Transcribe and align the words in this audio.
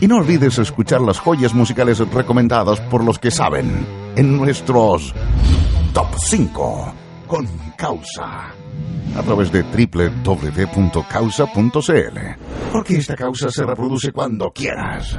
Y 0.00 0.06
no 0.06 0.18
olvides 0.18 0.58
escuchar 0.58 1.00
las 1.00 1.18
joyas 1.18 1.54
musicales 1.54 1.98
recomendadas 1.98 2.80
por 2.82 3.02
los 3.02 3.18
que 3.18 3.32
saben 3.32 3.84
en 4.14 4.36
nuestros 4.36 5.12
Top 5.92 6.06
5 6.16 6.94
con 7.26 7.48
Causa. 7.76 8.54
A 9.16 9.22
través 9.24 9.50
de 9.50 9.62
www.causa.cl. 9.62 10.38
Porque 12.70 12.96
esta 12.96 13.16
causa 13.16 13.50
se 13.50 13.64
reproduce 13.64 14.12
cuando 14.12 14.52
quieras. 14.52 15.18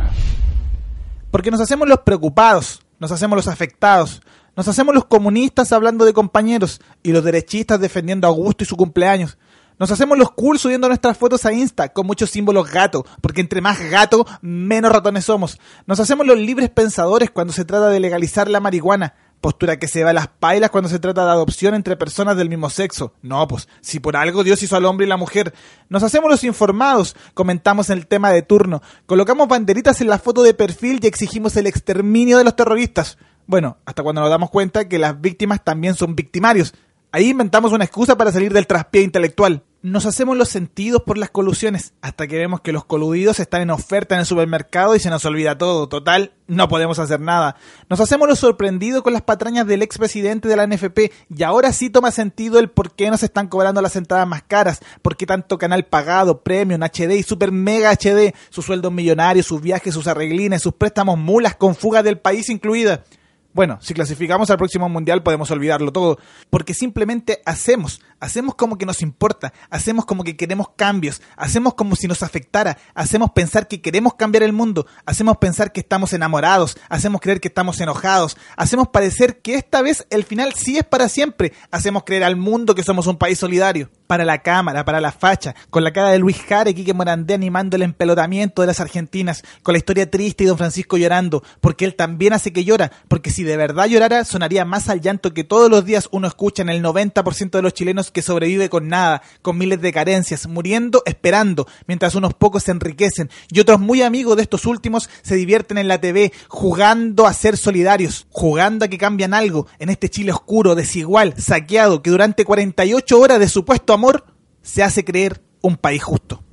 Porque 1.30 1.52
nos 1.52 1.59
hacemos 1.59 1.89
los 1.89 1.99
preocupados, 1.99 2.81
nos 2.99 3.11
hacemos 3.11 3.35
los 3.35 3.49
afectados, 3.49 4.21
nos 4.55 4.67
hacemos 4.69 4.95
los 4.95 5.05
comunistas 5.05 5.73
hablando 5.73 6.05
de 6.05 6.13
compañeros 6.13 6.80
y 7.03 7.11
los 7.11 7.25
derechistas 7.25 7.81
defendiendo 7.81 8.27
a 8.27 8.30
Augusto 8.30 8.63
y 8.63 8.67
su 8.67 8.77
cumpleaños. 8.77 9.38
Nos 9.79 9.91
hacemos 9.91 10.17
los 10.17 10.31
cool 10.31 10.59
subiendo 10.59 10.89
nuestras 10.89 11.17
fotos 11.17 11.45
a 11.45 11.53
Insta 11.53 11.88
con 11.88 12.05
muchos 12.05 12.29
símbolos 12.29 12.69
gato, 12.69 13.05
porque 13.21 13.39
entre 13.39 13.61
más 13.61 13.79
gato, 13.89 14.27
menos 14.41 14.91
ratones 14.91 15.23
somos. 15.23 15.57
Nos 15.88 16.02
hacemos 16.02 16.27
los 16.27 16.38
libres 16.38 16.69
pensadores 16.69 17.31
cuando 17.31 17.53
se 17.53 17.63
trata 17.63 17.88
de 17.88 18.02
legalizar 18.02 18.50
la 18.50 18.59
marihuana. 18.59 19.16
Postura 19.39 19.80
que 19.80 19.88
se 19.88 20.03
va 20.03 20.09
a 20.09 20.13
las 20.13 20.27
pailas 20.27 20.69
cuando 20.69 20.89
se 20.89 21.00
trata 21.00 21.23
de 21.23 21.31
adopción 21.31 21.75
entre 21.75 21.95
personas 21.95 22.35
del 22.35 22.50
mismo 22.50 22.69
sexo. 22.69 23.13
No, 23.22 23.47
pues, 23.47 23.69
si 23.80 24.02
por 24.02 24.17
algo 24.17 24.44
Dios 24.44 24.61
hizo 24.61 24.75
al 24.75 24.83
hombre 24.83 25.05
y 25.05 25.09
la 25.09 25.16
mujer. 25.16 25.53
Nos 25.88 26.03
hacemos 26.03 26.30
los 26.30 26.44
informados, 26.44 27.16
comentamos 27.33 27.89
el 27.89 28.05
tema 28.05 28.31
de 28.31 28.41
turno, 28.41 28.81
colocamos 29.05 29.47
banderitas 29.47 30.02
en 30.02 30.09
la 30.09 30.19
foto 30.19 30.44
de 30.44 30.53
perfil 30.53 31.00
y 31.02 31.07
exigimos 31.07 31.55
el 31.55 31.67
exterminio 31.67 32.38
de 32.38 32.44
los 32.44 32.57
terroristas. 32.57 33.17
Bueno, 33.47 33.77
hasta 33.85 34.03
cuando 34.03 34.19
nos 34.19 34.30
damos 34.30 34.50
cuenta 34.50 34.89
que 34.89 35.00
las 35.00 35.22
víctimas 35.22 35.63
también 35.63 35.95
son 35.95 36.17
victimarios. 36.17 36.73
Ahí 37.13 37.30
inventamos 37.30 37.72
una 37.72 37.85
excusa 37.85 38.17
para 38.17 38.33
salir 38.33 38.52
del 38.52 38.67
traspié 38.67 39.03
intelectual. 39.03 39.63
Nos 39.81 40.05
hacemos 40.05 40.35
los 40.35 40.49
sentidos 40.49 41.03
por 41.03 41.17
las 41.17 41.30
colusiones, 41.30 41.94
hasta 42.02 42.27
que 42.27 42.38
vemos 42.38 42.59
que 42.59 42.73
los 42.73 42.83
coludidos 42.83 43.39
están 43.39 43.61
en 43.61 43.69
oferta 43.69 44.13
en 44.13 44.19
el 44.19 44.25
supermercado 44.25 44.94
y 44.94 44.99
se 44.99 45.09
nos 45.09 45.23
olvida 45.23 45.58
todo. 45.58 45.88
Total, 45.88 46.33
no 46.47 46.67
podemos 46.67 46.99
hacer 46.99 47.22
nada. 47.22 47.55
Nos 47.89 48.02
hacemos 48.02 48.27
los 48.27 48.39
sorprendidos 48.39 49.03
con 49.03 49.13
las 49.13 49.22
patrañas 49.22 49.66
del 49.67 49.81
expresidente 49.81 50.50
de 50.50 50.57
la 50.57 50.67
NFP 50.67 51.13
y 51.33 51.44
ahora 51.44 51.72
sí 51.72 51.89
toma 51.89 52.11
sentido 52.11 52.59
el 52.59 52.69
por 52.69 52.91
qué 52.91 53.09
nos 53.09 53.23
están 53.23 53.47
cobrando 53.47 53.81
las 53.81 53.95
entradas 53.95 54.27
más 54.27 54.44
caras, 54.44 54.81
por 55.02 55.16
qué 55.16 55.25
tanto 55.25 55.57
canal 55.57 55.85
pagado, 55.85 56.41
premium, 56.41 56.81
HD 56.83 57.16
y 57.16 57.23
super 57.23 57.53
mega 57.53 57.94
HD, 57.94 58.35
sus 58.50 58.66
sueldos 58.66 58.91
millonarios, 58.91 59.45
sus 59.45 59.61
viajes, 59.61 59.94
sus 59.94 60.07
arreglines, 60.07 60.61
sus 60.61 60.73
préstamos 60.73 61.17
mulas 61.17 61.55
con 61.55 61.73
fuga 61.73 62.03
del 62.03 62.19
país 62.19 62.50
incluida. 62.50 63.05
Bueno, 63.52 63.80
si 63.81 63.94
clasificamos 63.95 64.50
al 64.52 64.57
próximo 64.57 64.89
mundial 64.89 65.23
podemos 65.23 65.50
olvidarlo 65.50 65.91
todo, 65.91 66.19
porque 66.50 66.75
simplemente 66.75 67.41
hacemos, 67.45 68.00
hacemos 68.20 68.56
como 68.56 68.78
que 68.78 68.86
nos 68.86 69.02
importa, 69.02 69.53
hacemos 69.70 70.06
como 70.06 70.23
que 70.23 70.36
queremos 70.36 70.70
cambios, 70.75 71.22
hacemos 71.36 71.73
como 71.73 71.95
si 71.95 72.08
nos 72.08 72.23
afectara, 72.23 72.78
hacemos 72.94 73.31
pensar 73.31 73.67
que 73.67 73.81
queremos 73.81 74.16
cambiar 74.16 74.44
el 74.44 74.53
mundo, 74.53 74.86
hacemos 75.06 75.38
pensar 75.38 75.72
que 75.72 75.80
estamos 75.80 76.14
enamorados, 76.14 76.78
hacemos 76.90 77.22
creer 77.22 77.40
que 77.40 77.47
estamos 77.47 77.80
enojados, 77.81 78.38
hacemos 78.58 78.90
parecer 78.90 79.42
que 79.42 79.56
esta 79.56 79.81
vez 79.81 80.06
el 80.09 80.23
final 80.23 80.53
sí 80.53 80.78
es 80.78 80.84
para 80.84 81.09
siempre, 81.09 81.53
hacemos 81.72 82.03
creer 82.03 82.24
al 82.24 82.35
mundo 82.35 82.75
que 82.75 82.84
somos 82.84 83.08
un 83.08 83.18
país 83.18 83.40
solidario. 83.40 83.90
Para 84.08 84.25
la 84.25 84.40
cámara, 84.40 84.85
para 84.85 85.02
la 85.02 85.12
facha, 85.12 85.53
con 85.69 85.84
la 85.84 85.94
cara 85.94 86.09
de 86.09 86.18
Luis 86.18 86.41
Jare, 86.41 86.74
Quique 86.74 86.96
Morandé 86.96 87.35
animando 87.35 87.75
el 87.75 87.84
empelotamiento 87.84 88.63
de 88.63 88.68
las 88.68 88.79
argentinas, 88.79 89.44
con 89.62 89.74
la 89.74 89.78
historia 89.78 90.09
triste 90.09 90.44
y 90.44 90.47
don 90.47 90.58
Francisco 90.58 90.97
llorando, 90.97 91.44
porque 91.62 91.85
él 91.85 91.94
también 91.94 92.34
hace 92.34 92.52
que 92.52 92.63
llora, 92.63 92.91
porque 93.08 93.29
si 93.29 93.44
de 93.44 93.56
verdad 93.56 93.85
llorara 93.85 94.25
sonaría 94.25 94.66
más 94.66 94.90
al 94.90 95.02
llanto 95.02 95.31
que 95.35 95.44
todos 95.44 95.69
los 95.69 95.85
días 95.85 96.09
uno 96.12 96.28
escucha 96.28 96.63
en 96.63 96.69
el 96.69 96.81
90% 96.81 97.52
de 97.52 97.62
los 97.62 97.75
chilenos 97.75 98.09
que 98.12 98.22
sobrevive 98.22 98.70
con 98.70 98.88
nada, 98.88 99.22
con 99.42 99.58
miles 99.58 99.81
de 99.81 99.94
carencias, 99.94 100.47
muriendo, 100.47 101.03
esperando, 101.06 101.68
mientras 101.88 102.16
unos 102.16 102.34
pocos 102.34 102.64
se 102.64 102.72
enriquecen 102.72 103.30
y 103.50 103.59
otros 103.59 103.80
muy 103.80 104.02
amigos 104.02 104.36
de 104.36 104.44
estos 104.44 104.66
últimos 104.66 105.09
se 105.22 105.36
divierten 105.36 105.78
en 105.78 105.88
la 105.88 106.02
TV 106.02 106.31
jugando 106.47 107.28
a 107.28 107.34
ser 107.34 107.58
solidarios, 107.58 108.28
jugando 108.30 108.86
a 108.86 108.88
que 108.88 108.97
cambian 108.97 109.34
algo 109.34 109.68
en 109.80 109.90
este 109.90 110.09
Chile 110.09 110.31
oscuro, 110.31 110.75
desigual, 110.75 111.34
saqueado, 111.38 112.02
que 112.02 112.09
durante 112.09 112.46
48 112.46 113.20
horas 113.20 113.40
de 113.40 113.50
supuesto 113.50 113.94
amor 113.94 114.26
se 114.62 114.84
hace 114.84 115.03
creer 115.03 115.41
un 115.62 115.78
país 115.78 116.03
justo. 116.03 116.44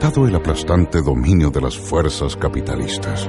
Dado 0.00 0.28
el 0.28 0.36
aplastante 0.36 1.02
dominio 1.02 1.50
de 1.50 1.60
las 1.60 1.76
fuerzas 1.76 2.36
capitalistas, 2.36 3.28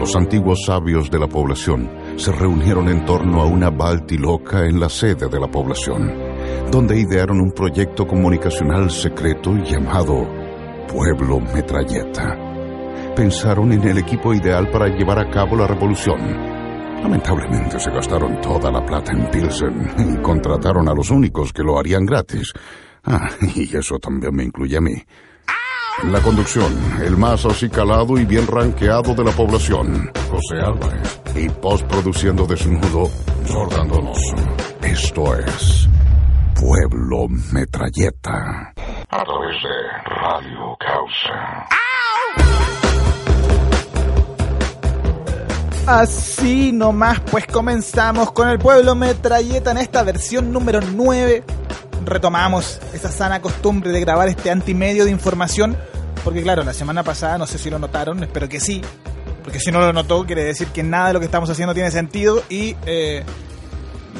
los 0.00 0.16
antiguos 0.16 0.64
sabios 0.66 1.08
de 1.12 1.18
la 1.20 1.28
población 1.28 1.88
se 2.16 2.32
reunieron 2.32 2.88
en 2.88 3.04
torno 3.04 3.40
a 3.40 3.46
una 3.46 3.70
baltiloca 3.70 4.66
en 4.66 4.80
la 4.80 4.88
sede 4.88 5.28
de 5.28 5.38
la 5.38 5.46
población, 5.46 6.12
donde 6.72 6.98
idearon 6.98 7.40
un 7.40 7.52
proyecto 7.52 8.04
comunicacional 8.04 8.90
secreto 8.90 9.54
llamado 9.58 10.28
Pueblo 10.88 11.38
Metralleta. 11.38 12.36
Pensaron 13.14 13.70
en 13.70 13.84
el 13.84 13.98
equipo 13.98 14.34
ideal 14.34 14.68
para 14.72 14.88
llevar 14.88 15.20
a 15.20 15.30
cabo 15.30 15.54
la 15.54 15.68
revolución. 15.68 16.18
Lamentablemente 17.00 17.78
se 17.78 17.92
gastaron 17.92 18.40
toda 18.40 18.72
la 18.72 18.84
plata 18.84 19.12
en 19.12 19.30
Pilsen 19.30 20.16
y 20.16 20.20
contrataron 20.20 20.88
a 20.88 20.94
los 20.94 21.12
únicos 21.12 21.52
que 21.52 21.62
lo 21.62 21.78
harían 21.78 22.04
gratis. 22.04 22.52
Ah, 23.04 23.28
y 23.54 23.76
eso 23.76 24.00
también 24.00 24.34
me 24.34 24.42
incluye 24.42 24.76
a 24.76 24.80
mí. 24.80 24.96
La 26.04 26.20
conducción, 26.20 26.72
el 27.02 27.16
más 27.16 27.44
acicalado 27.44 28.18
y 28.18 28.24
bien 28.24 28.46
ranqueado 28.46 29.14
de 29.14 29.24
la 29.24 29.32
población, 29.32 30.10
José 30.30 30.60
Álvarez. 30.64 31.20
Y 31.34 31.48
postproduciendo 31.48 32.46
desnudo, 32.46 33.10
Jordan 33.48 33.88
Donoso. 33.88 34.36
Esto 34.80 35.36
es 35.36 35.88
Pueblo 36.54 37.26
Metralleta. 37.52 38.72
A 39.10 39.24
través 39.24 39.62
de 39.62 40.12
Radio 40.20 40.76
Causa. 40.78 41.66
Así 45.84 46.70
nomás, 46.70 47.20
pues 47.28 47.46
comenzamos 47.46 48.30
con 48.32 48.48
el 48.48 48.58
pueblo 48.58 48.94
metralleta 48.94 49.72
en 49.72 49.78
esta 49.78 50.04
versión 50.04 50.52
número 50.52 50.80
9. 50.80 51.42
Retomamos 52.04 52.80
esa 52.92 53.10
sana 53.10 53.42
costumbre 53.42 53.90
de 53.90 54.00
grabar 54.00 54.28
este 54.28 54.50
antimedio 54.50 55.04
de 55.04 55.10
información, 55.10 55.76
porque 56.24 56.42
claro, 56.42 56.64
la 56.64 56.74
semana 56.74 57.02
pasada, 57.02 57.38
no 57.38 57.46
sé 57.46 57.58
si 57.58 57.70
lo 57.70 57.78
notaron, 57.78 58.22
espero 58.22 58.48
que 58.48 58.60
sí, 58.60 58.82
porque 59.42 59.60
si 59.60 59.70
no 59.70 59.80
lo 59.80 59.92
notó, 59.92 60.24
quiere 60.26 60.44
decir 60.44 60.68
que 60.68 60.82
nada 60.82 61.08
de 61.08 61.12
lo 61.14 61.20
que 61.20 61.26
estamos 61.26 61.48
haciendo 61.50 61.74
tiene 61.74 61.90
sentido 61.90 62.42
y 62.48 62.76
eh, 62.86 63.24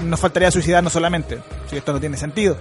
nos 0.04 0.20
faltaría 0.20 0.50
suicidarnos 0.50 0.92
solamente, 0.92 1.40
si 1.68 1.76
esto 1.76 1.92
no 1.92 2.00
tiene 2.00 2.16
sentido. 2.16 2.56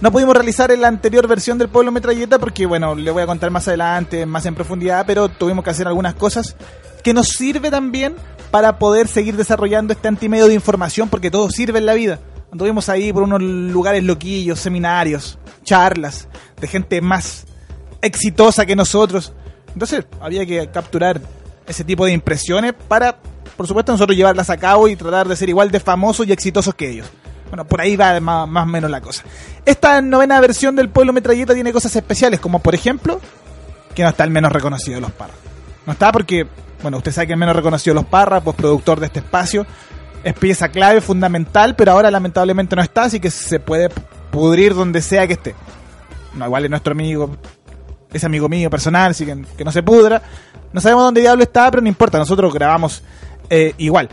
No 0.00 0.12
pudimos 0.12 0.34
realizar 0.34 0.76
la 0.78 0.88
anterior 0.88 1.26
versión 1.26 1.56
del 1.56 1.68
Pueblo 1.68 1.90
Metralleta 1.90 2.38
porque, 2.38 2.66
bueno, 2.66 2.94
le 2.94 3.10
voy 3.10 3.22
a 3.22 3.26
contar 3.26 3.50
más 3.50 3.66
adelante, 3.66 4.26
más 4.26 4.44
en 4.44 4.54
profundidad, 4.54 5.04
pero 5.06 5.28
tuvimos 5.28 5.64
que 5.64 5.70
hacer 5.70 5.86
algunas 5.86 6.14
cosas 6.14 6.54
que 7.02 7.14
nos 7.14 7.28
sirve 7.28 7.70
también 7.70 8.14
para 8.50 8.78
poder 8.78 9.08
seguir 9.08 9.36
desarrollando 9.36 9.92
este 9.92 10.08
antimedio 10.08 10.48
de 10.48 10.54
información 10.54 11.08
porque 11.08 11.30
todo 11.30 11.50
sirve 11.50 11.78
en 11.78 11.86
la 11.86 11.94
vida. 11.94 12.18
Anduvimos 12.52 12.88
ahí 12.88 13.12
por 13.12 13.22
unos 13.22 13.42
lugares 13.42 14.02
loquillos, 14.04 14.60
seminarios, 14.60 15.38
charlas 15.64 16.28
de 16.60 16.66
gente 16.68 17.00
más 17.00 17.44
exitosa 18.00 18.64
que 18.64 18.76
nosotros. 18.76 19.32
Entonces 19.72 20.06
había 20.20 20.46
que 20.46 20.70
capturar 20.70 21.20
ese 21.66 21.84
tipo 21.84 22.06
de 22.06 22.12
impresiones 22.12 22.72
para, 22.88 23.18
por 23.56 23.66
supuesto, 23.66 23.92
nosotros 23.92 24.16
llevarlas 24.16 24.48
a 24.50 24.56
cabo 24.56 24.88
y 24.88 24.96
tratar 24.96 25.28
de 25.28 25.36
ser 25.36 25.48
igual 25.48 25.70
de 25.70 25.80
famosos 25.80 26.26
y 26.26 26.32
exitosos 26.32 26.74
que 26.74 26.90
ellos. 26.90 27.06
Bueno, 27.48 27.64
por 27.64 27.80
ahí 27.80 27.96
va 27.96 28.18
más, 28.20 28.48
más 28.48 28.64
o 28.64 28.66
menos 28.66 28.90
la 28.90 29.00
cosa. 29.00 29.22
Esta 29.64 30.00
novena 30.00 30.40
versión 30.40 30.74
del 30.76 30.88
Pueblo 30.88 31.12
Metralleta 31.12 31.54
tiene 31.54 31.72
cosas 31.72 31.94
especiales, 31.94 32.40
como 32.40 32.60
por 32.60 32.74
ejemplo, 32.74 33.20
que 33.94 34.02
no 34.02 34.08
está 34.08 34.24
el 34.24 34.30
menos 34.30 34.52
reconocido 34.52 34.96
de 34.96 35.00
los 35.00 35.12
Parra. 35.12 35.34
No 35.86 35.92
está 35.92 36.10
porque, 36.10 36.46
bueno, 36.82 36.98
usted 36.98 37.12
sabe 37.12 37.28
que 37.28 37.32
el 37.34 37.38
menos 37.38 37.54
reconocido 37.54 37.94
de 37.94 38.02
los 38.02 38.10
Parra, 38.10 38.40
pues 38.40 38.56
productor 38.56 38.98
de 39.00 39.06
este 39.06 39.20
espacio, 39.20 39.66
es 40.26 40.34
pieza 40.34 40.68
clave, 40.70 41.00
fundamental, 41.00 41.76
pero 41.76 41.92
ahora 41.92 42.10
lamentablemente 42.10 42.74
no 42.74 42.82
está, 42.82 43.04
así 43.04 43.20
que 43.20 43.30
se 43.30 43.60
puede 43.60 43.90
pudrir 44.32 44.74
donde 44.74 45.00
sea 45.00 45.24
que 45.28 45.34
esté. 45.34 45.54
No, 46.34 46.46
igual 46.46 46.64
es 46.64 46.70
nuestro 46.70 46.92
amigo, 46.92 47.36
es 48.12 48.24
amigo 48.24 48.48
mío 48.48 48.68
personal, 48.68 49.12
así 49.12 49.24
que, 49.24 49.44
que 49.56 49.64
no 49.64 49.70
se 49.70 49.84
pudra. 49.84 50.20
No 50.72 50.80
sabemos 50.80 51.04
dónde 51.04 51.20
diablo 51.20 51.44
está, 51.44 51.70
pero 51.70 51.80
no 51.80 51.88
importa, 51.88 52.18
nosotros 52.18 52.52
grabamos 52.52 53.04
eh, 53.48 53.74
igual. 53.78 54.08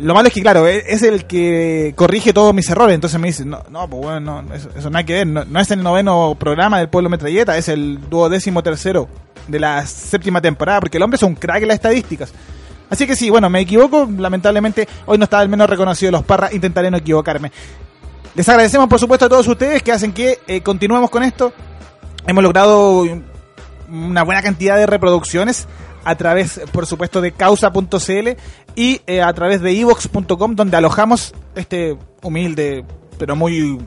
Lo 0.00 0.14
malo 0.14 0.26
es 0.26 0.34
que, 0.34 0.42
claro, 0.42 0.66
e- 0.66 0.82
es 0.88 1.04
el 1.04 1.24
que 1.26 1.94
corrige 1.94 2.32
todos 2.32 2.52
mis 2.52 2.68
errores. 2.68 2.96
Entonces 2.96 3.20
me 3.20 3.28
dice, 3.28 3.44
no, 3.44 3.62
no 3.70 3.88
pues 3.88 4.02
bueno, 4.02 4.42
no, 4.42 4.52
eso, 4.52 4.68
eso 4.76 4.90
nada 4.90 5.04
que 5.04 5.12
ver. 5.12 5.28
No, 5.28 5.44
no 5.44 5.60
es 5.60 5.70
el 5.70 5.80
noveno 5.80 6.36
programa 6.40 6.78
del 6.80 6.88
Pueblo 6.88 7.08
Metralleta, 7.08 7.56
es 7.56 7.68
el 7.68 8.00
duodécimo 8.10 8.64
tercero 8.64 9.08
de 9.46 9.60
la 9.60 9.86
séptima 9.86 10.40
temporada, 10.40 10.80
porque 10.80 10.96
el 10.96 11.04
hombre 11.04 11.18
es 11.18 11.22
un 11.22 11.36
crack 11.36 11.62
en 11.62 11.68
las 11.68 11.76
estadísticas. 11.76 12.32
Así 12.90 13.06
que 13.06 13.16
sí, 13.16 13.30
bueno, 13.30 13.48
me 13.48 13.60
equivoco, 13.60 14.08
lamentablemente 14.18 14.86
hoy 15.06 15.16
no 15.16 15.24
estaba 15.24 15.42
el 15.42 15.48
menos 15.48 15.70
reconocido 15.70 16.08
de 16.08 16.18
los 16.18 16.24
Parra, 16.24 16.52
intentaré 16.52 16.90
no 16.90 16.96
equivocarme. 16.98 17.52
Les 18.34 18.48
agradecemos 18.48 18.88
por 18.88 18.98
supuesto 18.98 19.26
a 19.26 19.28
todos 19.28 19.46
ustedes 19.46 19.82
que 19.82 19.92
hacen 19.92 20.12
que 20.12 20.40
eh, 20.46 20.60
continuemos 20.60 21.08
con 21.08 21.22
esto. 21.22 21.52
Hemos 22.26 22.42
logrado 22.42 23.04
una 23.88 24.22
buena 24.22 24.42
cantidad 24.42 24.76
de 24.76 24.86
reproducciones 24.86 25.66
a 26.04 26.14
través, 26.16 26.60
por 26.72 26.86
supuesto, 26.86 27.20
de 27.20 27.32
causa.cl 27.32 28.28
y 28.74 29.00
eh, 29.06 29.22
a 29.22 29.32
través 29.32 29.60
de 29.60 29.78
evox.com, 29.78 30.54
donde 30.54 30.76
alojamos 30.76 31.34
este 31.54 31.96
humilde, 32.22 32.84
pero 33.18 33.36
muy 33.36 33.78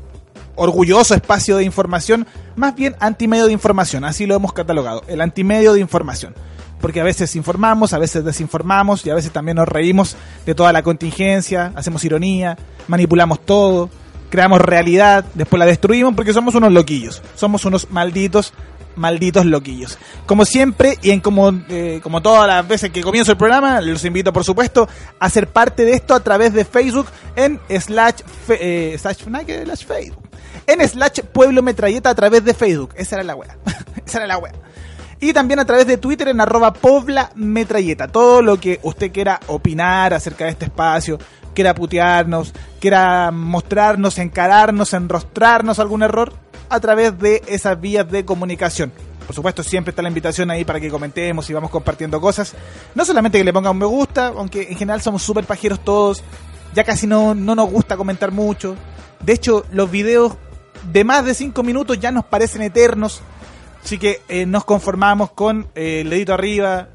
orgulloso 0.56 1.16
espacio 1.16 1.58
de 1.58 1.64
información, 1.64 2.28
más 2.56 2.76
bien 2.76 2.96
antimedio 3.00 3.48
de 3.48 3.54
información, 3.54 4.06
así 4.06 4.26
lo 4.26 4.36
hemos 4.36 4.54
catalogado, 4.54 5.04
el 5.08 5.22
antimedio 5.22 5.74
de 5.74 5.80
información. 5.80 6.36
Porque 6.84 7.00
a 7.00 7.04
veces 7.06 7.34
informamos, 7.38 7.94
a 7.94 7.98
veces 7.98 8.26
desinformamos 8.26 9.06
y 9.06 9.10
a 9.10 9.16
veces 9.16 9.32
también 9.32 9.56
nos 9.56 9.70
reímos 9.70 10.18
de 10.46 10.54
toda 10.54 10.74
la 10.74 10.84
contingencia, 10.84 11.72
hacemos 11.76 12.04
ironía, 12.04 12.58
manipulamos 12.90 13.40
todo, 13.46 13.90
creamos 14.30 14.60
realidad, 14.60 15.24
después 15.34 15.60
la 15.60 15.66
destruimos 15.66 16.14
porque 16.14 16.34
somos 16.34 16.56
unos 16.56 16.74
loquillos, 16.74 17.22
somos 17.36 17.64
unos 17.64 17.90
malditos 17.90 18.52
malditos 18.98 19.46
loquillos. 19.46 19.98
Como 20.26 20.44
siempre, 20.44 21.00
y 21.02 21.12
en 21.12 21.22
como, 21.22 21.54
eh, 21.70 22.02
como 22.04 22.22
todas 22.22 22.48
las 22.48 22.68
veces 22.68 22.92
que 22.92 23.02
comienzo 23.02 23.32
el 23.32 23.38
programa, 23.38 23.80
los 23.80 24.04
invito, 24.04 24.34
por 24.34 24.44
supuesto, 24.44 24.90
a 25.20 25.30
ser 25.30 25.48
parte 25.48 25.86
de 25.86 25.94
esto 25.94 26.14
a 26.14 26.20
través 26.20 26.52
de 26.52 26.66
Facebook 26.66 27.08
en 27.38 27.62
slash, 27.80 28.16
eh, 28.50 28.98
slash, 29.00 29.24
Facebook. 29.86 30.30
En 30.68 30.86
slash 30.86 31.22
Pueblo 31.32 31.62
Metralleta 31.62 32.10
a 32.10 32.16
través 32.16 32.44
de 32.44 32.54
Facebook. 32.54 32.90
Esa 32.98 33.16
era 33.16 33.24
la 33.24 33.36
wea. 33.36 33.58
Esa 34.06 34.18
era 34.18 34.28
la 34.28 34.38
wea. 34.38 34.52
Y 35.24 35.32
también 35.32 35.62
a 35.62 35.66
través 35.66 35.88
de 35.88 35.96
Twitter 35.98 36.28
en 36.28 36.42
arroba 36.42 36.74
Pobla 36.74 37.32
Metralleta. 37.36 38.10
Todo 38.10 38.42
lo 38.42 38.60
que 38.60 38.82
usted 38.84 39.10
quiera 39.14 39.40
opinar 39.48 40.14
acerca 40.14 40.44
de 40.44 40.52
este 40.52 40.66
espacio, 40.66 41.18
quiera 41.56 41.74
putearnos, 41.74 42.54
quiera 42.82 43.32
mostrarnos, 43.32 44.18
encararnos, 44.18 44.92
enrostrarnos 44.92 45.80
algún 45.80 46.04
error, 46.04 46.34
a 46.68 46.78
través 46.82 47.18
de 47.20 47.42
esas 47.48 47.80
vías 47.80 48.12
de 48.12 48.26
comunicación. 48.26 48.92
Por 49.26 49.34
supuesto, 49.34 49.64
siempre 49.64 49.92
está 49.92 50.02
la 50.02 50.10
invitación 50.10 50.52
ahí 50.52 50.66
para 50.66 50.82
que 50.82 50.90
comentemos 50.90 51.50
y 51.50 51.54
vamos 51.54 51.72
compartiendo 51.72 52.20
cosas. 52.20 52.54
No 52.94 53.06
solamente 53.06 53.38
que 53.38 53.46
le 53.46 53.54
pongan 53.54 53.72
un 53.72 53.78
me 53.78 53.86
gusta, 53.86 54.28
aunque 54.28 54.64
en 54.64 54.78
general 54.78 55.02
somos 55.02 55.24
súper 55.24 55.46
pajeros 55.46 55.86
todos. 55.86 56.22
Ya 56.76 56.84
casi 56.84 57.08
no, 57.08 57.34
no 57.34 57.56
nos 57.56 57.72
gusta 57.72 57.96
comentar 57.96 58.32
mucho. 58.32 58.76
De 59.22 59.32
hecho, 59.32 59.64
los 59.72 59.90
videos 59.90 60.34
de 60.92 61.06
más 61.06 61.24
de 61.24 61.34
5 61.34 61.64
minutos 61.64 61.98
ya 61.98 62.12
nos 62.12 62.26
parecen 62.26 62.62
eternos. 62.62 63.22
Así 63.84 63.98
que 63.98 64.22
eh, 64.30 64.46
nos 64.46 64.64
conformamos 64.66 65.32
con 65.32 65.68
eh, 65.76 66.02
el 66.02 66.10
dedito 66.10 66.34
arriba, 66.34 66.90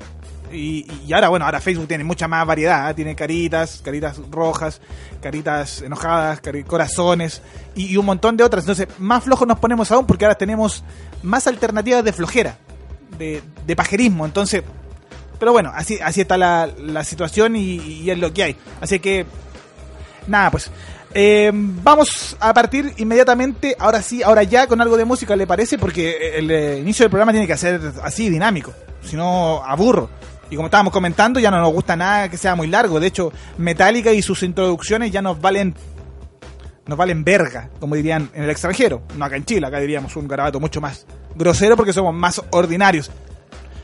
y, 0.52 1.12
ahora, 1.12 1.28
bueno, 1.28 1.44
ahora 1.44 1.60
Facebook 1.60 1.88
tiene 1.88 2.04
mucha 2.04 2.28
más 2.28 2.46
variedad. 2.46 2.90
¿eh? 2.90 2.94
Tiene 2.94 3.14
caritas, 3.14 3.80
caritas 3.84 4.18
rojas, 4.30 4.80
caritas 5.20 5.82
enojadas, 5.82 6.40
corazones 6.66 7.42
y, 7.74 7.96
un 7.96 8.06
montón 8.06 8.36
de 8.36 8.44
otras. 8.44 8.64
Entonces, 8.64 8.88
más 8.98 9.24
flojos 9.24 9.46
nos 9.46 9.58
ponemos 9.58 9.90
aún 9.92 10.06
porque 10.06 10.24
ahora 10.24 10.36
tenemos 10.36 10.84
más 11.22 11.46
alternativas 11.46 12.04
de 12.04 12.12
flojera, 12.12 12.58
de, 13.18 13.76
pajerismo. 13.76 14.24
Entonces, 14.24 14.62
pero 15.38 15.52
bueno, 15.52 15.70
así, 15.74 15.98
así 16.02 16.22
está 16.22 16.36
la, 16.36 17.04
situación 17.04 17.56
y, 17.56 18.10
es 18.10 18.18
lo 18.18 18.32
que 18.32 18.42
hay. 18.42 18.56
Así 18.80 18.98
que, 19.00 19.26
nada, 20.26 20.50
pues. 20.50 20.70
Eh, 21.14 21.50
vamos 21.52 22.36
a 22.38 22.52
partir 22.52 22.92
inmediatamente, 22.98 23.74
ahora 23.78 24.02
sí, 24.02 24.22
ahora 24.22 24.42
ya, 24.42 24.66
con 24.66 24.80
algo 24.80 24.96
de 24.96 25.04
música, 25.04 25.34
¿le 25.36 25.46
parece? 25.46 25.78
Porque 25.78 26.38
el, 26.38 26.50
el 26.50 26.78
inicio 26.80 27.04
del 27.04 27.10
programa 27.10 27.32
tiene 27.32 27.46
que 27.46 27.56
ser 27.56 27.80
así, 28.02 28.28
dinámico. 28.28 28.72
Si 29.02 29.16
no, 29.16 29.62
aburro. 29.64 30.10
Y 30.50 30.56
como 30.56 30.68
estábamos 30.68 30.92
comentando, 30.92 31.40
ya 31.40 31.50
no 31.50 31.60
nos 31.60 31.72
gusta 31.72 31.96
nada 31.96 32.30
que 32.30 32.36
sea 32.36 32.54
muy 32.54 32.68
largo. 32.68 33.00
De 33.00 33.06
hecho, 33.06 33.32
Metallica 33.58 34.12
y 34.12 34.22
sus 34.22 34.42
introducciones 34.42 35.10
ya 35.10 35.22
nos 35.22 35.40
valen 35.40 35.74
nos 36.86 36.96
valen 36.96 37.22
verga, 37.22 37.68
como 37.78 37.94
dirían 37.94 38.30
en 38.32 38.44
el 38.44 38.50
extranjero. 38.50 39.02
No 39.16 39.26
acá 39.26 39.36
en 39.36 39.44
Chile, 39.44 39.66
acá 39.66 39.78
diríamos 39.78 40.16
un 40.16 40.26
garabato 40.26 40.58
mucho 40.58 40.80
más 40.80 41.06
grosero 41.36 41.76
porque 41.76 41.92
somos 41.92 42.14
más 42.14 42.42
ordinarios. 42.50 43.10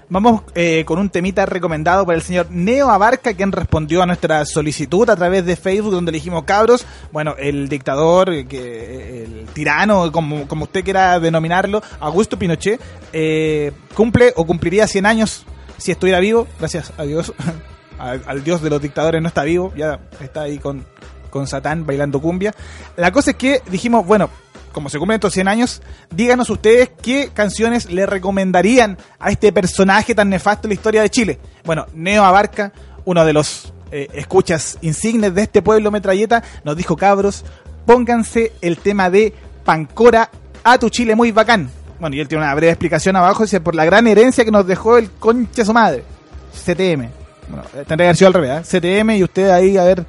Vamos 0.08 0.42
eh, 0.54 0.84
con 0.84 0.98
un 0.98 1.08
temita 1.08 1.46
recomendado 1.46 2.04
por 2.04 2.14
el 2.14 2.22
señor 2.22 2.48
Neo 2.50 2.90
Abarca, 2.90 3.34
quien 3.34 3.52
respondió 3.52 4.02
a 4.02 4.06
nuestra 4.06 4.44
solicitud 4.44 5.08
a 5.08 5.16
través 5.16 5.46
de 5.46 5.56
Facebook, 5.56 5.92
donde 5.92 6.12
le 6.12 6.18
dijimos 6.18 6.44
cabros. 6.44 6.86
Bueno, 7.10 7.34
el 7.38 7.68
dictador, 7.68 8.46
que, 8.46 9.24
el 9.24 9.46
tirano, 9.52 10.12
como, 10.12 10.46
como 10.46 10.64
usted 10.64 10.84
quiera 10.84 11.18
denominarlo, 11.18 11.82
Augusto 12.00 12.38
Pinochet, 12.38 12.80
eh, 13.12 13.72
cumple 13.94 14.32
o 14.36 14.46
cumpliría 14.46 14.86
100 14.86 15.06
años 15.06 15.46
si 15.78 15.90
estuviera 15.90 16.20
vivo, 16.20 16.46
gracias 16.58 16.92
a 16.96 17.02
Dios, 17.04 17.32
al, 17.98 18.44
Dios 18.44 18.62
de 18.62 18.70
los 18.70 18.80
dictadores 18.80 19.20
no 19.20 19.28
está 19.28 19.44
vivo, 19.44 19.72
ya 19.76 20.00
está 20.20 20.42
ahí 20.42 20.58
con, 20.58 20.84
con 21.30 21.46
Satán 21.46 21.86
bailando 21.86 22.20
cumbia. 22.20 22.54
La 22.96 23.10
cosa 23.10 23.32
es 23.32 23.36
que 23.36 23.62
dijimos, 23.70 24.06
bueno, 24.06 24.30
como 24.74 24.90
se 24.90 24.98
cumplen 24.98 25.14
estos 25.14 25.32
100 25.32 25.48
años, 25.48 25.80
díganos 26.10 26.50
ustedes 26.50 26.90
qué 27.00 27.30
canciones 27.32 27.90
le 27.90 28.04
recomendarían 28.04 28.98
a 29.18 29.30
este 29.30 29.52
personaje 29.52 30.14
tan 30.14 30.28
nefasto 30.28 30.66
en 30.66 30.70
la 30.70 30.74
historia 30.74 31.00
de 31.00 31.08
Chile. 31.08 31.38
Bueno, 31.64 31.86
Neo 31.94 32.24
Abarca, 32.24 32.72
uno 33.06 33.24
de 33.24 33.32
los 33.32 33.72
eh, 33.90 34.08
escuchas 34.12 34.76
insignes 34.82 35.34
de 35.34 35.42
este 35.42 35.62
pueblo 35.62 35.90
metralleta, 35.90 36.42
nos 36.64 36.76
dijo, 36.76 36.96
cabros, 36.96 37.44
pónganse 37.86 38.52
el 38.60 38.76
tema 38.76 39.08
de 39.08 39.32
Pancora 39.64 40.28
a 40.62 40.76
tu 40.78 40.90
Chile 40.90 41.14
muy 41.14 41.32
bacán. 41.32 41.70
Bueno, 41.98 42.16
y 42.16 42.20
él 42.20 42.28
tiene 42.28 42.44
una 42.44 42.54
breve 42.54 42.72
explicación 42.72 43.16
abajo, 43.16 43.44
dice, 43.44 43.60
por 43.60 43.74
la 43.74 43.84
gran 43.84 44.06
herencia 44.06 44.44
que 44.44 44.50
nos 44.50 44.66
dejó 44.66 44.98
el 44.98 45.10
concha 45.12 45.64
su 45.64 45.72
madre. 45.72 46.04
CTM. 46.52 47.08
Bueno, 47.48 47.64
eh, 47.74 47.84
tendría 47.86 47.96
que 47.96 48.02
haber 48.04 48.16
sido 48.16 48.28
al 48.28 48.34
revés, 48.34 48.74
¿eh? 48.74 48.80
CTM 48.80 49.10
y 49.12 49.22
usted 49.22 49.50
ahí 49.50 49.76
a 49.78 49.84
ver 49.84 50.04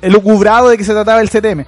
de 0.00 0.78
que 0.78 0.84
se 0.84 0.92
trataba 0.92 1.20
el 1.20 1.28
CTM. 1.28 1.64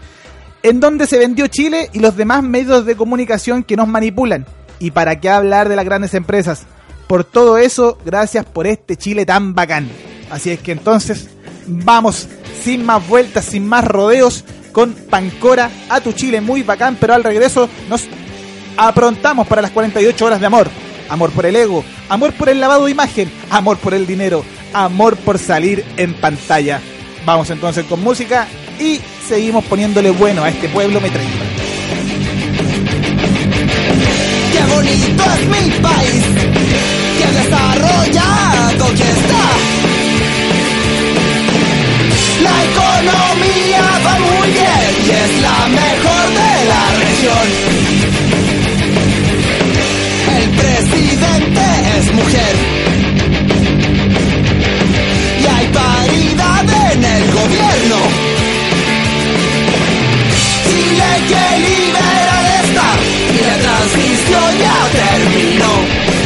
En 0.62 0.80
donde 0.80 1.06
se 1.06 1.18
vendió 1.18 1.46
Chile 1.46 1.88
y 1.92 2.00
los 2.00 2.16
demás 2.16 2.42
medios 2.42 2.84
de 2.84 2.96
comunicación 2.96 3.62
que 3.62 3.76
nos 3.76 3.88
manipulan. 3.88 4.46
¿Y 4.78 4.90
para 4.90 5.20
qué 5.20 5.30
hablar 5.30 5.68
de 5.68 5.76
las 5.76 5.84
grandes 5.84 6.14
empresas? 6.14 6.64
Por 7.06 7.24
todo 7.24 7.58
eso, 7.58 7.98
gracias 8.04 8.44
por 8.44 8.66
este 8.66 8.96
Chile 8.96 9.26
tan 9.26 9.54
bacán. 9.54 9.88
Así 10.30 10.50
es 10.50 10.60
que 10.60 10.72
entonces, 10.72 11.28
vamos, 11.66 12.28
sin 12.62 12.84
más 12.84 13.06
vueltas, 13.08 13.44
sin 13.46 13.66
más 13.66 13.84
rodeos, 13.84 14.44
con 14.72 14.92
Pancora 14.92 15.70
a 15.88 16.00
tu 16.00 16.12
Chile 16.12 16.40
muy 16.40 16.62
bacán, 16.62 16.96
pero 17.00 17.14
al 17.14 17.24
regreso 17.24 17.68
nos 17.88 18.06
aprontamos 18.76 19.46
para 19.46 19.62
las 19.62 19.70
48 19.70 20.24
horas 20.24 20.40
de 20.40 20.46
amor. 20.46 20.68
Amor 21.08 21.32
por 21.32 21.44
el 21.44 21.56
ego, 21.56 21.84
amor 22.08 22.32
por 22.34 22.48
el 22.48 22.60
lavado 22.60 22.84
de 22.84 22.92
imagen, 22.92 23.30
amor 23.50 23.78
por 23.78 23.94
el 23.94 24.06
dinero, 24.06 24.44
amor 24.72 25.16
por 25.16 25.38
salir 25.38 25.84
en 25.96 26.14
pantalla. 26.14 26.80
Vamos 27.26 27.50
entonces 27.50 27.84
con 27.86 28.00
música 28.00 28.46
y 28.80 29.00
seguimos 29.28 29.64
poniéndole 29.64 30.10
bueno 30.10 30.42
a 30.42 30.48
este 30.48 30.68
pueblo 30.68 31.00
metralleta. 31.00 31.44
Qué 34.52 34.74
bonito 34.74 35.24
es 35.24 35.46
mi 35.46 35.70
país, 35.80 36.24
que 37.18 37.26
desarrollado 37.38 38.86
que 38.94 39.10
está. 39.10 39.46
La 42.42 42.64
economía 42.64 43.82
va 44.04 44.18
muy 44.18 44.48
bien 44.50 44.90
y 45.06 45.10
es 45.10 45.42
la 45.42 45.68
mejor 45.68 46.28
de 46.30 46.64
la 46.68 46.82
región 46.98 47.80
presidente 50.56 51.60
es 51.98 52.12
mujer. 52.12 52.56
Y 55.40 55.46
hay 55.46 55.66
paridad 55.68 56.92
en 56.92 57.04
el 57.04 57.32
gobierno. 57.32 58.39
Chile 61.00 61.26
que 61.28 61.58
libera 61.60 62.60
esta 62.62 62.86
y 63.32 63.40
la 63.44 63.56
transición 63.58 64.58
ya 64.58 64.76
terminó. 64.92 66.19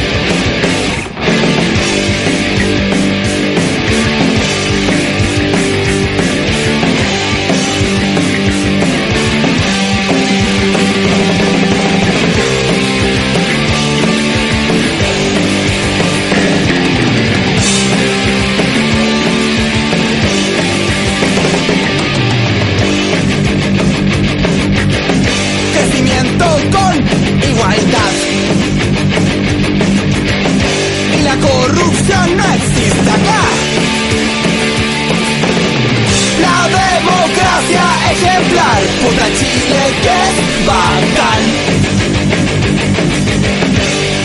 La 36.40 36.68
democracia 36.68 37.84
ejemplar, 38.10 38.82
puta 39.02 39.26
Chile 39.38 39.82
que 40.02 40.14
es 40.28 40.36
bacán. 40.66 41.42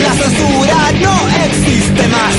La 0.04 0.14
censura 0.14 0.80
no 1.02 1.16
existe 1.46 2.08
más. 2.08 2.36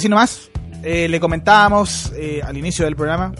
Así 0.00 0.08
nomás. 0.08 0.50
eh, 0.82 1.08
le 1.10 1.20
comentábamos 1.20 2.10
eh, 2.16 2.40
al 2.42 2.56
inicio 2.56 2.86
del 2.86 2.96
programa. 2.96 3.32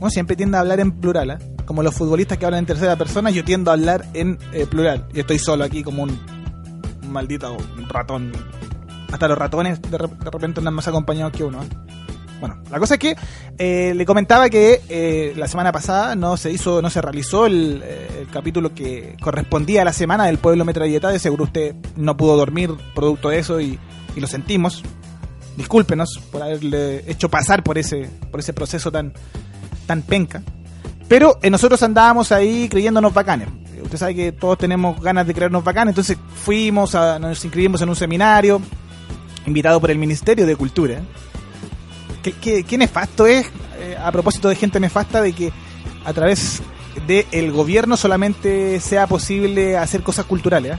Uno 0.00 0.08
siempre 0.08 0.34
tiende 0.34 0.56
a 0.56 0.60
hablar 0.60 0.80
en 0.80 0.92
plural, 0.92 1.30
¿eh? 1.32 1.38
Como 1.66 1.82
los 1.82 1.94
futbolistas 1.94 2.38
que 2.38 2.46
hablan 2.46 2.60
en 2.60 2.64
tercera 2.64 2.96
persona, 2.96 3.28
yo 3.28 3.44
tiendo 3.44 3.70
a 3.70 3.74
hablar 3.74 4.06
en 4.14 4.38
eh, 4.54 4.64
plural. 4.64 5.06
Y 5.12 5.20
estoy 5.20 5.38
solo 5.38 5.62
aquí 5.62 5.82
como 5.82 6.04
un, 6.04 6.18
maldito 7.02 7.54
ratón. 7.90 8.32
Hasta 9.12 9.28
los 9.28 9.36
ratones 9.36 9.82
de, 9.82 9.98
rep- 9.98 10.16
de 10.16 10.30
repente 10.30 10.60
andan 10.60 10.72
más 10.72 10.88
acompañados 10.88 11.34
que 11.34 11.44
uno. 11.44 11.60
Bueno, 12.40 12.62
la 12.70 12.78
cosa 12.78 12.94
es 12.94 13.00
que 13.00 13.94
le 13.94 14.06
comentaba 14.06 14.48
que 14.48 15.34
la 15.36 15.48
semana 15.48 15.70
pasada 15.70 16.16
no 16.16 16.38
se 16.38 16.50
hizo, 16.50 16.80
no 16.80 16.88
se 16.88 17.02
realizó 17.02 17.44
el, 17.44 17.84
capítulo 18.32 18.74
que 18.74 19.18
correspondía 19.20 19.82
a 19.82 19.84
la 19.84 19.92
semana 19.92 20.24
del 20.24 20.38
pueblo 20.38 20.64
metralleta. 20.64 21.10
De 21.10 21.18
seguro 21.18 21.44
usted 21.44 21.74
no 21.94 22.16
pudo 22.16 22.38
dormir 22.38 22.70
producto 22.94 23.28
de 23.28 23.38
eso 23.38 23.60
y 23.60 23.78
lo 24.16 24.26
sentimos. 24.26 24.82
Discúlpenos 25.56 26.20
por 26.30 26.42
haberle 26.42 27.04
hecho 27.10 27.28
pasar 27.30 27.62
por 27.62 27.78
ese, 27.78 28.10
por 28.30 28.40
ese 28.40 28.52
proceso 28.52 28.92
tan, 28.92 29.12
tan 29.86 30.02
penca. 30.02 30.42
Pero 31.08 31.38
eh, 31.42 31.50
nosotros 31.50 31.82
andábamos 31.82 32.32
ahí 32.32 32.68
creyéndonos 32.68 33.14
bacanes. 33.14 33.48
Eh, 33.74 33.80
Usted 33.82 33.96
sabe 33.98 34.14
que 34.14 34.32
todos 34.32 34.58
tenemos 34.58 35.00
ganas 35.00 35.26
de 35.26 35.32
creernos 35.34 35.64
bacanes, 35.64 35.92
entonces 35.92 36.18
fuimos, 36.44 36.94
a, 36.94 37.18
nos 37.18 37.42
inscribimos 37.44 37.80
en 37.82 37.88
un 37.88 37.96
seminario 37.96 38.60
invitado 39.46 39.80
por 39.80 39.90
el 39.90 39.98
Ministerio 39.98 40.44
de 40.44 40.56
Cultura. 40.56 41.00
¿Qué, 42.22 42.32
qué- 42.32 42.64
qué 42.64 42.76
nefasto 42.76 43.26
es, 43.26 43.46
eh, 43.78 43.96
a 44.02 44.10
propósito 44.12 44.48
de 44.48 44.56
gente 44.56 44.80
nefasta, 44.80 45.22
de 45.22 45.32
que 45.32 45.52
a 46.04 46.12
través 46.12 46.60
del 47.06 47.52
gobierno 47.52 47.96
solamente 47.96 48.80
sea 48.80 49.06
posible 49.06 49.76
hacer 49.78 50.02
cosas 50.02 50.24
culturales? 50.26 50.76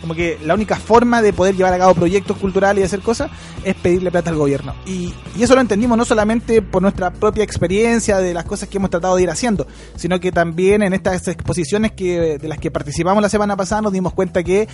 Como 0.00 0.14
que 0.14 0.38
la 0.44 0.54
única 0.54 0.76
forma 0.76 1.22
de 1.22 1.32
poder 1.32 1.56
llevar 1.56 1.74
a 1.74 1.78
cabo 1.78 1.94
proyectos 1.94 2.36
culturales 2.36 2.82
y 2.82 2.84
hacer 2.84 3.00
cosas 3.00 3.30
es 3.64 3.74
pedirle 3.74 4.10
plata 4.10 4.30
al 4.30 4.36
gobierno. 4.36 4.74
Y, 4.86 5.12
y 5.36 5.42
eso 5.42 5.54
lo 5.54 5.60
entendimos 5.60 5.98
no 5.98 6.04
solamente 6.04 6.62
por 6.62 6.82
nuestra 6.82 7.12
propia 7.12 7.44
experiencia 7.44 8.18
de 8.18 8.32
las 8.32 8.44
cosas 8.44 8.68
que 8.68 8.78
hemos 8.78 8.90
tratado 8.90 9.16
de 9.16 9.22
ir 9.22 9.30
haciendo, 9.30 9.66
sino 9.96 10.20
que 10.20 10.30
también 10.32 10.82
en 10.82 10.94
estas 10.94 11.26
exposiciones 11.28 11.92
que 11.92 12.38
de 12.38 12.48
las 12.48 12.58
que 12.58 12.70
participamos 12.70 13.22
la 13.22 13.28
semana 13.28 13.56
pasada 13.56 13.82
nos 13.82 13.92
dimos 13.92 14.12
cuenta 14.12 14.42
que 14.42 14.68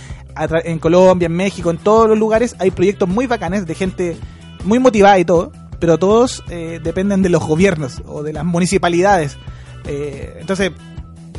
en 0.63 0.79
Colombia, 0.79 1.27
en 1.27 1.35
México, 1.35 1.71
en 1.71 1.77
todos 1.77 2.07
los 2.07 2.17
lugares 2.17 2.55
hay 2.59 2.71
proyectos 2.71 3.09
muy 3.09 3.27
bacanes 3.27 3.65
de 3.65 3.75
gente 3.75 4.17
muy 4.63 4.79
motivada 4.79 5.17
y 5.19 5.25
todo, 5.25 5.51
pero 5.79 5.97
todos 5.97 6.43
eh, 6.49 6.79
dependen 6.83 7.21
de 7.21 7.29
los 7.29 7.43
gobiernos 7.43 8.01
o 8.05 8.23
de 8.23 8.33
las 8.33 8.45
municipalidades. 8.45 9.37
Eh, 9.85 10.37
entonces, 10.39 10.71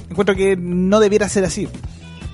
encuentro 0.09 0.35
que 0.35 0.57
no 0.57 1.01
debiera 1.01 1.29
ser 1.29 1.45
así. 1.45 1.69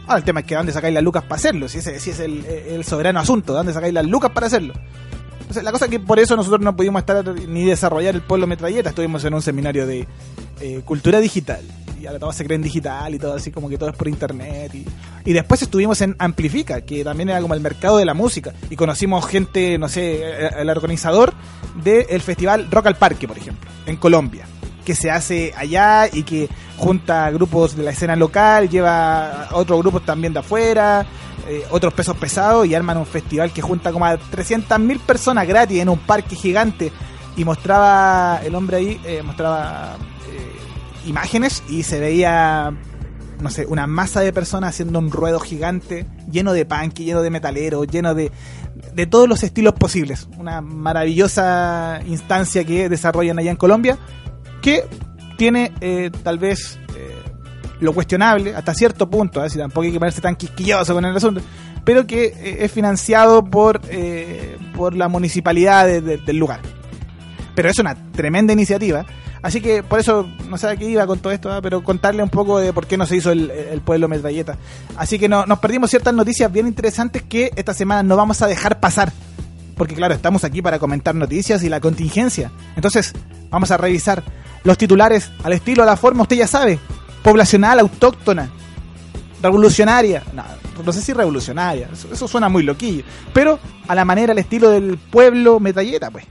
Ahora 0.06 0.18
el 0.18 0.24
tema 0.24 0.40
es 0.40 0.46
que 0.46 0.54
dónde 0.54 0.72
sacáis 0.72 0.94
las 0.94 1.02
lucas 1.02 1.22
para 1.22 1.36
hacerlo, 1.36 1.68
si 1.68 1.78
ese, 1.78 2.00
si 2.00 2.10
es 2.10 2.20
el, 2.20 2.84
soberano 2.84 3.20
asunto, 3.20 3.52
dónde 3.52 3.72
sacáis 3.72 3.94
las 3.94 4.06
lucas 4.06 4.30
para 4.32 4.46
hacerlo. 4.46 4.74
Entonces, 5.40 5.62
la 5.64 5.72
cosa 5.72 5.84
es 5.84 5.90
que 5.90 6.00
por 6.00 6.18
eso 6.18 6.34
nosotros 6.36 6.60
no 6.60 6.74
pudimos 6.74 7.00
estar 7.00 7.24
ni 7.48 7.64
desarrollar 7.64 8.14
el 8.14 8.22
pueblo 8.22 8.46
metralleta, 8.46 8.90
estuvimos 8.90 9.24
en 9.24 9.34
un 9.34 9.42
seminario 9.42 9.86
de 9.86 10.06
eh, 10.60 10.80
cultura 10.84 11.20
digital. 11.20 11.62
Y 12.00 12.06
ahora 12.06 12.18
todo 12.18 12.32
se 12.32 12.44
cree 12.44 12.56
en 12.56 12.62
digital 12.62 13.14
y 13.14 13.18
todo 13.20 13.34
así 13.34 13.52
como 13.52 13.68
que 13.68 13.78
todo 13.78 13.90
es 13.90 13.96
por 13.96 14.08
internet. 14.08 14.74
Y, 15.24 15.32
después 15.32 15.62
estuvimos 15.62 16.00
en 16.00 16.16
Amplifica, 16.18 16.80
que 16.80 17.04
también 17.04 17.28
era 17.28 17.40
como 17.40 17.54
el 17.54 17.60
mercado 17.60 17.96
de 17.96 18.04
la 18.04 18.14
música. 18.14 18.52
Y 18.70 18.76
conocimos 18.76 19.24
gente, 19.26 19.78
no 19.78 19.88
sé, 19.88 20.48
el 20.58 20.68
organizador 20.68 21.32
del 21.84 22.20
festival 22.20 22.68
Rock 22.72 22.86
al 22.86 22.96
Parque, 22.96 23.28
por 23.28 23.38
ejemplo, 23.38 23.70
en 23.86 23.96
Colombia 23.96 24.46
que 24.84 24.94
se 24.94 25.10
hace 25.10 25.52
allá 25.56 26.08
y 26.12 26.22
que 26.22 26.48
junta 26.76 27.30
grupos 27.30 27.76
de 27.76 27.82
la 27.82 27.90
escena 27.92 28.16
local, 28.16 28.68
lleva 28.68 29.44
a 29.44 29.56
otros 29.56 29.80
grupos 29.80 30.04
también 30.04 30.32
de 30.32 30.40
afuera, 30.40 31.06
eh, 31.48 31.64
otros 31.70 31.92
pesos 31.94 32.16
pesados 32.16 32.66
y 32.66 32.74
arman 32.74 32.96
un 32.96 33.06
festival 33.06 33.52
que 33.52 33.62
junta 33.62 33.92
como 33.92 34.04
a 34.04 34.18
300.000 34.18 35.00
personas 35.00 35.46
gratis 35.46 35.80
en 35.80 35.88
un 35.88 35.98
parque 35.98 36.36
gigante 36.36 36.92
y 37.36 37.44
mostraba 37.44 38.40
el 38.44 38.54
hombre 38.54 38.76
ahí, 38.76 39.00
eh, 39.04 39.22
mostraba 39.22 39.96
eh, 40.30 41.08
imágenes 41.08 41.62
y 41.68 41.82
se 41.82 41.98
veía 42.00 42.72
no 43.40 43.50
sé, 43.50 43.66
una 43.66 43.88
masa 43.88 44.20
de 44.20 44.32
personas 44.32 44.70
haciendo 44.70 45.00
un 45.00 45.10
ruedo 45.10 45.40
gigante, 45.40 46.06
lleno 46.30 46.52
de 46.52 46.64
punk, 46.64 46.94
lleno 46.98 47.22
de 47.22 47.30
metaleros, 47.30 47.88
lleno 47.88 48.14
de, 48.14 48.30
de 48.94 49.06
todos 49.06 49.28
los 49.28 49.42
estilos 49.42 49.74
posibles. 49.74 50.28
Una 50.38 50.60
maravillosa 50.60 52.00
instancia 52.06 52.64
que 52.64 52.88
desarrollan 52.88 53.40
allá 53.40 53.50
en 53.50 53.56
Colombia, 53.56 53.98
que 54.62 54.84
tiene 55.36 55.72
eh, 55.80 56.10
tal 56.22 56.38
vez 56.38 56.78
eh, 56.96 57.14
lo 57.80 57.92
cuestionable 57.92 58.54
hasta 58.54 58.72
cierto 58.74 59.10
punto, 59.10 59.44
¿eh? 59.44 59.50
si 59.50 59.58
tampoco 59.58 59.82
hay 59.82 59.92
que 59.92 59.98
ponerse 59.98 60.20
tan 60.20 60.36
quisquilloso 60.36 60.94
con 60.94 61.04
el 61.04 61.14
asunto, 61.16 61.40
pero 61.84 62.06
que 62.06 62.56
es 62.60 62.70
financiado 62.70 63.44
por, 63.44 63.80
por 64.76 64.94
la 64.94 65.08
municipalidad 65.08 65.84
de- 65.86 66.00
de- 66.00 66.18
del 66.18 66.36
lugar. 66.38 66.60
Pero 67.54 67.68
es 67.68 67.78
una 67.78 67.94
tremenda 68.12 68.52
iniciativa. 68.52 69.04
Así 69.42 69.60
que 69.60 69.82
por 69.82 69.98
eso 69.98 70.28
no 70.48 70.56
sé 70.56 70.68
a 70.68 70.76
qué 70.76 70.88
iba 70.88 71.04
con 71.08 71.18
todo 71.18 71.32
esto, 71.32 71.50
pero 71.60 71.82
contarle 71.82 72.22
un 72.22 72.28
poco 72.30 72.60
de 72.60 72.72
por 72.72 72.86
qué 72.86 72.96
no 72.96 73.04
se 73.06 73.16
hizo 73.16 73.32
el, 73.32 73.50
el 73.50 73.80
pueblo 73.80 74.06
metralleta. 74.06 74.56
Así 74.96 75.18
que 75.18 75.28
no- 75.28 75.44
nos 75.46 75.58
perdimos 75.58 75.90
ciertas 75.90 76.14
noticias 76.14 76.50
bien 76.52 76.68
interesantes 76.68 77.22
que 77.24 77.50
esta 77.56 77.74
semana 77.74 78.04
no 78.04 78.16
vamos 78.16 78.40
a 78.42 78.46
dejar 78.46 78.78
pasar. 78.78 79.12
Porque 79.76 79.94
claro, 79.96 80.14
estamos 80.14 80.44
aquí 80.44 80.62
para 80.62 80.78
comentar 80.78 81.16
noticias 81.16 81.64
y 81.64 81.68
la 81.68 81.80
contingencia. 81.80 82.52
Entonces, 82.76 83.12
vamos 83.50 83.72
a 83.72 83.76
revisar 83.76 84.22
los 84.64 84.78
titulares 84.78 85.30
al 85.42 85.52
estilo, 85.52 85.82
a 85.82 85.86
la 85.86 85.96
forma, 85.96 86.22
usted 86.22 86.36
ya 86.36 86.46
sabe. 86.46 86.78
Poblacional, 87.22 87.78
autóctona, 87.80 88.50
revolucionaria. 89.42 90.22
No, 90.84 90.92
sé 90.92 91.02
si 91.02 91.12
revolucionaria, 91.12 91.88
eso, 92.10 92.26
suena 92.26 92.48
muy 92.48 92.62
loquillo. 92.62 93.04
Pero 93.32 93.58
a 93.86 93.94
la 93.94 94.04
manera, 94.04 94.32
al 94.32 94.38
estilo 94.38 94.70
del 94.70 94.98
pueblo 94.98 95.60
metralleta, 95.60 96.10
pues. 96.10 96.24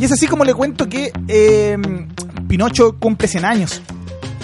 Y 0.00 0.04
es 0.04 0.12
así 0.12 0.26
como 0.26 0.44
le 0.44 0.54
cuento 0.54 0.88
que 0.88 1.12
eh, 1.28 1.78
Pinocho 2.48 2.96
cumple 2.98 3.28
100 3.28 3.44
años. 3.44 3.82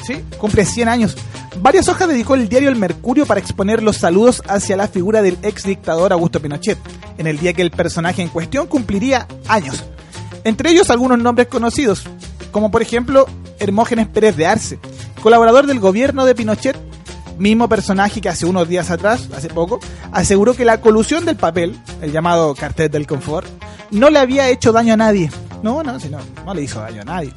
¿Sí? 0.04 0.22
Cumple 0.38 0.64
100 0.64 0.88
años. 0.88 1.16
Varias 1.60 1.88
hojas 1.88 2.08
dedicó 2.08 2.34
el 2.36 2.48
diario 2.48 2.68
El 2.68 2.76
Mercurio 2.76 3.26
para 3.26 3.40
exponer 3.40 3.82
los 3.82 3.96
saludos 3.96 4.42
hacia 4.46 4.76
la 4.76 4.86
figura 4.86 5.22
del 5.22 5.38
ex 5.42 5.64
dictador 5.64 6.12
Augusto 6.12 6.40
Pinochet, 6.40 6.78
en 7.18 7.26
el 7.26 7.38
día 7.38 7.52
que 7.52 7.62
el 7.62 7.72
personaje 7.72 8.22
en 8.22 8.28
cuestión 8.28 8.68
cumpliría 8.68 9.26
años. 9.48 9.84
Entre 10.44 10.70
ellos 10.70 10.90
algunos 10.90 11.18
nombres 11.18 11.48
conocidos, 11.48 12.04
como 12.52 12.70
por 12.70 12.82
ejemplo 12.82 13.26
Hermógenes 13.58 14.08
Pérez 14.08 14.36
de 14.36 14.46
Arce, 14.46 14.78
colaborador 15.22 15.66
del 15.66 15.80
gobierno 15.80 16.24
de 16.24 16.34
Pinochet, 16.34 16.76
mismo 17.38 17.68
personaje 17.68 18.20
que 18.20 18.28
hace 18.28 18.46
unos 18.46 18.68
días 18.68 18.90
atrás, 18.90 19.28
hace 19.36 19.48
poco, 19.48 19.80
aseguró 20.12 20.54
que 20.54 20.64
la 20.64 20.80
colusión 20.80 21.24
del 21.24 21.36
papel, 21.36 21.78
el 22.02 22.12
llamado 22.12 22.54
cartel 22.54 22.90
del 22.90 23.06
confort, 23.06 23.46
no 23.90 24.10
le 24.10 24.18
había 24.18 24.48
hecho 24.48 24.72
daño 24.72 24.94
a 24.94 24.96
nadie. 24.96 25.30
No, 25.62 25.82
no, 25.82 25.98
si 25.98 26.08
no, 26.08 26.18
no 26.44 26.54
le 26.54 26.62
hizo 26.62 26.80
daño 26.80 27.02
a 27.02 27.04
nadie. 27.04 27.32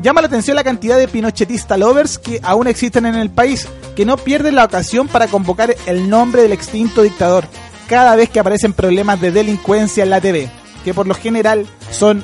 Llama 0.00 0.20
la 0.20 0.28
atención 0.28 0.54
la 0.54 0.64
cantidad 0.64 0.96
de 0.96 1.08
pinochetista 1.08 1.76
lovers 1.76 2.18
que 2.18 2.40
aún 2.42 2.68
existen 2.68 3.04
en 3.04 3.16
el 3.16 3.30
país, 3.30 3.68
que 3.96 4.04
no 4.04 4.16
pierden 4.16 4.54
la 4.54 4.64
ocasión 4.64 5.08
para 5.08 5.26
convocar 5.26 5.74
el 5.86 6.08
nombre 6.08 6.42
del 6.42 6.52
extinto 6.52 7.02
dictador 7.02 7.46
cada 7.88 8.14
vez 8.14 8.28
que 8.28 8.38
aparecen 8.38 8.74
problemas 8.74 9.20
de 9.20 9.32
delincuencia 9.32 10.04
en 10.04 10.10
la 10.10 10.20
TV, 10.20 10.48
que 10.84 10.94
por 10.94 11.06
lo 11.06 11.14
general 11.14 11.66
son, 11.90 12.22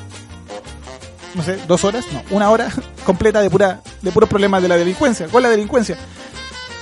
no 1.35 1.43
sé, 1.43 1.57
dos 1.67 1.83
horas, 1.83 2.05
no, 2.11 2.23
una 2.31 2.49
hora 2.49 2.69
completa 3.05 3.41
de 3.41 3.49
pura 3.49 3.81
de 4.01 4.11
puros 4.11 4.29
problemas 4.29 4.61
de 4.61 4.69
la 4.69 4.77
delincuencia. 4.77 5.27
¿Cuál 5.29 5.43
es 5.45 5.49
la 5.49 5.55
delincuencia? 5.55 5.97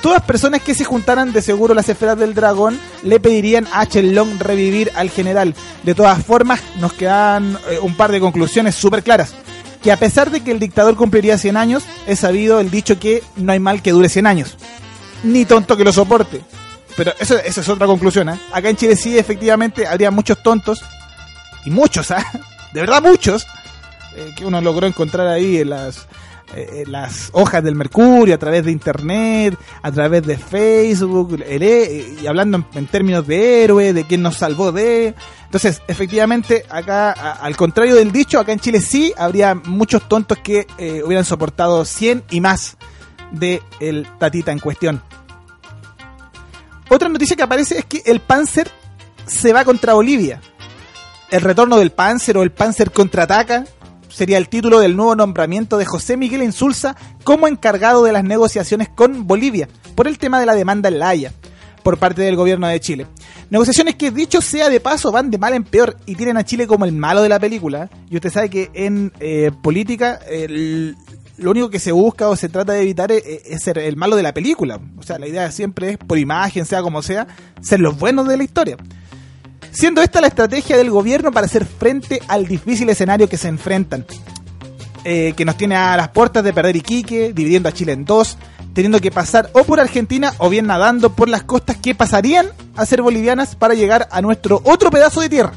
Todas 0.02 0.22
personas 0.24 0.62
que 0.62 0.76
se 0.76 0.84
juntaran 0.84 1.32
de 1.32 1.42
seguro 1.42 1.74
las 1.74 1.88
esferas 1.88 2.20
del 2.20 2.34
dragón 2.34 2.78
le 3.04 3.22
pedirían 3.22 3.66
a 3.72 3.86
Chelón 3.86 4.38
revivir 4.38 4.92
al 4.96 5.10
general. 5.10 5.56
De 5.84 5.96
todas 5.96 6.22
formas, 6.26 6.60
nos 6.78 6.92
quedan 6.92 7.58
eh, 7.70 7.80
un 7.82 7.96
par 7.96 8.12
de 8.12 8.20
conclusiones 8.20 8.76
súper 8.76 9.02
claras. 9.02 9.34
Que 9.82 9.94
a 9.94 9.98
pesar 9.98 10.30
de 10.30 10.42
que 10.42 10.52
el 10.52 10.60
dictador 10.60 10.98
cumpliría 10.98 11.38
100 11.38 11.56
años, 11.56 11.84
es 12.06 12.20
sabido 12.20 12.60
el 12.60 12.70
dicho 12.70 13.00
que 13.00 13.24
no 13.38 13.54
hay 13.54 13.60
mal 13.60 13.82
que 13.82 13.92
dure 13.92 14.10
100 14.10 14.28
años. 14.28 14.58
Ni 15.24 15.46
tonto 15.46 15.78
que 15.78 15.86
lo 15.86 15.94
soporte. 15.94 16.42
Pero 16.98 17.14
eso, 17.18 17.38
eso 17.38 17.62
es 17.62 17.70
otra 17.70 17.88
conclusión. 17.88 18.28
¿eh? 18.28 18.40
Acá 18.52 18.70
en 18.70 18.76
Chile 18.76 18.98
sí, 18.98 19.18
efectivamente, 19.18 19.88
habría 19.88 20.12
muchos 20.12 20.44
tontos. 20.44 20.84
Y 21.64 21.70
muchos, 21.70 22.12
¿ah? 22.12 22.26
De 22.74 22.82
verdad 22.82 23.02
muchos. 23.02 23.48
Eh, 24.16 24.34
que 24.36 24.46
uno 24.46 24.62
logró 24.62 24.88
encontrar 24.88 25.28
ahí 25.28 25.58
en 25.58 25.70
las, 25.72 26.08
eh, 26.56 26.84
las 26.88 27.30
hojas 27.34 27.64
del 27.64 27.76
Mercurio, 27.76 28.36
a 28.36 28.38
través 28.38 28.66
de 28.66 28.72
internet, 28.72 29.58
a 29.82 29.92
través 29.92 30.24
de 30.26 30.38
Facebook, 30.38 31.42
el 31.48 31.64
he- 31.64 32.16
y 32.22 32.28
hablando 32.28 32.66
en, 32.74 32.88
términos 32.88 33.26
de 33.28 33.64
héroe, 33.64 33.94
de 33.94 34.04
quién 34.06 34.22
nos 34.22 34.38
salvó 34.38 34.72
de. 34.72 35.16
Entonces, 35.46 35.82
efectivamente, 35.88 36.66
acá, 36.70 37.12
al 37.12 37.56
contrario 37.56 37.96
del 37.96 38.12
dicho, 38.12 38.40
acá 38.40 38.52
en 38.54 38.60
Chile 38.60 38.82
sí 38.82 39.14
habría 39.18 39.54
muchos 39.56 40.08
tontos 40.10 40.38
que 40.40 40.66
eh, 40.78 41.02
hubieran 41.06 41.26
soportado 41.26 41.86
100 41.86 42.24
y 42.32 42.42
más 42.42 42.78
de 43.32 43.62
el 43.80 44.08
tatita 44.20 44.52
en 44.52 44.60
cuestión. 44.60 45.02
Otra 46.90 47.10
noticia 47.10 47.36
que 47.36 47.44
aparece 47.44 47.80
es 47.80 47.86
que 47.86 48.04
el 48.06 48.20
Panzer 48.20 48.70
se 49.26 49.54
va 49.54 49.64
contra 49.66 49.94
Bolivia. 49.94 50.42
El 51.32 51.42
retorno 51.42 51.78
del 51.78 51.92
Panzer 51.92 52.38
o 52.38 52.44
el 52.44 52.52
Panzer 52.52 52.92
contraataca. 52.92 53.64
Sería 54.14 54.38
el 54.38 54.48
título 54.48 54.80
del 54.80 54.96
nuevo 54.96 55.16
nombramiento 55.16 55.78
de 55.78 55.86
José 55.86 56.18
Miguel 56.18 56.44
Insulza 56.44 56.96
como 57.24 57.48
encargado 57.48 58.04
de 58.04 58.12
las 58.12 58.24
negociaciones 58.24 58.90
con 58.90 59.28
Bolivia 59.28 59.68
por 59.96 60.08
el 60.08 60.20
tema 60.20 60.40
de 60.40 60.46
la 60.46 60.54
demanda 60.54 60.90
en 60.90 61.00
La 61.00 61.10
Haya 61.10 61.34
por 61.82 61.98
parte 61.98 62.22
del 62.22 62.36
gobierno 62.36 62.68
de 62.68 62.80
Chile. 62.80 63.08
Negociaciones 63.50 63.96
que, 63.96 64.12
dicho 64.12 64.42
sea 64.42 64.70
de 64.70 64.80
paso, 64.80 65.12
van 65.12 65.30
de 65.30 65.38
mal 65.38 65.54
en 65.54 65.64
peor 65.64 65.98
y 66.06 66.16
tienen 66.16 66.38
a 66.38 66.46
Chile 66.46 66.66
como 66.66 66.86
el 66.86 66.94
malo 66.94 67.22
de 67.22 67.30
la 67.30 67.40
película. 67.40 67.90
Y 68.10 68.16
usted 68.16 68.32
sabe 68.32 68.50
que 68.50 68.72
en 68.74 69.12
eh, 69.20 69.52
política 69.62 70.20
lo 71.38 71.52
único 71.52 71.70
que 71.70 71.80
se 71.80 71.92
busca 71.92 72.30
o 72.30 72.36
se 72.38 72.48
trata 72.48 72.72
de 72.74 72.82
evitar 72.84 73.12
es, 73.12 73.24
es 73.26 73.62
ser 73.62 73.80
el 73.80 73.98
malo 73.98 74.16
de 74.16 74.24
la 74.24 74.34
película. 74.34 74.80
O 74.98 75.04
sea, 75.04 75.20
la 75.20 75.28
idea 75.28 75.52
siempre 75.52 75.92
es, 75.92 75.98
por 75.98 76.18
imagen, 76.18 76.66
sea 76.66 76.82
como 76.82 77.02
sea, 77.02 77.28
ser 77.62 77.82
los 77.82 78.00
buenos 78.00 78.28
de 78.28 78.38
la 78.38 78.44
historia. 78.44 78.78
Siendo 79.74 80.04
esta 80.04 80.22
la 80.22 80.28
estrategia 80.28 80.78
del 80.78 80.92
gobierno 80.92 81.32
para 81.32 81.48
hacer 81.48 81.66
frente 81.66 82.22
al 82.28 82.46
difícil 82.46 82.88
escenario 82.90 83.28
que 83.28 83.38
se 83.38 83.48
enfrentan. 83.48 84.06
Eh, 85.04 85.34
que 85.36 85.44
nos 85.44 85.58
tiene 85.58 85.76
a 85.76 85.98
las 85.98 86.10
puertas 86.10 86.44
de 86.44 86.54
perder 86.54 86.76
Iquique, 86.76 87.34
dividiendo 87.34 87.68
a 87.68 87.74
Chile 87.74 87.92
en 87.92 88.06
dos, 88.06 88.38
teniendo 88.74 89.02
que 89.02 89.12
pasar 89.12 89.50
o 89.54 89.64
por 89.64 89.80
Argentina 89.80 90.34
o 90.38 90.50
bien 90.50 90.68
nadando 90.68 91.12
por 91.12 91.28
las 91.28 91.44
costas 91.44 91.76
que 91.78 91.96
pasarían 91.96 92.48
a 92.76 92.86
ser 92.86 93.02
bolivianas 93.02 93.56
para 93.56 93.74
llegar 93.74 94.08
a 94.12 94.22
nuestro 94.22 94.62
otro 94.64 94.92
pedazo 94.92 95.22
de 95.22 95.30
tierra. 95.30 95.54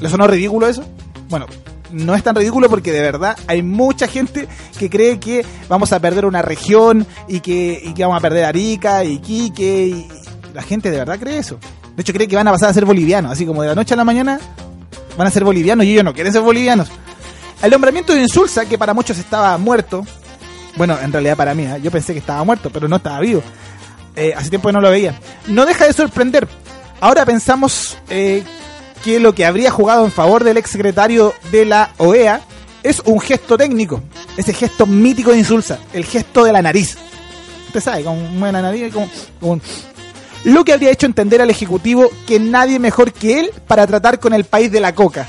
¿Le 0.00 0.08
sonó 0.08 0.26
ridículo 0.26 0.66
eso? 0.66 0.84
Bueno, 1.30 1.46
no 1.92 2.14
es 2.14 2.24
tan 2.24 2.34
ridículo 2.34 2.68
porque 2.68 2.90
de 2.90 3.02
verdad 3.02 3.36
hay 3.46 3.62
mucha 3.62 4.08
gente 4.08 4.48
que 4.78 4.90
cree 4.90 5.20
que 5.20 5.46
vamos 5.68 5.92
a 5.92 6.00
perder 6.00 6.26
una 6.26 6.42
región 6.42 7.06
y 7.28 7.38
que, 7.38 7.94
vamos 7.98 8.16
a 8.16 8.20
perder 8.20 8.44
Arica, 8.44 9.04
Iquique, 9.04 9.86
y 9.86 10.08
la 10.52 10.62
gente 10.62 10.90
de 10.90 10.98
verdad 10.98 11.20
cree 11.20 11.38
eso. 11.38 11.58
De 11.96 12.02
hecho 12.02 12.12
cree 12.12 12.26
que 12.26 12.36
van 12.36 12.48
a 12.48 12.52
pasar 12.52 12.70
a 12.70 12.74
ser 12.74 12.84
bolivianos, 12.84 13.32
así 13.32 13.44
como 13.44 13.62
de 13.62 13.68
la 13.68 13.74
noche 13.74 13.94
a 13.94 13.96
la 13.96 14.04
mañana 14.04 14.40
van 15.16 15.26
a 15.26 15.30
ser 15.30 15.44
bolivianos 15.44 15.84
y 15.84 15.92
ellos 15.92 16.04
no 16.04 16.14
quieren 16.14 16.32
ser 16.32 16.42
bolivianos. 16.42 16.88
El 17.62 17.70
nombramiento 17.70 18.12
de 18.12 18.22
Insulza, 18.22 18.64
que 18.64 18.78
para 18.78 18.94
muchos 18.94 19.18
estaba 19.18 19.56
muerto, 19.58 20.04
bueno, 20.76 20.98
en 21.00 21.12
realidad 21.12 21.36
para 21.36 21.54
mí, 21.54 21.64
¿eh? 21.64 21.80
yo 21.82 21.90
pensé 21.90 22.12
que 22.12 22.18
estaba 22.18 22.42
muerto, 22.44 22.70
pero 22.70 22.88
no 22.88 22.96
estaba 22.96 23.20
vivo. 23.20 23.42
Eh, 24.16 24.34
hace 24.36 24.50
tiempo 24.50 24.68
que 24.68 24.72
no 24.72 24.80
lo 24.80 24.90
veía. 24.90 25.18
No 25.46 25.64
deja 25.64 25.86
de 25.86 25.92
sorprender. 25.92 26.48
Ahora 27.00 27.24
pensamos 27.24 27.96
eh, 28.08 28.42
que 29.04 29.20
lo 29.20 29.34
que 29.34 29.46
habría 29.46 29.70
jugado 29.70 30.04
en 30.04 30.12
favor 30.12 30.44
del 30.44 30.56
exsecretario 30.56 31.34
de 31.50 31.64
la 31.64 31.90
OEA 31.98 32.40
es 32.82 33.00
un 33.04 33.20
gesto 33.20 33.56
técnico. 33.56 34.02
Ese 34.36 34.52
gesto 34.52 34.86
mítico 34.86 35.30
de 35.30 35.38
Insulza, 35.38 35.78
el 35.92 36.04
gesto 36.04 36.44
de 36.44 36.52
la 36.52 36.62
nariz. 36.62 36.96
Usted 37.66 37.80
sabe, 37.80 38.04
con 38.04 38.18
una 38.18 38.60
nariz, 38.60 38.92
como, 38.92 39.08
como 39.40 39.60
Lo 40.44 40.64
que 40.64 40.72
habría 40.72 40.90
hecho 40.90 41.06
entender 41.06 41.40
al 41.40 41.50
Ejecutivo 41.50 42.10
que 42.26 42.40
nadie 42.40 42.78
mejor 42.78 43.12
que 43.12 43.40
él 43.40 43.50
para 43.66 43.86
tratar 43.86 44.18
con 44.18 44.32
el 44.32 44.44
país 44.44 44.72
de 44.72 44.80
la 44.80 44.94
coca 44.94 45.28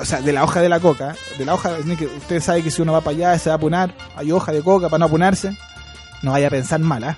o 0.00 0.04
sea, 0.04 0.20
de 0.20 0.32
la 0.32 0.44
hoja 0.44 0.60
de 0.60 0.68
la 0.68 0.80
coca, 0.80 1.14
de 1.38 1.44
la 1.44 1.54
hoja, 1.54 1.76
usted 2.16 2.40
sabe 2.40 2.62
que 2.62 2.70
si 2.70 2.82
uno 2.82 2.92
va 2.92 3.00
para 3.00 3.16
allá 3.16 3.38
se 3.38 3.50
va 3.50 3.54
a 3.54 3.56
apunar, 3.56 3.94
hay 4.16 4.32
hoja 4.32 4.52
de 4.52 4.62
coca 4.62 4.88
para 4.88 4.98
no 4.98 5.06
apunarse, 5.06 5.56
no 6.22 6.32
vaya 6.32 6.48
a 6.48 6.50
pensar 6.50 6.80
mal, 6.80 7.04
¿ah? 7.04 7.16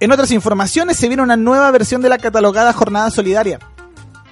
En 0.00 0.10
otras 0.10 0.32
informaciones 0.32 0.96
se 0.96 1.06
viene 1.06 1.22
una 1.22 1.36
nueva 1.36 1.70
versión 1.70 2.02
de 2.02 2.08
la 2.08 2.18
catalogada 2.18 2.72
Jornada 2.72 3.08
Solidaria. 3.10 3.60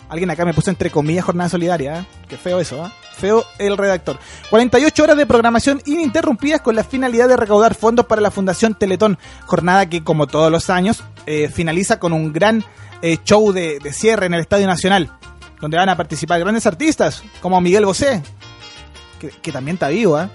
Alguien 0.09 0.29
acá 0.31 0.45
me 0.45 0.53
puso 0.53 0.71
entre 0.71 0.91
comillas 0.91 1.25
Jornada 1.25 1.49
Solidaria, 1.49 2.01
¿eh? 2.01 2.07
Qué 2.29 2.37
feo 2.37 2.59
eso, 2.59 2.83
¿ah? 2.83 2.93
Feo 3.21 3.45
el 3.59 3.77
redactor. 3.77 4.19
48 4.51 5.03
horas 5.03 5.17
de 5.17 5.27
programación 5.27 5.81
ininterrumpidas 5.87 6.61
con 6.63 6.75
la 6.75 6.83
finalidad 6.85 7.29
de 7.29 7.37
recaudar 7.37 7.75
fondos 7.75 8.07
para 8.07 8.21
la 8.21 8.31
Fundación 8.31 8.75
Teletón. 8.75 9.19
Jornada 9.47 9.87
que, 9.89 10.03
como 10.03 10.27
todos 10.27 10.51
los 10.51 10.71
años, 10.71 11.05
eh, 11.27 11.49
finaliza 11.49 11.99
con 12.01 12.13
un 12.13 12.33
gran 12.33 12.65
eh, 13.03 13.19
show 13.25 13.53
de, 13.53 13.79
cierre 13.93 14.27
en 14.27 14.35
el 14.35 14.41
Estadio 14.41 14.67
Nacional, 14.67 15.11
donde 15.61 15.77
van 15.77 15.89
a 15.89 15.97
participar 15.97 16.41
grandes 16.41 16.67
artistas 16.67 17.23
como 17.41 17.61
Miguel 17.61 17.85
Bosé, 17.87 18.23
que, 19.43 19.53
también 19.53 19.75
está 19.75 19.89
vivo, 19.89 20.19
¿eh? 20.19 20.29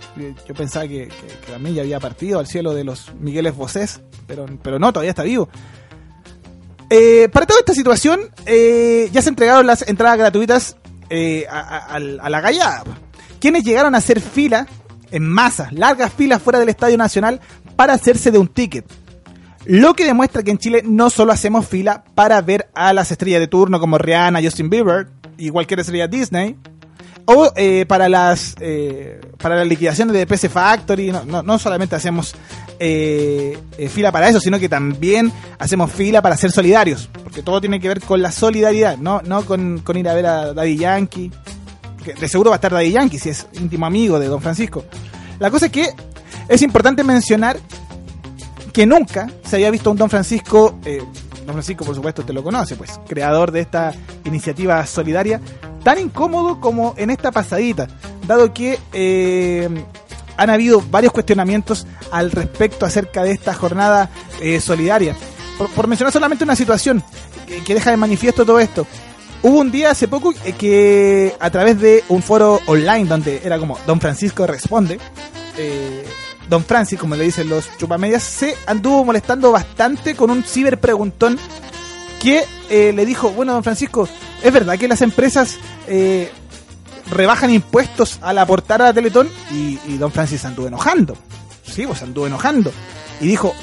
Yo 0.48 0.54
pensaba 0.54 0.88
que, 0.88 1.08
que- 1.08 1.28
que 1.46 1.52
también 1.52 1.74
ya 1.76 1.82
había 1.82 2.00
partido 2.00 2.38
al 2.40 2.46
cielo 2.46 2.74
de 2.76 2.84
los 2.84 3.14
Migueles 3.16 3.56
Bosés, 3.56 4.02
pero, 4.28 4.46
pero 4.62 4.78
no, 4.78 4.94
todavía 4.94 5.10
está 5.10 5.24
vivo. 5.24 5.50
Para 7.34 7.46
toda 7.48 7.60
esta 7.60 7.74
situación, 7.74 8.22
ya 8.46 9.22
se 9.22 9.30
entregaron 9.30 9.66
las 9.66 9.88
entradas 9.88 10.18
gratuitas 10.20 10.78
eh, 11.10 11.46
a, 11.50 12.00
la 12.00 12.42
gallada. 12.42 12.84
Quienes 13.40 13.64
llegaron 13.64 13.96
a 13.96 14.00
hacer 14.00 14.22
fila 14.22 14.68
en 15.12 15.28
masa, 15.28 15.70
largas 15.72 16.14
filas 16.14 16.42
fuera 16.42 16.60
del 16.60 16.70
Estadio 16.70 16.98
Nacional 16.98 17.40
para 17.76 17.94
hacerse 17.94 18.32
de 18.32 18.38
un 18.38 18.48
ticket. 18.48 18.86
Lo 19.66 19.96
que 19.96 20.06
demuestra 20.06 20.44
que 20.44 20.52
en 20.52 20.58
Chile 20.58 20.84
no 20.86 21.10
solo 21.10 21.32
hacemos 21.32 21.68
fila 21.68 22.04
para 22.14 22.42
ver 22.42 22.70
a 22.76 22.94
las 22.94 23.12
estrellas 23.12 23.40
de 23.40 23.48
turno 23.48 23.80
como 23.80 23.98
Rihanna, 23.98 24.42
Justin 24.42 24.70
Bieber 24.70 25.08
y 25.38 25.50
cualquier 25.50 25.80
estrella 25.80 26.08
Disney, 26.08 26.56
o 27.26 27.52
eh, 27.56 27.86
para 27.88 28.08
las 28.08 28.56
eh, 28.60 29.20
para 29.40 29.56
las 29.56 29.68
liquidaciones 29.68 30.14
de 30.14 30.28
PC 30.28 30.50
Factory, 30.50 31.12
no, 31.12 31.26
no, 31.26 31.42
no 31.42 31.58
solamente 31.58 31.96
hacemos 31.96 32.36
eh, 32.80 33.58
eh, 33.78 33.90
fila 33.90 34.12
para 34.12 34.30
eso, 34.30 34.40
sino 34.40 34.60
que 34.60 34.70
también 34.70 35.32
hacemos 35.60 35.92
fila 35.92 36.22
para 36.22 36.38
ser 36.38 36.52
solidarios, 36.52 37.10
porque 37.24 37.44
todo 37.44 37.60
tiene 37.60 37.80
que 37.80 37.88
ver 37.88 38.02
con 38.02 38.22
la 38.22 38.32
solidaridad, 38.32 38.98
no, 38.98 39.22
no 39.22 39.46
con, 39.46 39.80
con 39.80 39.98
ir 39.98 40.08
a 40.10 40.14
ver 40.14 40.26
a 40.26 40.54
Daddy 40.54 40.78
Yankee, 40.78 41.32
que 42.04 42.14
de 42.14 42.28
seguro 42.28 42.50
va 42.50 42.56
a 42.56 42.58
estar 42.58 42.72
Daddy 42.72 42.92
Yankee 42.92 43.20
si 43.20 43.30
es 43.30 43.48
íntimo 43.54 43.86
amigo 43.86 44.20
de 44.20 44.28
Don 44.28 44.42
Francisco. 44.42 44.86
La 45.40 45.52
cosa 45.52 45.68
es 45.68 45.72
que 45.72 45.90
es 46.48 46.62
importante 46.62 47.04
mencionar 47.04 47.58
que 48.72 48.86
nunca 48.86 49.30
se 49.44 49.56
había 49.56 49.72
visto 49.72 49.90
un 49.90 49.98
Don 49.98 50.10
Francisco, 50.10 50.80
eh, 50.86 51.02
Don 51.46 51.54
Francisco 51.54 51.86
por 51.86 51.96
supuesto 51.96 52.24
te 52.24 52.34
lo 52.34 52.44
conoce, 52.44 52.76
pues, 52.76 53.00
creador 53.08 53.52
de 53.52 53.62
esta 53.62 53.94
iniciativa 54.26 54.86
solidaria, 54.86 55.40
tan 55.84 56.00
incómodo 56.00 56.60
como 56.60 56.94
en 56.98 57.10
esta 57.10 57.32
pasadita, 57.32 57.88
dado 58.28 58.54
que 58.54 58.80
eh, 58.92 59.70
han 60.38 60.50
habido 60.50 60.82
varios 60.90 61.14
cuestionamientos 61.14 61.88
al 62.12 62.32
respecto 62.32 62.86
acerca 62.86 63.24
de 63.24 63.32
esta 63.32 63.54
jornada 63.54 64.10
eh, 64.42 64.60
solidaria. 64.60 65.16
Por, 65.76 65.88
mencionar 65.88 66.12
solamente 66.12 66.44
una 66.44 66.56
situación 66.56 67.04
que, 67.66 67.74
deja 67.74 67.92
de 67.92 67.98
manifiesto 67.98 68.46
todo 68.46 68.60
esto. 68.60 68.86
Hubo 69.42 69.60
un 69.60 69.72
día 69.72 69.92
hace 69.92 70.08
poco 70.08 70.34
eh, 70.44 70.54
que 70.54 71.36
a 71.40 71.50
través 71.50 71.80
de 71.80 72.04
un 72.10 72.22
foro 72.22 72.60
online 72.66 73.06
donde 73.06 73.42
era 73.44 73.58
como 73.60 73.78
Don 73.86 74.02
Francisco 74.02 74.46
responde, 74.46 75.00
eh, 75.58 76.06
Don 76.50 76.64
Francis, 76.64 77.00
como 77.00 77.16
le 77.16 77.24
dicen 77.24 77.50
los 77.50 77.66
chupamedias, 77.78 78.22
se 78.22 78.56
anduvo 78.68 79.06
molestando 79.06 79.52
bastante 79.52 80.16
con 80.16 80.30
un 80.30 80.44
ciberpreguntón 80.44 81.40
que 82.22 82.44
le 82.70 83.06
dijo, 83.06 83.30
bueno, 83.30 83.54
Don 83.54 83.64
Francisco, 83.64 84.10
¿es 84.44 84.52
verdad 84.52 84.78
que 84.78 84.88
las 84.88 85.02
empresas 85.02 85.58
rebajan 87.10 87.52
impuestos 87.52 88.20
al 88.22 88.38
aportar 88.38 88.82
a 88.82 88.86
la 88.86 88.94
Teletón? 88.94 89.30
Y, 89.52 89.80
y 89.88 89.98
Don 89.98 90.12
Francis 90.12 90.44
anduvo 90.46 90.68
enojando. 90.68 91.18
Sí, 91.64 91.86
pues 91.86 92.02
anduvo 92.02 92.28
enojando. 92.28 92.72
Y 93.20 93.28
dijo, 93.28 93.54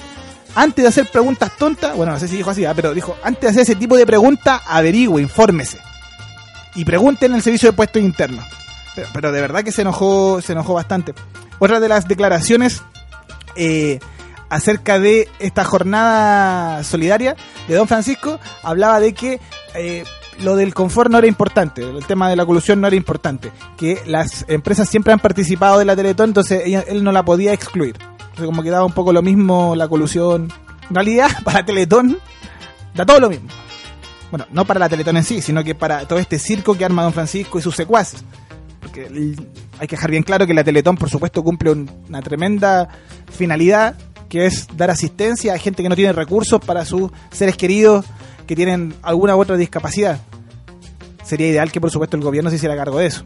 antes 0.55 0.83
de 0.83 0.89
hacer 0.89 1.07
preguntas 1.11 1.53
tontas, 1.59 1.97
bueno, 1.97 2.13
no 2.13 2.19
sé 2.19 2.29
si 2.29 2.37
dijo 2.37 2.51
así, 2.51 2.65
ah, 2.65 2.75
pero 2.75 2.95
dijo, 2.95 3.17
antes 3.23 3.43
de 3.43 3.49
hacer 3.49 3.63
ese 3.63 3.77
tipo 3.77 3.97
de 3.97 4.07
preguntas, 4.07 4.61
averigüe, 4.67 5.23
infórmese. 5.23 5.79
Y 6.75 6.85
pregunte 6.85 7.27
en 7.27 7.35
el 7.35 7.43
servicio 7.43 7.71
de 7.71 7.77
puestos 7.77 8.03
internos. 8.03 8.45
Pero, 8.95 9.09
pero 9.13 9.33
de 9.33 9.41
verdad 9.41 9.63
que 9.63 9.73
se 9.73 9.83
enojó, 9.83 10.41
se 10.41 10.53
enojó 10.53 10.75
bastante. 10.75 11.15
Otra 11.59 11.81
de 11.81 11.89
las 11.89 12.09
declaraciones 12.09 12.83
eh, 13.57 14.01
acerca 14.49 14.99
de 14.99 15.31
esta 15.39 15.65
jornada 15.65 16.85
solidaria 16.85 17.37
de 17.69 17.75
Don 17.75 17.89
Francisco 17.89 18.39
hablaba 18.63 19.01
de 19.01 19.15
que 19.15 19.41
eh, 19.75 20.05
lo 20.41 20.57
del 20.57 20.75
confort 20.75 21.11
no 21.11 21.19
era 21.19 21.27
importante, 21.27 21.83
el 21.83 22.05
tema 22.07 22.29
de 22.31 22.37
la 22.37 22.47
colusión 22.47 22.81
no 22.81 22.87
era 22.87 22.97
importante, 22.97 23.53
que 23.77 24.03
las 24.07 24.45
empresas 24.49 24.89
siempre 24.89 25.13
han 25.13 25.19
participado 25.21 25.79
de 25.79 25.85
la 25.85 25.95
Teletón, 25.97 26.31
entonces 26.31 26.63
ella- 26.65 26.85
él 26.89 27.05
no 27.05 27.13
la 27.13 27.25
podía 27.25 27.53
excluir. 27.53 27.97
Entonces 28.19 28.47
como 28.47 28.63
que 28.63 28.71
daba 28.71 28.85
un 28.87 28.93
poco 28.93 29.13
lo 29.13 29.21
mismo 29.23 29.75
la 29.77 29.89
colusión. 29.89 30.51
En 30.89 30.95
realidad, 30.95 31.29
para 31.45 31.65
Teletón 31.65 32.19
da 32.95 33.05
todo 33.05 33.21
lo 33.21 33.29
mismo. 33.31 33.49
Bueno, 34.31 34.47
no 34.51 34.65
para 34.65 34.81
la 34.81 34.89
Teletón 34.89 35.19
en 35.19 35.25
sí, 35.25 35.43
sino 35.43 35.63
que 35.63 35.75
para 35.75 36.07
todo 36.09 36.19
este 36.19 36.39
circo 36.39 36.75
que 36.77 36.85
arma 36.87 37.03
Don 37.03 37.13
Francisco 37.13 37.59
y 37.59 37.63
sus 37.63 37.77
secuaces. 37.77 38.25
Porque 38.81 39.03
hay 39.79 39.87
que 39.87 39.97
dejar 39.97 40.11
bien 40.11 40.23
claro 40.23 40.47
que 40.47 40.55
la 40.55 40.65
Teletón, 40.65 40.97
por 40.97 41.11
supuesto, 41.11 41.43
cumple 41.45 41.71
un- 41.71 41.91
una 42.09 42.23
tremenda 42.23 42.89
finalidad, 43.31 43.95
que 44.31 44.47
es 44.47 44.67
dar 44.75 44.91
asistencia 44.91 45.53
a 45.53 45.59
gente 45.59 45.83
que 45.83 45.89
no 45.91 45.95
tiene 45.97 46.13
recursos 46.15 46.59
para 46.65 46.87
sus 46.87 47.11
seres 47.31 47.57
queridos 47.59 48.07
que 48.47 48.57
tienen 48.57 48.95
alguna 49.03 49.37
u 49.37 49.41
otra 49.41 49.57
discapacidad. 49.57 50.21
Sería 51.25 51.49
ideal 51.49 51.71
que, 51.73 51.81
por 51.81 51.91
supuesto, 51.91 52.17
el 52.17 52.23
gobierno 52.23 52.51
se 52.51 52.57
hiciera 52.57 52.77
cargo 52.77 52.99
de 52.99 53.07
eso. 53.07 53.25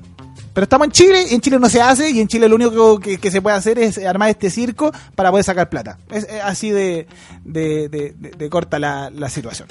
Pero 0.52 0.64
estamos 0.64 0.86
en 0.86 0.92
Chile 0.92 1.24
y 1.30 1.34
en 1.34 1.40
Chile 1.40 1.58
no 1.58 1.68
se 1.68 1.82
hace 1.82 2.10
y 2.10 2.20
en 2.20 2.28
Chile 2.28 2.48
lo 2.48 2.54
único 2.56 2.98
que, 2.98 3.18
que 3.18 3.30
se 3.30 3.42
puede 3.42 3.56
hacer 3.56 3.78
es 3.78 3.98
armar 3.98 4.30
este 4.30 4.48
circo 4.50 4.90
para 5.14 5.30
poder 5.30 5.44
sacar 5.44 5.68
plata. 5.68 5.98
Es, 6.10 6.26
así 6.42 6.70
de, 6.70 7.06
de- 7.44 7.88
de- 7.90 8.14
de- 8.16 8.30
de 8.30 8.48
corta 8.50 8.78
la, 8.78 9.10
la 9.10 9.28
situación. 9.28 9.68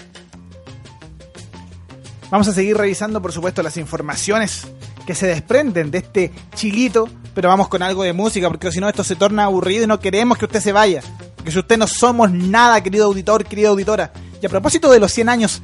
Vamos 2.30 2.48
a 2.48 2.54
seguir 2.54 2.76
revisando, 2.78 3.22
por 3.22 3.32
supuesto, 3.32 3.62
las 3.64 3.78
informaciones 3.78 4.68
que 5.06 5.14
se 5.16 5.28
desprenden 5.28 5.92
de 5.92 6.00
este 6.00 6.32
chilito, 6.56 7.08
pero 7.34 7.50
vamos 7.50 7.68
con 7.68 7.82
algo 7.84 8.04
de 8.04 8.14
música, 8.14 8.48
porque 8.50 8.72
si 8.72 8.80
no 8.80 8.90
esto 8.90 9.04
se 9.04 9.16
torna 9.16 9.46
aburrido 9.46 9.84
y 9.84 9.88
no 9.88 10.00
queremos 10.00 10.38
que 10.38 10.46
usted 10.46 10.60
se 10.60 10.72
vaya. 10.72 11.02
Porque 11.36 11.52
si 11.52 11.60
usted 11.60 11.78
no 11.78 11.88
somos 11.88 12.32
nada, 12.32 12.82
querido 12.82 13.06
auditor, 13.06 13.46
querida 13.46 13.70
auditora. 13.70 14.12
A 14.46 14.50
propósito 14.50 14.92
de 14.92 15.00
los 15.00 15.12
100 15.12 15.30
años 15.30 15.62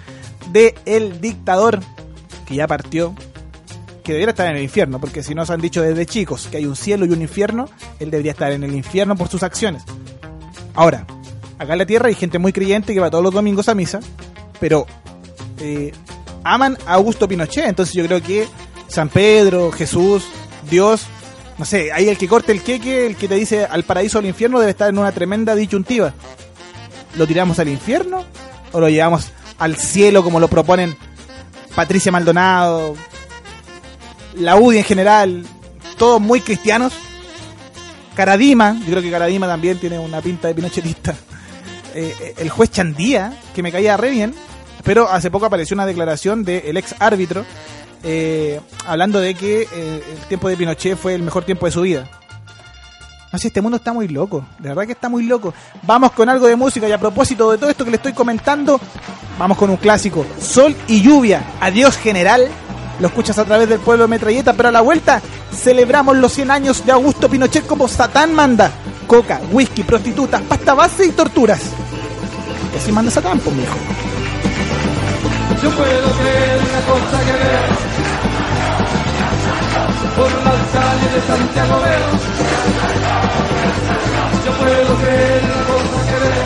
de 0.51 0.75
El 0.85 1.21
Dictador, 1.21 1.79
que 2.45 2.55
ya 2.55 2.67
partió, 2.67 3.15
que 4.03 4.13
debería 4.13 4.31
estar 4.31 4.47
en 4.47 4.57
el 4.57 4.63
infierno, 4.63 4.99
porque 4.99 5.23
si 5.23 5.35
nos 5.35 5.49
han 5.49 5.61
dicho 5.61 5.81
desde 5.81 6.05
chicos 6.05 6.47
que 6.49 6.57
hay 6.57 6.65
un 6.65 6.75
cielo 6.75 7.05
y 7.05 7.09
un 7.09 7.21
infierno, 7.21 7.69
él 7.99 8.11
debería 8.11 8.31
estar 8.31 8.51
en 8.51 8.63
el 8.63 8.73
infierno 8.73 9.15
por 9.15 9.27
sus 9.27 9.43
acciones. 9.43 9.83
Ahora, 10.73 11.05
acá 11.59 11.73
en 11.73 11.79
la 11.79 11.85
tierra 11.85 12.07
hay 12.07 12.15
gente 12.15 12.39
muy 12.39 12.53
creyente 12.53 12.93
que 12.93 12.99
va 12.99 13.09
todos 13.09 13.23
los 13.23 13.33
domingos 13.33 13.69
a 13.69 13.75
misa, 13.75 13.99
pero 14.59 14.85
eh, 15.59 15.91
aman 16.43 16.77
a 16.85 16.93
Augusto 16.93 17.27
Pinochet, 17.27 17.65
entonces 17.65 17.93
yo 17.93 18.05
creo 18.05 18.21
que 18.21 18.47
San 18.87 19.09
Pedro, 19.09 19.71
Jesús, 19.71 20.25
Dios, 20.69 21.05
no 21.57 21.65
sé, 21.65 21.91
hay 21.91 22.09
el 22.09 22.17
que 22.17 22.27
corte 22.27 22.51
el 22.51 22.63
queque, 22.63 23.05
el 23.05 23.15
que 23.15 23.27
te 23.27 23.35
dice 23.35 23.65
al 23.65 23.83
paraíso 23.83 24.17
o 24.17 24.21
al 24.21 24.25
infierno 24.25 24.59
debe 24.59 24.71
estar 24.71 24.89
en 24.89 24.97
una 24.97 25.11
tremenda 25.11 25.53
disyuntiva. 25.55 26.13
¿Lo 27.17 27.27
tiramos 27.27 27.59
al 27.59 27.67
infierno 27.67 28.23
o 28.71 28.79
lo 28.79 28.89
llevamos 28.89 29.29
al 29.57 29.75
cielo 29.75 30.23
como 30.23 30.39
lo 30.39 30.47
proponen 30.47 30.95
Patricia 31.75 32.11
Maldonado, 32.11 32.95
la 34.35 34.55
UDI 34.55 34.79
en 34.79 34.83
general, 34.83 35.45
todos 35.97 36.19
muy 36.19 36.41
cristianos? 36.41 36.93
Caradima, 38.15 38.77
yo 38.79 38.91
creo 38.91 39.01
que 39.01 39.11
Caradima 39.11 39.47
también 39.47 39.77
tiene 39.77 39.99
una 39.99 40.21
pinta 40.21 40.47
de 40.47 40.55
pinochetista. 40.55 41.15
Eh, 41.93 42.15
eh, 42.21 42.35
el 42.37 42.49
juez 42.49 42.71
Chandía, 42.71 43.37
que 43.53 43.61
me 43.61 43.69
caía 43.69 43.97
re 43.97 44.11
bien, 44.11 44.33
pero 44.85 45.09
hace 45.09 45.29
poco 45.29 45.47
apareció 45.47 45.73
una 45.73 45.85
declaración 45.85 46.45
del 46.45 46.77
ex 46.77 46.95
árbitro 46.99 47.45
eh, 48.03 48.59
hablando 48.87 49.19
de 49.19 49.35
que 49.35 49.67
eh, 49.71 50.03
el 50.11 50.27
tiempo 50.27 50.49
de 50.49 50.57
Pinochet 50.57 50.97
fue 50.97 51.13
el 51.13 51.21
mejor 51.21 51.43
tiempo 51.43 51.65
de 51.65 51.71
su 51.71 51.81
vida. 51.81 52.09
No 53.31 53.39
sé, 53.39 53.47
este 53.47 53.61
mundo 53.61 53.77
está 53.77 53.93
muy 53.93 54.09
loco, 54.09 54.43
de 54.59 54.69
verdad 54.69 54.85
que 54.85 54.91
está 54.91 55.07
muy 55.07 55.23
loco. 55.23 55.53
Vamos 55.83 56.11
con 56.11 56.27
algo 56.27 56.47
de 56.47 56.57
música 56.57 56.87
y 56.89 56.91
a 56.91 56.97
propósito 56.97 57.49
de 57.51 57.57
todo 57.57 57.69
esto 57.69 57.85
que 57.85 57.91
le 57.91 57.95
estoy 57.95 58.11
comentando, 58.11 58.79
vamos 59.39 59.57
con 59.57 59.69
un 59.69 59.77
clásico, 59.77 60.25
Sol 60.39 60.75
y 60.87 61.01
Lluvia, 61.01 61.41
Adiós 61.61 61.95
General. 61.95 62.45
Lo 62.99 63.07
escuchas 63.07 63.37
a 63.39 63.45
través 63.45 63.69
del 63.69 63.79
pueblo 63.79 64.03
de 64.03 64.09
Metralleta, 64.09 64.51
pero 64.53 64.67
a 64.67 64.71
la 64.71 64.81
vuelta 64.81 65.21
celebramos 65.53 66.17
los 66.17 66.33
100 66.33 66.51
años 66.51 66.85
de 66.85 66.91
Augusto 66.91 67.29
Pinochet 67.29 67.65
como 67.65 67.87
Satán 67.87 68.33
manda. 68.33 68.69
Coca, 69.07 69.39
whisky, 69.51 69.83
prostitutas, 69.83 70.41
pasta 70.41 70.73
base 70.73 71.05
y 71.05 71.11
torturas. 71.11 71.61
Y 72.73 72.77
así 72.77 72.91
manda 72.91 73.09
Satán, 73.09 73.39
pues 73.39 73.55
viejo. 73.55 73.75
Yo 75.63 75.69
puedo 75.71 76.11
creer 76.19 76.59
una 76.59 76.81
cosa 76.85 77.23
que 77.23 78.00
por 80.21 80.31
las 80.45 80.61
calles 80.73 81.13
de 81.13 81.21
Santiago 81.21 81.75
veo. 81.81 82.09
Yo 84.45 84.51
puedo 84.53 84.95
creer 85.01 85.41
una 85.45 85.63
cosa 85.71 85.97
que 86.07 86.17
veo 86.23 86.45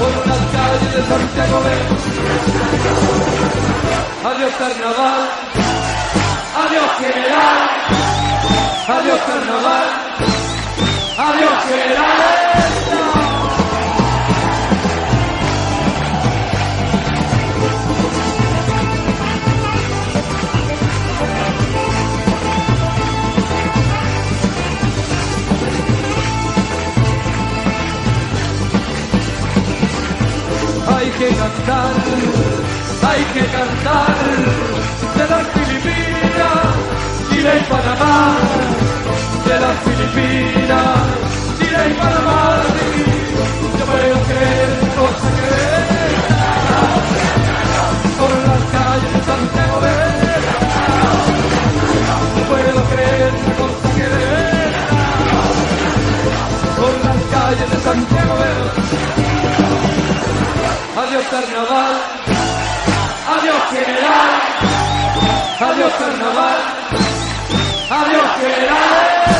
por 0.00 0.14
las 0.26 0.42
calles 0.54 0.90
de 0.96 1.02
Santiago 1.12 1.56
veo. 1.66 1.90
Adiós 4.30 4.52
carnaval, 4.62 5.22
adiós 6.62 6.90
general, 6.98 7.58
adiós 8.88 9.20
carnaval, 9.28 9.88
adiós 11.18 11.56
general. 11.68 13.21
Que 31.22 31.36
cantar, 31.36 31.92
hay 33.08 33.22
que 33.34 33.44
cantar 33.56 34.16
de 35.16 35.24
las 35.30 35.46
Filipinas, 35.54 36.64
Chile 37.30 37.52
y 37.60 37.64
Panamá, 37.70 38.16
de 39.46 39.56
las 39.60 39.76
Filipinas, 39.84 40.98
Chile 41.58 41.82
y 41.90 41.94
Panamá. 41.94 42.40
Yo 43.78 43.84
puedo 43.90 44.16
creer 44.28 44.70
cosa 44.98 45.28
que 45.36 45.44
ver 45.52 45.84
por 48.18 48.32
las 48.48 48.62
calles 48.74 49.12
de 49.14 49.20
Santiago. 49.30 49.76
Yo 52.36 52.42
puedo 52.50 52.80
creer 52.90 53.32
cosa 53.58 53.88
que 53.94 54.06
ver 54.16 54.72
por 56.78 56.94
las 57.06 57.20
calles 57.32 57.68
de 57.70 57.78
Santiago. 57.84 59.31
Adiós 60.94 61.26
carnaval, 61.28 61.94
adiós 63.34 63.62
general, 63.70 64.30
adiós 65.58 65.94
carnaval, 65.94 66.58
adiós 67.90 68.30
general. 68.40 69.32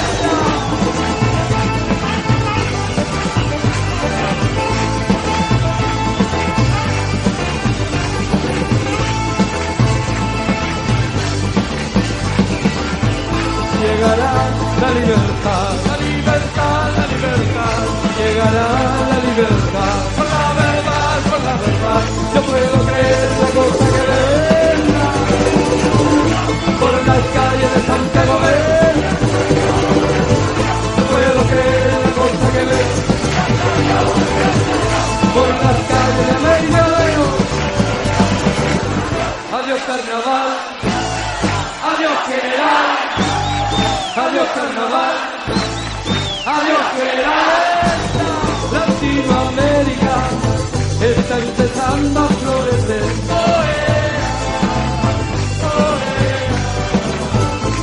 Llegará 13.83 14.35
la 14.81 14.91
libertad, 14.91 15.75
la 15.87 15.97
libertad, 15.99 16.93
la 16.97 17.07
libertad, 17.13 17.83
llegará 18.17 18.69
la 19.11 19.19
libertad, 19.29 19.97
por 20.17 20.27
la 20.27 20.53
verdad, 20.55 21.02
yo 21.43 22.43
puedo 22.43 22.87
creer 22.87 23.31
la 23.41 23.49
cosa 23.51 23.85
que 23.93 24.03
venga, 24.13 25.13
por 26.81 26.95
las 27.07 27.25
calles 27.35 27.71
de 27.75 27.81
Santiago 27.87 28.62
está 51.33 51.39
empezando 51.39 52.21
a 52.21 52.29
florecer. 52.29 53.03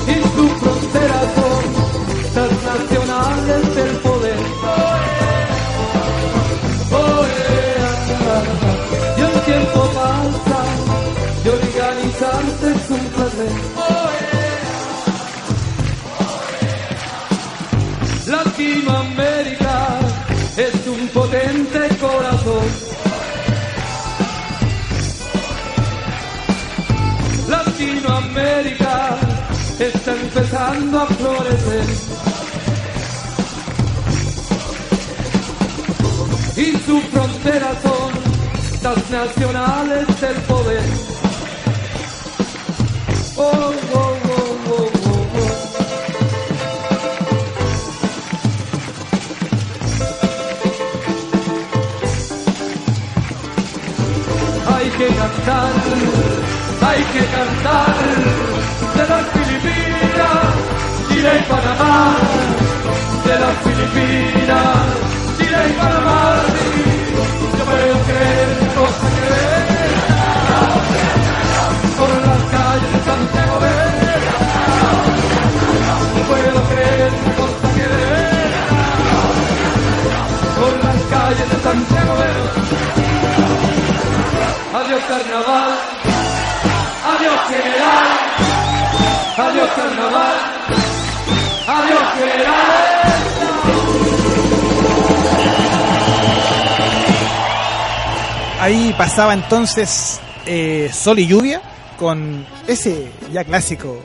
Y 0.07 0.13
sus 0.35 0.51
fronteras 0.59 1.27
son 1.35 1.63
transnacionales 2.33 3.75
del 3.75 3.95
poder. 3.97 4.39
Y 9.17 9.21
el 9.21 9.41
tiempo 9.41 9.79
pasa 9.95 10.61
y 11.43 11.49
organizarse 11.49 12.71
es 12.75 12.89
un 12.89 13.05
placer. 13.15 13.53
Latinoamérica 18.27 19.99
es 20.57 20.87
un 20.87 21.07
potente 21.07 21.79
corazón. 21.99 22.88
Empezando 30.29 30.99
a 30.99 31.05
florecer. 31.07 31.85
Y 36.55 36.71
sus 36.85 37.03
fronteras 37.05 37.77
son 37.81 38.11
las 38.83 39.09
nacionales 39.09 40.21
del 40.21 40.35
poder. 40.41 40.83
Oh, 43.37 43.41
oh, 43.41 43.73
oh, 43.93 44.17
oh, 44.69 44.91
oh, 45.05 45.27
oh. 45.35 45.47
hay 54.75 54.89
que 54.89 55.07
cantar, 55.07 55.71
hay 56.81 57.03
que 57.13 57.25
cantar 57.25 58.49
Chile 61.29 61.41
y 61.41 61.49
Panamá, 61.51 62.15
de 63.23 63.35
las 63.39 63.55
Filipinas, 63.61 64.77
Chile 65.37 65.59
y 65.69 65.73
Panamá, 65.73 66.21
yo 67.55 67.63
puedo 67.65 67.95
creer 68.07 68.49
cosa 68.73 69.07
que 69.13 69.25
vea, 69.29 69.63
por 71.97 72.09
las 72.25 72.41
calles 72.49 72.91
de 72.93 72.99
Santiago 73.05 73.55
vea, 73.59 74.15
yo 76.15 76.21
puedo 76.29 76.59
creer 76.69 77.11
cosa 77.37 77.67
que 77.75 77.85
vea, 77.93 78.41
por 80.57 80.73
las 80.83 80.99
calles 81.13 81.47
de 81.51 81.57
Santiago 81.61 82.13
vea, 82.21 82.45
adiós 84.81 85.03
carnaval, 85.07 85.71
adiós 87.13 87.39
general, 87.49 88.07
adiós 89.37 89.69
carnaval 89.75 90.58
adiós 91.69 92.13
generales. 92.17 93.79
Ahí 98.59 98.93
pasaba 98.97 99.33
entonces 99.33 100.19
eh, 100.45 100.89
Sol 100.93 101.19
y 101.19 101.27
Lluvia 101.27 101.61
con 101.97 102.45
ese 102.67 103.07
ya 103.31 103.43
clásico 103.43 103.97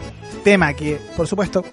tema 0.44 0.72
que, 0.74 1.00
por 1.16 1.26
supuesto, 1.26 1.64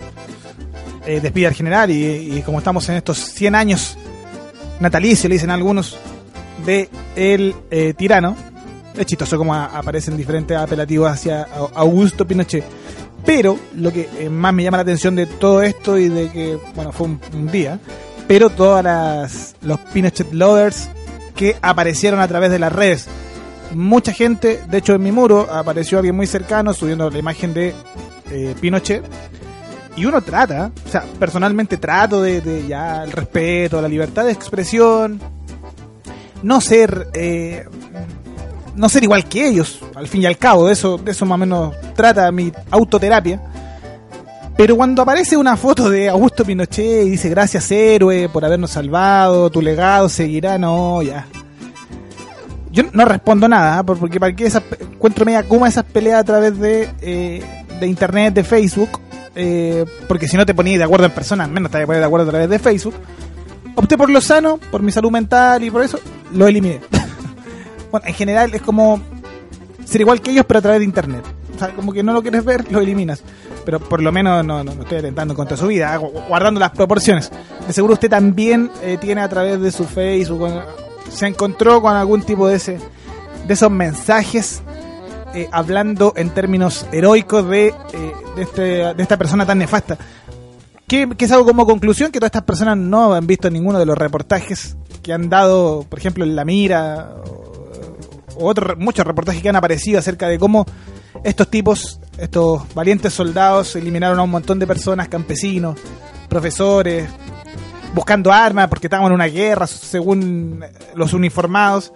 eh, 1.06 1.20
despide 1.22 1.48
al 1.48 1.54
general 1.54 1.92
y, 1.92 2.42
como 2.46 2.58
estamos 2.60 2.88
en 2.90 2.96
estos 2.96 3.18
100 3.20 3.56
años 3.56 3.98
natalicio, 4.80 5.30
le 5.30 5.36
dicen 5.36 5.52
algunos, 5.52 5.98
de 6.66 6.90
el 7.16 7.54
eh, 7.70 7.94
tirano. 7.96 8.36
Es 8.98 9.06
chistoso 9.06 9.38
como 9.38 9.54
aparecen 9.54 10.18
diferentes 10.18 10.58
apelativos 10.58 11.10
hacia 11.12 11.48
Au- 11.56 11.72
Augusto 11.76 12.28
Pinochet. 12.28 12.64
Pero 13.26 13.58
lo 13.76 13.92
que 13.92 14.10
eh, 14.20 14.30
más 14.30 14.54
me 14.54 14.64
llama 14.64 14.78
la 14.78 14.84
atención 14.84 15.16
de 15.16 15.26
todo 15.26 15.62
esto 15.62 15.98
y 15.98 16.10
de 16.10 16.30
que, 16.30 16.58
bueno, 16.76 16.92
fue 16.92 17.08
un, 17.08 17.52
día, 17.52 17.80
pero 18.28 18.50
todas 18.50 18.84
las 18.84 19.56
los 19.62 19.80
Pinochet 19.80 20.34
lovers 20.34 20.90
que 21.36 21.58
aparecieron 21.62 22.20
a 22.20 22.28
través 22.28 22.52
de 22.52 22.60
las 22.60 22.72
redes. 22.72 23.08
Mucha 23.74 24.12
gente, 24.12 24.62
de 24.70 24.78
hecho 24.80 24.96
en 24.96 25.04
mi 25.04 25.12
muro 25.12 25.48
apareció 25.52 25.98
alguien 25.98 26.16
muy 26.16 26.28
cercano 26.28 26.74
subiendo 26.74 27.10
la 27.10 27.18
imagen 27.18 27.54
de 27.54 27.74
eh, 28.32 28.56
Pinochet. 28.60 29.04
Y 29.96 30.06
uno 30.06 30.22
trata, 30.22 30.72
o 30.86 30.90
sea, 30.90 31.04
personalmente 31.20 31.78
trato 31.78 32.22
de, 32.22 32.40
de 32.42 32.66
ya 32.66 33.04
el 33.04 33.12
respeto, 33.12 33.82
la 33.82 33.90
libertad 33.90 34.26
de 34.26 34.32
expresión, 34.32 35.20
no 36.44 36.62
ser 36.62 37.10
eh, 37.14 37.66
no 38.76 38.90
ser 38.90 39.04
igual 39.04 39.26
que 39.26 39.48
ellos, 39.48 39.80
al 39.96 40.08
fin 40.08 40.22
y 40.24 40.26
al 40.26 40.38
cabo, 40.38 40.68
de 40.68 40.74
eso, 40.74 40.98
de 40.98 41.12
eso 41.12 41.26
más 41.26 41.36
o 41.36 41.40
menos 41.40 41.76
trata 41.96 42.32
mi 42.32 42.52
autoterapia. 42.70 43.42
Pero 44.58 44.76
cuando 44.76 45.02
aparece 45.02 45.38
una 45.38 45.58
foto 45.58 45.90
de 45.90 46.10
Augusto 46.10 46.46
Pinochet 46.46 47.06
y 47.08 47.12
dice 47.12 47.30
gracias 47.30 47.72
héroe 47.72 48.30
por 48.30 48.46
habernos 48.46 48.72
salvado, 48.72 49.50
tu 49.50 49.62
legado 49.62 50.08
seguirá, 50.10 50.58
no, 50.58 51.02
ya. 51.02 51.26
Yo 52.72 52.84
no 52.94 53.06
respondo 53.06 53.48
nada, 53.48 53.84
por- 53.84 53.98
porque 53.98 54.20
para 54.20 54.34
qué 54.36 54.46
esas, 54.46 54.64
encuentro 54.80 55.26
media 55.26 55.44
kuma 55.44 55.68
esas 55.68 55.84
peleas 55.84 56.22
a 56.22 56.24
través 56.24 56.58
de, 56.60 56.90
eh, 57.02 57.44
de 57.80 57.88
internet, 57.88 58.34
de 58.34 58.44
Facebook, 58.44 59.00
eh, 59.36 59.84
porque 60.08 60.28
si 60.28 60.38
no 60.38 60.46
te 60.46 60.54
ponías 60.54 60.78
de 60.78 60.84
acuerdo 60.86 61.06
en 61.06 61.12
persona, 61.12 61.44
al 61.44 61.52
menos 61.52 61.72
te 61.72 61.86
poner 61.86 62.00
de 62.02 62.06
acuerdo 62.06 62.28
a 62.28 62.30
través 62.30 62.50
de 62.50 62.60
Facebook. 62.60 62.94
Opté 63.76 63.98
por 63.98 64.10
lo 64.10 64.22
sano, 64.22 64.60
por 64.70 64.82
mi 64.84 64.92
salud 64.92 65.12
mental 65.12 65.64
y 65.64 65.72
por 65.72 65.84
eso 65.84 66.00
lo 66.34 66.48
eliminé. 66.48 66.82
bueno, 67.92 68.08
en 68.08 68.14
general 68.14 68.54
es 68.54 68.62
como 68.62 69.02
ser 69.86 70.02
igual 70.02 70.22
que 70.22 70.32
ellos, 70.32 70.46
pero 70.48 70.60
a 70.60 70.62
través 70.62 70.80
de 70.80 70.86
internet. 70.86 71.24
O 71.56 71.60
sea, 71.60 71.70
como 71.76 71.92
que 71.94 72.02
no 72.04 72.14
lo 72.14 72.22
quieres 72.22 72.44
ver, 72.46 72.72
lo 72.72 72.80
eliminas. 72.80 73.22
Pero 73.66 73.80
por 73.80 74.02
lo 74.02 74.12
menos 74.12 74.44
no, 74.44 74.64
no, 74.64 74.74
no 74.76 74.82
estoy 74.82 74.98
atentando 75.00 75.36
contra 75.36 75.56
su 75.56 75.68
vida, 75.68 75.96
gu- 76.00 76.28
guardando 76.28 76.60
las 76.60 76.72
proporciones. 76.72 77.30
De 77.68 77.74
seguro 77.74 77.94
usted 77.94 78.10
también 78.10 78.72
eh, 78.82 78.98
tiene 79.00 79.22
a 79.22 79.30
través 79.30 79.62
de 79.62 79.72
su 79.72 79.86
Facebook, 79.86 80.50
se 81.12 81.28
encontró 81.28 81.82
con 81.82 81.96
algún 81.96 82.24
tipo 82.24 82.48
de 82.48 82.56
ese 82.56 82.80
de 83.48 83.54
esos 83.54 83.70
mensajes 83.72 84.62
eh, 85.34 85.48
hablando 85.52 86.14
en 86.16 86.30
términos 86.30 86.86
heroicos 86.92 87.48
de, 87.50 87.68
eh, 87.68 87.74
de, 88.36 88.42
este, 88.44 88.62
de 88.62 89.02
esta 89.04 89.18
persona 89.18 89.46
tan 89.46 89.58
nefasta. 89.58 89.98
Que, 90.88 91.10
que 91.18 91.26
es 91.26 91.32
algo 91.32 91.46
como 91.46 91.66
conclusión 91.66 92.12
que 92.12 92.20
todas 92.20 92.30
estas 92.30 92.44
personas 92.44 92.78
no 92.78 93.14
han 93.14 93.26
visto 93.28 93.50
ninguno 93.50 93.80
de 93.80 93.86
los 93.86 93.98
reportajes 93.98 94.76
que 95.02 95.14
han 95.14 95.30
dado, 95.30 95.86
por 95.90 96.00
ejemplo, 96.00 96.24
en 96.24 96.36
La 96.36 96.46
Mira 96.46 97.16
otros 98.44 98.78
muchos 98.78 99.06
reportajes 99.06 99.42
que 99.42 99.50
han 99.50 99.56
aparecido 99.56 100.00
acerca 100.00 100.28
de 100.28 100.40
cómo 100.40 100.66
estos 101.24 101.50
tipos, 101.50 102.00
estos 102.18 102.74
valientes 102.74 103.14
soldados, 103.14 103.76
eliminaron 103.76 104.20
a 104.20 104.24
un 104.24 104.32
montón 104.32 104.60
de 104.60 104.68
personas, 104.68 105.08
campesinos, 105.08 105.78
profesores, 106.30 107.10
buscando 107.94 108.32
armas 108.32 108.68
porque 108.68 108.88
estaban 108.88 109.06
en 109.08 109.14
una 109.14 109.26
guerra, 109.26 109.68
según 109.68 110.64
los 110.96 111.14
uniformados. 111.14 111.94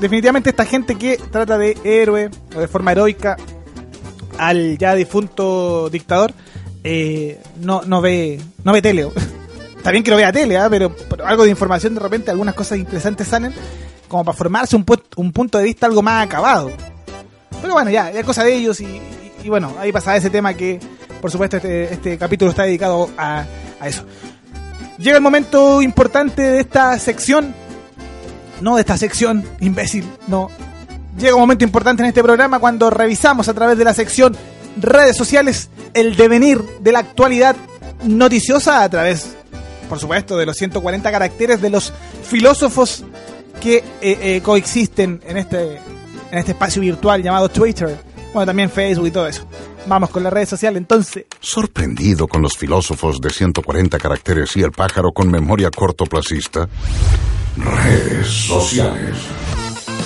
Definitivamente 0.00 0.50
esta 0.50 0.64
gente 0.64 0.96
que 0.96 1.18
trata 1.30 1.56
de 1.58 1.76
héroe 1.84 2.30
o 2.54 2.60
de 2.60 2.68
forma 2.68 2.92
heroica 2.92 3.36
al 4.38 4.76
ya 4.78 4.94
difunto 4.94 5.88
dictador, 5.90 6.32
eh, 6.82 7.40
no, 7.60 7.82
no 7.82 8.00
ve 8.00 8.40
no 8.64 8.72
ve 8.72 8.82
tele. 8.82 9.08
Está 9.76 9.90
bien 9.90 10.02
que 10.02 10.10
lo 10.10 10.16
vea 10.16 10.32
tele, 10.32 10.56
¿ah? 10.56 10.68
pero 10.70 10.94
algo 11.26 11.44
de 11.44 11.50
información 11.50 11.94
de 11.94 12.00
repente, 12.00 12.30
algunas 12.30 12.54
cosas 12.54 12.78
interesantes 12.78 13.28
salen 13.28 13.52
como 14.08 14.24
para 14.24 14.36
formarse 14.36 14.76
un, 14.76 14.84
pu- 14.86 15.02
un 15.16 15.32
punto 15.32 15.58
de 15.58 15.64
vista 15.64 15.86
algo 15.86 16.02
más 16.02 16.24
acabado. 16.26 16.70
Pero 17.60 17.72
bueno, 17.74 17.90
ya, 17.90 18.10
es 18.10 18.24
cosa 18.24 18.44
de 18.44 18.54
ellos 18.54 18.80
y, 18.80 19.00
y- 19.42 19.48
bueno, 19.48 19.74
ahí 19.78 19.92
pasa 19.92 20.16
ese 20.16 20.30
tema 20.30 20.54
que 20.54 20.80
por 21.20 21.30
supuesto 21.30 21.56
este, 21.56 21.92
este 21.92 22.18
capítulo 22.18 22.50
está 22.50 22.64
dedicado 22.64 23.08
a, 23.16 23.44
a 23.80 23.88
eso. 23.88 24.04
Llega 24.98 25.16
el 25.16 25.22
momento 25.22 25.82
importante 25.82 26.42
de 26.42 26.60
esta 26.60 26.98
sección. 26.98 27.54
No 28.60 28.76
de 28.76 28.82
esta 28.82 28.96
sección, 28.96 29.44
imbécil, 29.60 30.08
no. 30.28 30.48
Llega 31.18 31.34
un 31.34 31.40
momento 31.40 31.64
importante 31.64 32.02
en 32.02 32.08
este 32.08 32.22
programa 32.22 32.58
cuando 32.60 32.88
revisamos 32.90 33.48
a 33.48 33.54
través 33.54 33.76
de 33.78 33.84
la 33.84 33.92
sección 33.94 34.36
redes 34.80 35.16
sociales 35.16 35.70
el 35.92 36.16
devenir 36.16 36.62
de 36.80 36.92
la 36.92 37.00
actualidad 37.00 37.56
noticiosa 38.04 38.82
a 38.82 38.88
través, 38.88 39.34
por 39.88 39.98
supuesto, 39.98 40.36
de 40.36 40.46
los 40.46 40.56
140 40.56 41.10
caracteres 41.10 41.60
de 41.60 41.70
los 41.70 41.92
filósofos 42.28 43.04
que 43.60 43.78
eh, 43.78 43.82
eh, 44.00 44.40
coexisten 44.42 45.20
en 45.26 45.36
este, 45.36 45.76
en 46.30 46.38
este 46.38 46.52
espacio 46.52 46.82
virtual 46.82 47.22
llamado 47.22 47.48
Twitter. 47.48 47.98
Bueno, 48.32 48.46
también 48.46 48.70
Facebook 48.70 49.06
y 49.06 49.10
todo 49.10 49.28
eso. 49.28 49.46
Vamos 49.86 50.10
con 50.10 50.22
la 50.22 50.30
red 50.30 50.48
social 50.48 50.76
entonces. 50.76 51.26
Sorprendido 51.40 52.26
con 52.26 52.42
los 52.42 52.56
filósofos 52.56 53.20
de 53.20 53.30
140 53.30 53.98
caracteres 53.98 54.56
y 54.56 54.62
el 54.62 54.72
pájaro 54.72 55.12
con 55.12 55.30
memoria 55.30 55.70
cortoplacista. 55.70 56.68
Redes 57.56 58.26
sociales. 58.26 59.14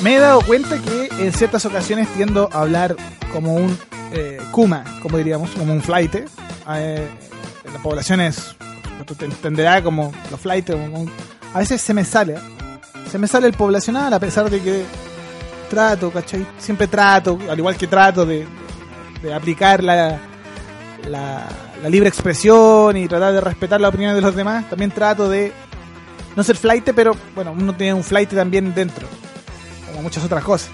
Me 0.02 0.16
he 0.16 0.18
dado 0.18 0.40
cuenta 0.42 0.78
que 0.78 1.08
en 1.18 1.32
ciertas 1.32 1.64
ocasiones 1.64 2.08
tiendo 2.14 2.48
a 2.52 2.61
hablar 2.61 2.96
como 3.32 3.54
un 3.54 3.76
eh, 4.12 4.38
Kuma, 4.52 4.84
como 5.02 5.16
diríamos, 5.16 5.50
como 5.50 5.72
un 5.72 5.82
flight. 5.82 6.14
Eh, 6.14 7.08
en 7.64 7.72
las 7.72 7.82
poblaciones, 7.82 8.56
entenderás 9.20 9.82
como 9.82 10.12
los 10.30 10.40
flight. 10.40 10.70
A 11.54 11.58
veces 11.58 11.80
se 11.80 11.94
me 11.94 12.04
sale. 12.04 12.37
Se 13.09 13.18
me 13.18 13.27
sale 13.27 13.47
el 13.47 13.55
poblacional 13.55 14.12
a 14.12 14.18
pesar 14.21 14.51
de 14.51 14.61
que 14.61 14.85
trato, 15.71 16.11
¿cachai? 16.11 16.47
Siempre 16.59 16.87
trato, 16.87 17.38
al 17.49 17.59
igual 17.59 17.77
que 17.77 17.87
trato 17.87 18.25
de, 18.25 18.47
de 19.23 19.35
aplicar 19.35 19.83
la, 19.83 20.18
la, 21.09 21.47
la 21.83 21.88
libre 21.88 22.09
expresión 22.09 22.97
y 22.97 23.09
tratar 23.09 23.33
de 23.33 23.40
respetar 23.40 23.81
la 23.81 23.88
opinión 23.88 24.14
de 24.14 24.21
los 24.21 24.35
demás. 24.35 24.68
También 24.68 24.90
trato 24.90 25.29
de 25.29 25.53
no 26.37 26.42
ser 26.42 26.57
flight, 26.57 26.90
pero 26.94 27.16
bueno, 27.35 27.53
uno 27.53 27.75
tiene 27.75 27.94
un 27.94 28.05
flight 28.05 28.31
también 28.31 28.75
dentro 28.75 29.07
como 29.88 30.03
muchas 30.03 30.25
otras 30.25 30.44
cosas. 30.44 30.71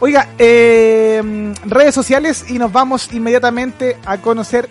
Oiga, 0.00 0.28
eh, 0.38 1.52
redes 1.66 1.94
sociales 1.94 2.44
y 2.48 2.58
nos 2.58 2.72
vamos 2.72 3.12
inmediatamente 3.12 3.98
a 4.06 4.18
conocer 4.18 4.70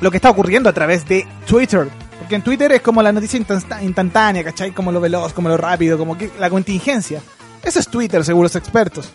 lo 0.00 0.10
que 0.10 0.18
está 0.18 0.30
ocurriendo 0.30 0.68
a 0.68 0.72
través 0.72 1.06
de 1.06 1.26
Twitter. 1.46 1.88
Porque 2.30 2.36
en 2.36 2.42
Twitter 2.42 2.70
es 2.70 2.80
como 2.80 3.02
la 3.02 3.10
noticia 3.10 3.44
instantánea, 3.82 4.44
¿cachai? 4.44 4.70
Como 4.70 4.92
lo 4.92 5.00
veloz, 5.00 5.32
como 5.32 5.48
lo 5.48 5.56
rápido, 5.56 5.98
como 5.98 6.16
que 6.16 6.30
la 6.38 6.48
contingencia. 6.48 7.20
Eso 7.60 7.80
es 7.80 7.88
Twitter, 7.88 8.24
según 8.24 8.44
los 8.44 8.54
expertos. 8.54 9.10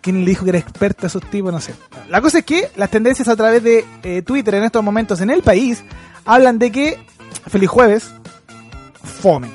¿Quién 0.00 0.24
le 0.24 0.30
dijo 0.30 0.44
que 0.44 0.48
era 0.48 0.58
experto 0.58 1.04
a 1.04 1.08
esos 1.08 1.22
tipos? 1.28 1.52
No 1.52 1.60
sé. 1.60 1.74
La 2.08 2.22
cosa 2.22 2.38
es 2.38 2.46
que 2.46 2.70
las 2.74 2.88
tendencias 2.88 3.28
a 3.28 3.36
través 3.36 3.62
de 3.62 3.84
eh, 4.02 4.22
Twitter 4.22 4.54
en 4.54 4.64
estos 4.64 4.82
momentos 4.82 5.20
en 5.20 5.28
el 5.28 5.42
país 5.42 5.84
hablan 6.24 6.58
de 6.58 6.72
que, 6.72 6.98
feliz 7.48 7.68
jueves, 7.68 8.12
fome. 9.04 9.50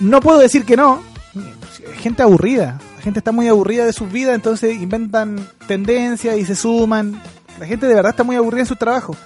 No 0.00 0.20
puedo 0.20 0.40
decir 0.40 0.64
que 0.64 0.76
no. 0.76 1.00
Gente 2.00 2.24
aburrida. 2.24 2.80
La 2.96 3.02
gente 3.04 3.20
está 3.20 3.30
muy 3.30 3.46
aburrida 3.46 3.84
de 3.84 3.92
sus 3.92 4.10
vidas, 4.10 4.34
entonces 4.34 4.82
inventan 4.82 5.46
tendencias 5.68 6.36
y 6.38 6.44
se 6.44 6.56
suman. 6.56 7.22
La 7.60 7.66
gente 7.66 7.86
de 7.86 7.94
verdad 7.94 8.10
está 8.10 8.24
muy 8.24 8.34
aburrida 8.34 8.62
en 8.62 8.66
su 8.66 8.74
trabajo. 8.74 9.16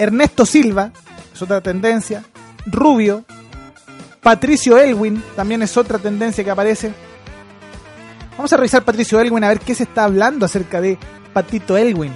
Ernesto 0.00 0.46
Silva 0.46 0.92
es 1.34 1.42
otra 1.42 1.60
tendencia. 1.60 2.24
Rubio. 2.64 3.24
Patricio 4.22 4.78
Elwin 4.78 5.22
también 5.36 5.60
es 5.62 5.76
otra 5.76 5.98
tendencia 5.98 6.42
que 6.42 6.50
aparece. 6.50 6.92
Vamos 8.36 8.50
a 8.50 8.56
revisar 8.56 8.82
Patricio 8.82 9.20
Elwin 9.20 9.44
a 9.44 9.48
ver 9.48 9.60
qué 9.60 9.74
se 9.74 9.82
está 9.82 10.04
hablando 10.04 10.46
acerca 10.46 10.80
de 10.80 10.98
Patito 11.34 11.76
Elwin. 11.76 12.12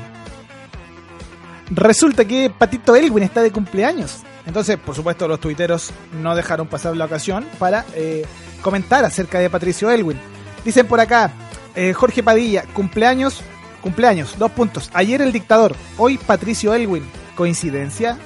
Resulta 1.70 2.24
que 2.24 2.48
Patito 2.48 2.96
Elwin 2.96 3.24
está 3.24 3.42
de 3.42 3.52
cumpleaños. 3.52 4.22
Entonces, 4.46 4.78
por 4.78 4.94
supuesto, 4.94 5.28
los 5.28 5.40
tuiteros 5.40 5.90
no 6.22 6.34
dejaron 6.34 6.66
pasar 6.66 6.96
la 6.96 7.04
ocasión 7.04 7.46
para 7.58 7.84
eh, 7.94 8.24
comentar 8.62 9.04
acerca 9.04 9.38
de 9.38 9.50
Patricio 9.50 9.90
Elwin. 9.90 10.18
Dicen 10.64 10.86
por 10.86 11.00
acá, 11.00 11.30
eh, 11.74 11.92
Jorge 11.92 12.22
Padilla, 12.22 12.64
cumpleaños, 12.72 13.42
cumpleaños, 13.82 14.38
dos 14.38 14.52
puntos. 14.52 14.90
Ayer 14.94 15.20
el 15.20 15.32
dictador, 15.32 15.74
hoy 15.98 16.16
Patricio 16.16 16.72
Elwin. 16.72 17.04
¿Coincidencia? 17.34 18.18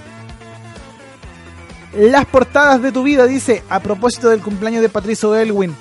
Las 1.97 2.27
portadas 2.27 2.83
de 2.83 2.93
tu 2.93 3.03
vida 3.03 3.27
dice, 3.27 3.63
a 3.71 3.81
propósito 3.81 4.29
del 4.29 4.41
cumpleaños 4.41 4.83
de 4.83 4.89
Patricio 4.89 5.35
Elwin, 5.35 5.75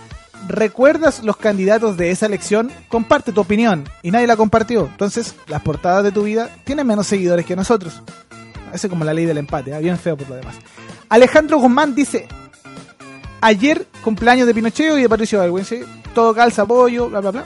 ¿recuerdas 0.47 1.23
los 1.23 1.37
candidatos 1.37 1.97
de 1.97 2.11
esa 2.11 2.25
elección? 2.25 2.71
Comparte 2.87 3.33
tu 3.33 3.41
opinión. 3.41 3.83
Y 4.01 4.11
nadie 4.11 4.27
la 4.27 4.37
compartió. 4.37 4.87
Entonces, 4.87 5.35
las 5.47 5.61
portadas 5.61 6.03
de 6.03 6.11
tu 6.11 6.23
vida 6.23 6.49
tienen 6.63 6.87
menos 6.87 7.07
seguidores 7.07 7.45
que 7.45 7.55
nosotros. 7.55 8.01
Ese 8.73 8.87
es 8.87 8.89
como 8.89 9.03
la 9.03 9.13
ley 9.13 9.25
del 9.25 9.37
empate, 9.37 9.71
¿eh? 9.71 9.79
bien 9.79 9.97
feo 9.97 10.15
por 10.15 10.29
lo 10.29 10.35
demás. 10.35 10.55
Alejandro 11.09 11.57
Guzmán 11.57 11.93
dice, 11.93 12.27
ayer 13.41 13.85
cumpleaños 14.03 14.47
de 14.47 14.53
Pinochet 14.53 14.97
y 14.97 15.01
de 15.01 15.09
Patricio 15.09 15.41
Aylwin, 15.41 15.65
¿sí? 15.65 15.81
Todo 16.13 16.33
calza, 16.33 16.63
apoyo, 16.63 17.09
bla, 17.09 17.19
bla, 17.19 17.31
bla. 17.31 17.43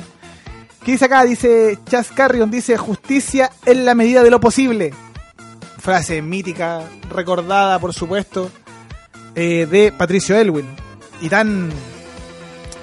¿Qué 0.84 0.94
dice 0.94 1.06
acá? 1.06 1.24
Dice 1.24 1.78
Chas 1.88 2.10
Carrion, 2.10 2.50
dice 2.50 2.76
justicia 2.78 3.52
en 3.66 3.86
la 3.86 3.94
medida 3.94 4.24
de 4.24 4.32
lo 4.32 4.40
posible. 4.40 4.94
Frase 5.82 6.22
mítica, 6.22 6.84
recordada 7.10 7.80
por 7.80 7.94
supuesto, 7.94 8.52
eh, 9.36 9.68
de 9.70 9.92
Patricio 9.92 10.38
Elwin. 10.38 10.68
Y 11.22 11.30
tan, 11.30 11.70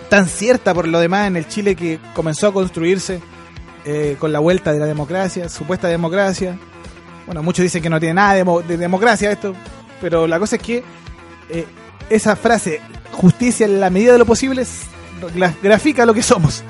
tan 0.08 0.26
cierta 0.26 0.74
por 0.74 0.88
lo 0.88 0.98
demás 0.98 1.28
en 1.28 1.37
el 1.37 1.46
Chile 1.46 1.76
que 1.76 2.00
comenzó 2.14 2.48
a 2.48 2.52
construirse 2.52 3.20
eh, 3.84 4.16
con 4.18 4.32
la 4.32 4.40
vuelta 4.40 4.72
de 4.72 4.80
la 4.80 4.87
democracia, 4.87 5.48
supuesta 5.48 5.88
democracia. 5.88 6.58
Bueno, 7.26 7.42
muchos 7.42 7.62
dicen 7.62 7.82
que 7.82 7.90
no 7.90 8.00
tiene 8.00 8.14
nada 8.14 8.34
de, 8.34 8.44
de 8.66 8.76
democracia 8.76 9.30
esto, 9.30 9.54
pero 10.00 10.26
la 10.26 10.38
cosa 10.38 10.56
es 10.56 10.62
que 10.62 10.82
eh, 11.50 11.66
esa 12.11 12.37
frase, 12.37 12.80
justicia 13.12 13.66
en 13.66 13.80
la 13.80 13.90
medida 13.90 14.12
de 14.12 14.18
lo 14.18 14.26
posible, 14.26 14.64
grafica 15.62 16.04
lo 16.06 16.14
que 16.14 16.22
somos. 16.22 16.64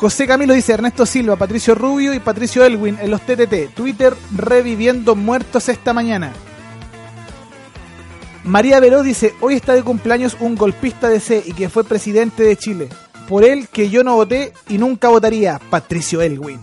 José 0.00 0.26
Camilo 0.26 0.54
dice 0.54 0.72
Ernesto 0.72 1.04
Silva, 1.04 1.36
Patricio 1.36 1.74
Rubio 1.74 2.14
y 2.14 2.20
Patricio 2.20 2.64
Elwin 2.64 2.96
en 3.02 3.10
los 3.10 3.20
TTT. 3.20 3.74
Twitter 3.74 4.16
reviviendo 4.34 5.14
muertos 5.14 5.68
esta 5.68 5.92
mañana. 5.92 6.32
María 8.42 8.80
Veloz 8.80 9.04
dice, 9.04 9.34
hoy 9.42 9.56
está 9.56 9.74
de 9.74 9.82
cumpleaños 9.82 10.38
un 10.40 10.54
golpista 10.54 11.10
de 11.10 11.20
C 11.20 11.42
y 11.44 11.52
que 11.52 11.68
fue 11.68 11.84
presidente 11.84 12.44
de 12.44 12.56
Chile. 12.56 12.88
Por 13.28 13.44
él 13.44 13.68
que 13.68 13.90
yo 13.90 14.02
no 14.02 14.14
voté 14.14 14.54
y 14.70 14.78
nunca 14.78 15.08
votaría, 15.08 15.60
Patricio 15.68 16.22
Elwin. 16.22 16.60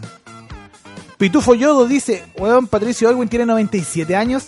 Pitufo 1.20 1.54
Yodo 1.54 1.86
dice, 1.86 2.26
weón, 2.40 2.66
Patricio 2.66 3.08
Elwin 3.08 3.30
tiene 3.30 3.46
97 3.46 4.16
años, 4.16 4.48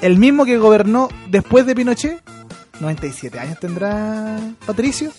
el 0.00 0.18
mismo 0.18 0.44
que 0.44 0.58
gobernó 0.58 1.08
después 1.30 1.66
de 1.66 1.76
Pinochet. 1.76 2.20
97 2.80 3.38
años 3.38 3.60
tendrá 3.60 4.40
Patricio. 4.66 5.12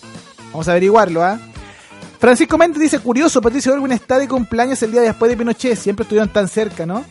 Vamos 0.52 0.68
a 0.68 0.72
averiguarlo, 0.72 1.24
¿ah? 1.24 1.40
Francisco 2.18 2.56
Méndez 2.56 2.80
dice, 2.80 2.98
curioso, 2.98 3.40
Patricio 3.42 3.74
Elwin 3.74 3.92
está 3.92 4.18
de 4.18 4.26
cumpleaños 4.26 4.82
el 4.82 4.92
día 4.92 5.02
después 5.02 5.30
de 5.30 5.36
Pinochet, 5.36 5.76
siempre 5.76 6.04
estuvieron 6.04 6.30
tan 6.30 6.48
cerca, 6.48 6.86
¿no? 6.86 7.04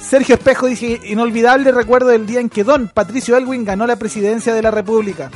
Sergio 0.00 0.36
Espejo 0.36 0.66
dice, 0.66 1.00
inolvidable 1.04 1.72
recuerdo 1.72 2.08
del 2.08 2.26
día 2.26 2.40
en 2.40 2.48
que 2.48 2.64
Don 2.64 2.88
Patricio 2.88 3.36
Elwin 3.36 3.64
ganó 3.64 3.86
la 3.86 3.96
presidencia 3.96 4.54
de 4.54 4.62
la 4.62 4.70
República. 4.70 5.30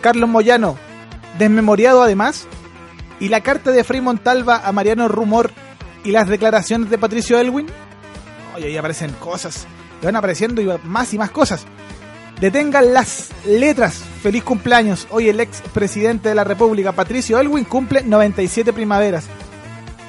Carlos 0.00 0.28
Moyano, 0.28 0.76
desmemoriado 1.38 2.02
además, 2.02 2.46
y 3.20 3.28
la 3.28 3.42
carta 3.42 3.70
de 3.70 3.84
Frei 3.84 4.00
Montalva 4.00 4.62
a 4.64 4.72
Mariano 4.72 5.08
Rumor 5.08 5.50
y 6.04 6.12
las 6.12 6.28
declaraciones 6.28 6.88
de 6.90 6.98
Patricio 6.98 7.38
Elwin. 7.38 7.66
Oye, 8.54 8.66
ahí 8.66 8.76
aparecen 8.76 9.12
cosas, 9.14 9.66
van 10.02 10.16
apareciendo 10.16 10.62
más 10.84 11.12
y 11.14 11.18
más 11.18 11.30
cosas. 11.30 11.66
Detengan 12.40 12.94
las 12.94 13.30
letras. 13.46 14.00
Feliz 14.22 14.44
cumpleaños. 14.44 15.06
Hoy 15.10 15.28
el 15.28 15.40
ex 15.40 15.60
presidente 15.72 16.28
de 16.28 16.34
la 16.34 16.44
República, 16.44 16.92
Patricio 16.92 17.38
Elwin, 17.38 17.64
cumple 17.64 18.02
97 18.02 18.72
primaveras. 18.72 19.26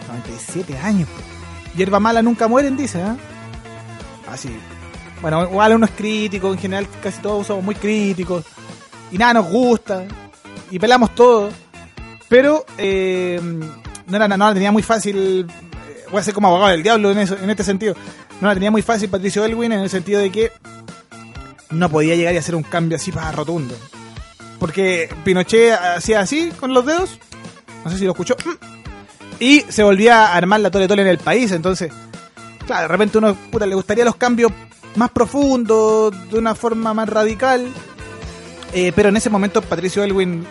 97 0.08 0.78
años. 0.78 1.08
Hierba 1.76 2.00
mala 2.00 2.22
nunca 2.22 2.48
mueren, 2.48 2.78
dice, 2.78 3.00
¿eh? 3.00 3.16
Así. 4.32 4.50
Bueno, 5.22 5.44
igual 5.44 5.76
uno 5.76 5.86
es 5.86 5.92
crítico, 5.92 6.52
en 6.54 6.60
general 6.60 6.88
casi 7.02 7.20
todos 7.22 7.48
somos 7.48 7.64
muy 7.64 7.76
críticos. 7.76 8.46
Y 9.12 9.18
nada 9.18 9.34
nos 9.36 9.50
gusta. 9.50 10.06
Y 10.70 10.78
pelamos 10.78 11.16
todo. 11.16 11.50
Pero 12.28 12.64
eh, 12.78 13.40
no, 14.06 14.16
era, 14.16 14.28
no 14.28 14.38
la 14.38 14.54
tenía 14.54 14.72
muy 14.72 14.84
fácil. 14.84 15.48
eh, 15.50 16.06
Voy 16.12 16.20
a 16.20 16.24
ser 16.24 16.34
como 16.36 16.48
abogado 16.48 16.72
del 16.72 16.84
diablo 16.84 17.12
en, 17.12 17.18
eso, 17.20 17.36
en 17.42 17.50
este 17.50 17.64
sentido. 17.64 17.96
No 18.40 18.48
la 18.48 18.54
tenía 18.54 18.72
muy 18.72 18.84
fácil 18.84 19.10
Patricio 19.10 19.44
Elwin 19.44 19.72
en 19.72 19.82
el 19.82 19.90
sentido 19.90 20.22
de 20.22 20.32
que 20.32 20.52
no 21.72 21.90
podía 21.90 22.16
llegar 22.16 22.34
y 22.34 22.38
hacer 22.38 22.56
un 22.56 22.64
cambio 22.64 22.98
así 22.98 23.12
para 23.12 23.32
rotundo. 23.32 23.76
Porque 24.60 25.10
Pinochet 25.24 25.74
hacía 25.74 26.20
así 26.20 26.52
con 26.60 26.74
los 26.74 26.86
dedos. 26.86 27.20
No 27.84 27.92
sé 27.92 27.98
si 27.98 28.06
lo 28.06 28.12
escuchó. 28.12 28.36
Y 29.40 29.62
se 29.70 29.84
volvía 29.84 30.28
a 30.28 30.36
armar 30.36 30.60
la 30.60 30.70
tole 30.70 30.88
tole 30.88 31.02
en 31.02 31.08
el 31.08 31.18
país. 31.18 31.52
Entonces, 31.52 31.92
claro, 32.66 32.84
de 32.84 32.88
repente 32.90 33.18
uno 33.18 33.34
puta, 33.34 33.66
le 33.66 33.76
gustaría 33.76 34.04
los 34.04 34.18
cambios 34.18 34.52
más 34.96 35.12
profundos, 35.12 36.14
de 36.30 36.38
una 36.38 36.56
forma 36.56 36.94
más 36.94 37.08
radical. 37.08 37.68
Eh, 38.74 38.92
pero 38.96 39.10
en 39.10 39.18
ese 39.18 39.30
momento 39.30 39.62
Patricio 39.62 40.04
Elwin 40.04 40.46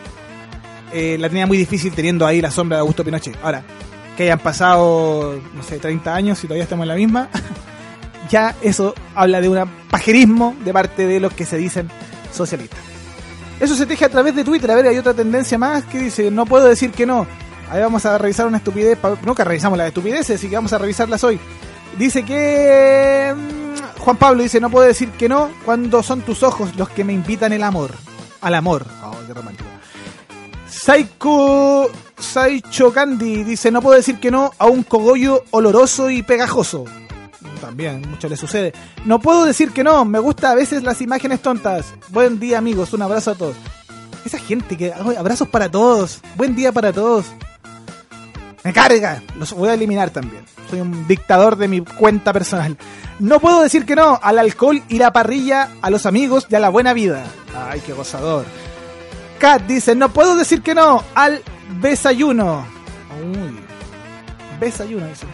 eh, 0.93 1.17
la 1.19 1.29
tenía 1.29 1.47
muy 1.47 1.59
difícil 1.59 1.93
teniendo 1.93 2.27
ahí 2.27 2.41
la 2.41 2.51
sombra 2.51 2.79
de 2.79 2.81
Augusto 2.81 3.05
Pinochet. 3.05 3.37
Ahora, 3.43 3.63
que 4.17 4.25
hayan 4.25 4.39
pasado, 4.41 5.41
no 5.55 5.63
sé, 5.63 5.79
30 5.79 6.15
años 6.15 6.43
y 6.43 6.47
todavía 6.47 6.65
estamos 6.65 6.85
en 6.85 6.89
la 6.89 6.95
misma, 6.97 7.29
ya 8.31 8.55
eso 8.63 8.95
habla 9.15 9.41
de 9.41 9.49
un 9.49 9.59
pajerismo 9.91 10.55
de 10.65 10.73
parte 10.73 11.07
de 11.07 11.21
los 11.21 11.33
que 11.33 11.45
se 11.45 11.57
dicen 11.57 11.89
socialistas. 12.33 12.81
Eso 13.61 13.75
se 13.75 13.87
teje 13.87 14.05
a 14.05 14.09
través 14.09 14.35
de 14.35 14.45
Twitter. 14.45 14.71
A 14.71 14.77
ver, 14.77 14.87
hay 14.87 14.99
otra 14.99 15.15
tendencia 15.15 15.59
más 15.59 15.85
que 15.85 15.99
dice, 15.99 16.31
no 16.31 16.47
puedo 16.47 16.67
decir 16.67 16.93
que 16.93 17.07
no. 17.07 17.27
Ahí 17.71 17.81
vamos 17.81 18.07
a 18.07 18.17
revisar 18.17 18.47
una 18.47 18.59
estupidez. 18.59 18.99
Nunca 19.25 19.45
revisamos 19.45 19.77
las 19.77 19.89
estupideces, 19.89 20.39
así 20.39 20.49
que 20.49 20.55
vamos 20.55 20.73
a 20.73 20.79
revisarlas 20.79 21.23
hoy. 21.25 21.39
Dice 21.99 22.25
que... 22.25 23.35
mm, 23.37 24.01
Juan 24.01 24.17
Pablo 24.17 24.43
dice, 24.43 24.61
no 24.61 24.71
puedo 24.71 24.87
decir 24.87 25.11
que 25.11 25.29
no 25.29 25.51
cuando 25.65 26.03
son 26.03 26.23
tus 26.23 26.43
ojos 26.43 26.77
los 26.77 26.89
que 26.89 27.05
me 27.05 27.13
invitan 27.13 27.53
el 27.53 27.63
amor. 27.63 27.93
Al 28.41 28.55
amor. 28.55 28.87
Oh, 29.05 29.17
qué 29.27 29.35
romántico. 29.35 29.69
Saiko 30.69 31.91
Saicho 32.17 32.93
Candy 32.93 33.43
dice, 33.43 33.71
no 33.71 33.83
puedo 33.83 33.97
decir 33.97 34.21
que 34.21 34.31
no 34.31 34.53
a 34.59 34.67
un 34.67 34.85
cogollo 34.85 35.45
oloroso 35.51 36.11
y 36.11 36.23
pegajoso. 36.23 36.85
También, 37.61 38.03
mucho 38.09 38.29
le 38.29 38.37
sucede. 38.37 38.73
No 39.05 39.21
puedo 39.21 39.45
decir 39.45 39.73
que 39.73 39.85
no, 39.85 40.05
me 40.05 40.19
gusta 40.19 40.51
a 40.51 40.55
veces 40.55 40.83
las 40.83 41.01
imágenes 41.01 41.41
tontas. 41.41 41.95
Buen 42.09 42.39
día 42.39 42.59
amigos, 42.59 42.93
un 42.93 43.03
abrazo 43.03 43.33
a 43.33 43.35
todos. 43.35 43.57
Esa 44.25 44.39
gente 44.39 44.77
que... 44.77 44.93
abrazos 44.93 45.49
para 45.49 45.71
todos. 45.71 46.21
Buen 46.37 46.55
día 46.55 46.73
para 46.73 46.93
todos. 46.93 47.27
Me 48.65 48.73
carga. 48.73 49.23
Los 49.37 49.53
voy 49.53 49.69
a 49.69 49.75
eliminar 49.75 50.11
también. 50.11 50.45
Soy 50.69 50.81
un 50.81 51.07
dictador 51.07 51.57
de 51.57 51.69
mi 51.69 51.81
cuenta 51.81 52.33
personal. 52.33 52.77
No 53.19 53.41
puedo 53.41 53.63
decir 53.63 53.87
que 53.87 53.97
no 53.97 54.19
al 54.23 54.39
alcohol 54.39 54.83
y 54.89 54.99
la 54.99 55.13
parrilla, 55.13 55.71
a 55.81 55.91
los 55.91 56.07
amigos 56.07 56.47
y 56.51 56.55
a 56.55 56.61
la 56.61 56.69
buena 56.69 56.93
vida. 56.93 57.25
Ay, 57.57 57.81
qué 57.85 57.93
gozador. 57.93 58.45
Kat 59.39 59.63
dice, 59.63 59.95
no 59.95 60.11
puedo 60.11 60.37
decir 60.37 60.63
que 60.63 60.75
no 60.75 61.03
al 61.15 61.43
desayuno. 61.81 62.67
Uy. 63.23 63.59
Desayuno, 64.61 65.07
dice. 65.07 65.27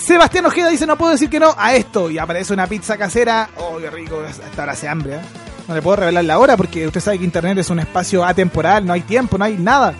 Sebastián 0.00 0.46
Ojeda 0.46 0.68
dice, 0.70 0.86
no 0.86 0.96
puedo 0.96 1.12
decir 1.12 1.28
que 1.28 1.38
no 1.38 1.54
a 1.56 1.74
esto. 1.74 2.10
Y 2.10 2.18
aparece 2.18 2.52
una 2.52 2.66
pizza 2.66 2.96
casera. 2.96 3.50
Oh, 3.56 3.78
qué 3.78 3.90
rico. 3.90 4.22
Hasta 4.26 4.62
ahora 4.62 4.72
hace 4.72 4.88
hambre. 4.88 5.16
¿eh? 5.16 5.20
No 5.68 5.74
le 5.74 5.82
puedo 5.82 5.96
revelar 5.96 6.24
la 6.24 6.38
hora 6.38 6.56
porque 6.56 6.86
usted 6.86 7.00
sabe 7.00 7.18
que 7.18 7.24
Internet 7.24 7.58
es 7.58 7.70
un 7.70 7.78
espacio 7.78 8.24
atemporal. 8.24 8.84
No 8.84 8.92
hay 8.92 9.02
tiempo, 9.02 9.38
no 9.38 9.44
hay 9.44 9.56
nada. 9.56 9.94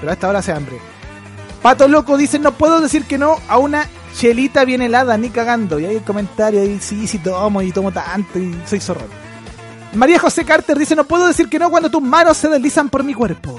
Pero 0.00 0.10
a 0.10 0.14
esta 0.14 0.28
hora 0.28 0.40
hace 0.40 0.52
hambre. 0.52 0.78
Pato 1.62 1.88
Loco 1.88 2.16
dice, 2.16 2.38
no 2.38 2.52
puedo 2.52 2.80
decir 2.80 3.04
que 3.04 3.18
no 3.18 3.36
a 3.48 3.58
una 3.58 3.88
chelita 4.14 4.64
bien 4.64 4.82
helada, 4.82 5.16
ni 5.16 5.30
cagando. 5.30 5.78
Y 5.78 5.86
hay 5.86 5.96
el 5.96 6.02
comentario 6.02 6.60
ahí, 6.60 6.78
sí, 6.80 7.06
sí 7.06 7.18
tomo 7.18 7.62
y 7.62 7.72
tomo 7.72 7.92
tanto 7.92 8.38
y 8.38 8.54
soy 8.66 8.80
zorrón. 8.80 9.08
María 9.94 10.18
José 10.18 10.44
Carter 10.44 10.78
dice, 10.78 10.94
no 10.94 11.04
puedo 11.04 11.26
decir 11.26 11.48
que 11.48 11.58
no 11.58 11.70
cuando 11.70 11.90
tus 11.90 12.02
manos 12.02 12.36
se 12.36 12.48
deslizan 12.48 12.90
por 12.90 13.02
mi 13.02 13.14
cuerpo. 13.14 13.58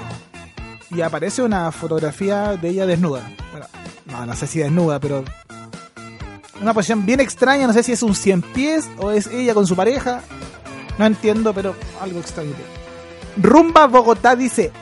Y 0.90 1.00
aparece 1.00 1.42
una 1.42 1.72
fotografía 1.72 2.56
de 2.56 2.68
ella 2.68 2.86
desnuda. 2.86 3.30
Bueno, 3.50 3.66
no, 4.06 4.26
no 4.26 4.36
sé 4.36 4.46
si 4.46 4.60
desnuda, 4.60 5.00
pero... 5.00 5.24
Una 6.60 6.74
posición 6.74 7.06
bien 7.06 7.20
extraña, 7.20 7.66
no 7.66 7.72
sé 7.72 7.82
si 7.82 7.92
es 7.92 8.02
un 8.02 8.14
cien 8.14 8.42
pies 8.42 8.88
o 8.98 9.10
es 9.10 9.26
ella 9.28 9.54
con 9.54 9.66
su 9.66 9.76
pareja. 9.76 10.22
No 10.98 11.06
entiendo, 11.06 11.54
pero 11.54 11.74
algo 12.00 12.18
extraño. 12.18 12.52
Rumba 13.36 13.86
Bogotá 13.86 14.34
dice, 14.34 14.72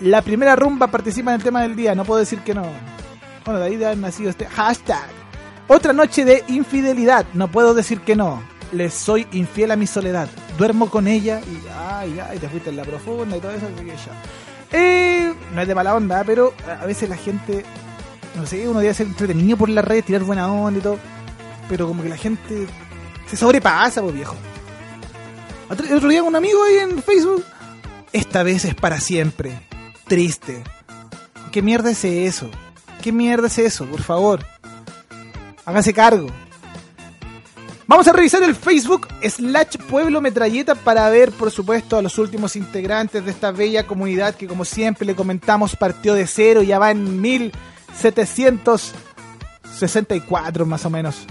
la 0.00 0.22
primera 0.22 0.56
rumba 0.56 0.86
participa 0.86 1.30
en 1.30 1.36
el 1.36 1.44
tema 1.44 1.62
del 1.62 1.76
día, 1.76 1.94
no 1.94 2.04
puedo 2.04 2.20
decir 2.20 2.40
que 2.40 2.54
no. 2.54 2.64
Bueno, 3.44 3.60
de 3.60 3.66
ahí 3.66 3.74
haber 3.84 3.98
nacido 3.98 4.30
este 4.30 4.46
hashtag. 4.46 5.06
Otra 5.68 5.92
noche 5.92 6.24
de 6.24 6.44
infidelidad, 6.48 7.26
no 7.34 7.48
puedo 7.48 7.74
decir 7.74 8.00
que 8.00 8.16
no. 8.16 8.42
Le 8.72 8.90
soy 8.90 9.26
infiel 9.32 9.70
a 9.70 9.76
mi 9.76 9.86
soledad. 9.86 10.28
Duermo 10.56 10.88
con 10.88 11.06
ella 11.06 11.40
y 11.40 11.62
ay, 11.86 12.18
ay, 12.18 12.38
te 12.38 12.48
fuiste 12.48 12.70
en 12.70 12.76
la 12.76 12.84
profunda 12.84 13.36
y 13.36 13.40
todo 13.40 13.52
eso, 13.52 13.66
así 13.66 13.86
ya. 13.86 14.78
Eh, 14.78 15.32
no 15.54 15.60
es 15.60 15.68
de 15.68 15.74
mala 15.74 15.94
onda, 15.94 16.24
pero 16.24 16.54
a 16.80 16.86
veces 16.86 17.08
la 17.08 17.16
gente, 17.16 17.64
no 18.34 18.46
sé, 18.46 18.68
uno 18.68 18.80
debe 18.80 18.94
ser 18.94 19.06
entretenido 19.06 19.56
por 19.56 19.68
la 19.68 19.82
red, 19.82 20.04
tirar 20.04 20.24
buena 20.24 20.50
onda 20.50 20.78
y 20.78 20.82
todo. 20.82 20.98
Pero 21.68 21.86
como 21.86 22.02
que 22.02 22.08
la 22.08 22.16
gente 22.16 22.66
se 23.26 23.36
sobrepasa, 23.36 24.02
pues 24.02 24.14
viejo. 24.14 24.36
El 25.70 25.96
otro 25.96 26.08
día 26.08 26.22
un 26.22 26.36
amigo 26.36 26.62
ahí 26.64 26.78
en 26.78 27.02
Facebook. 27.02 27.44
Esta 28.12 28.42
vez 28.42 28.64
es 28.64 28.74
para 28.74 29.00
siempre. 29.00 29.66
Triste. 30.06 30.62
¿Qué 31.50 31.62
mierda 31.62 31.90
es 31.90 32.04
eso? 32.04 32.50
¿Qué 33.02 33.12
mierda 33.12 33.46
es 33.46 33.58
eso? 33.58 33.86
Por 33.86 34.02
favor. 34.02 34.44
Hágase 35.64 35.94
cargo. 35.94 36.28
Vamos 37.86 38.06
a 38.08 38.12
revisar 38.12 38.42
el 38.42 38.54
Facebook 38.54 39.08
slash 39.22 39.76
Pueblo 39.88 40.20
Metralleta 40.20 40.74
para 40.74 41.08
ver, 41.10 41.30
por 41.30 41.50
supuesto, 41.50 41.96
a 41.96 42.02
los 42.02 42.16
últimos 42.18 42.56
integrantes 42.56 43.24
de 43.24 43.30
esta 43.30 43.50
bella 43.50 43.86
comunidad 43.86 44.34
que, 44.34 44.46
como 44.46 44.64
siempre 44.64 45.06
le 45.06 45.14
comentamos, 45.14 45.76
partió 45.76 46.14
de 46.14 46.26
cero, 46.26 46.62
ya 46.62 46.78
va 46.78 46.90
en 46.90 47.20
1764 47.92 50.66
más 50.66 50.84
o 50.84 50.90
menos. 50.90 51.24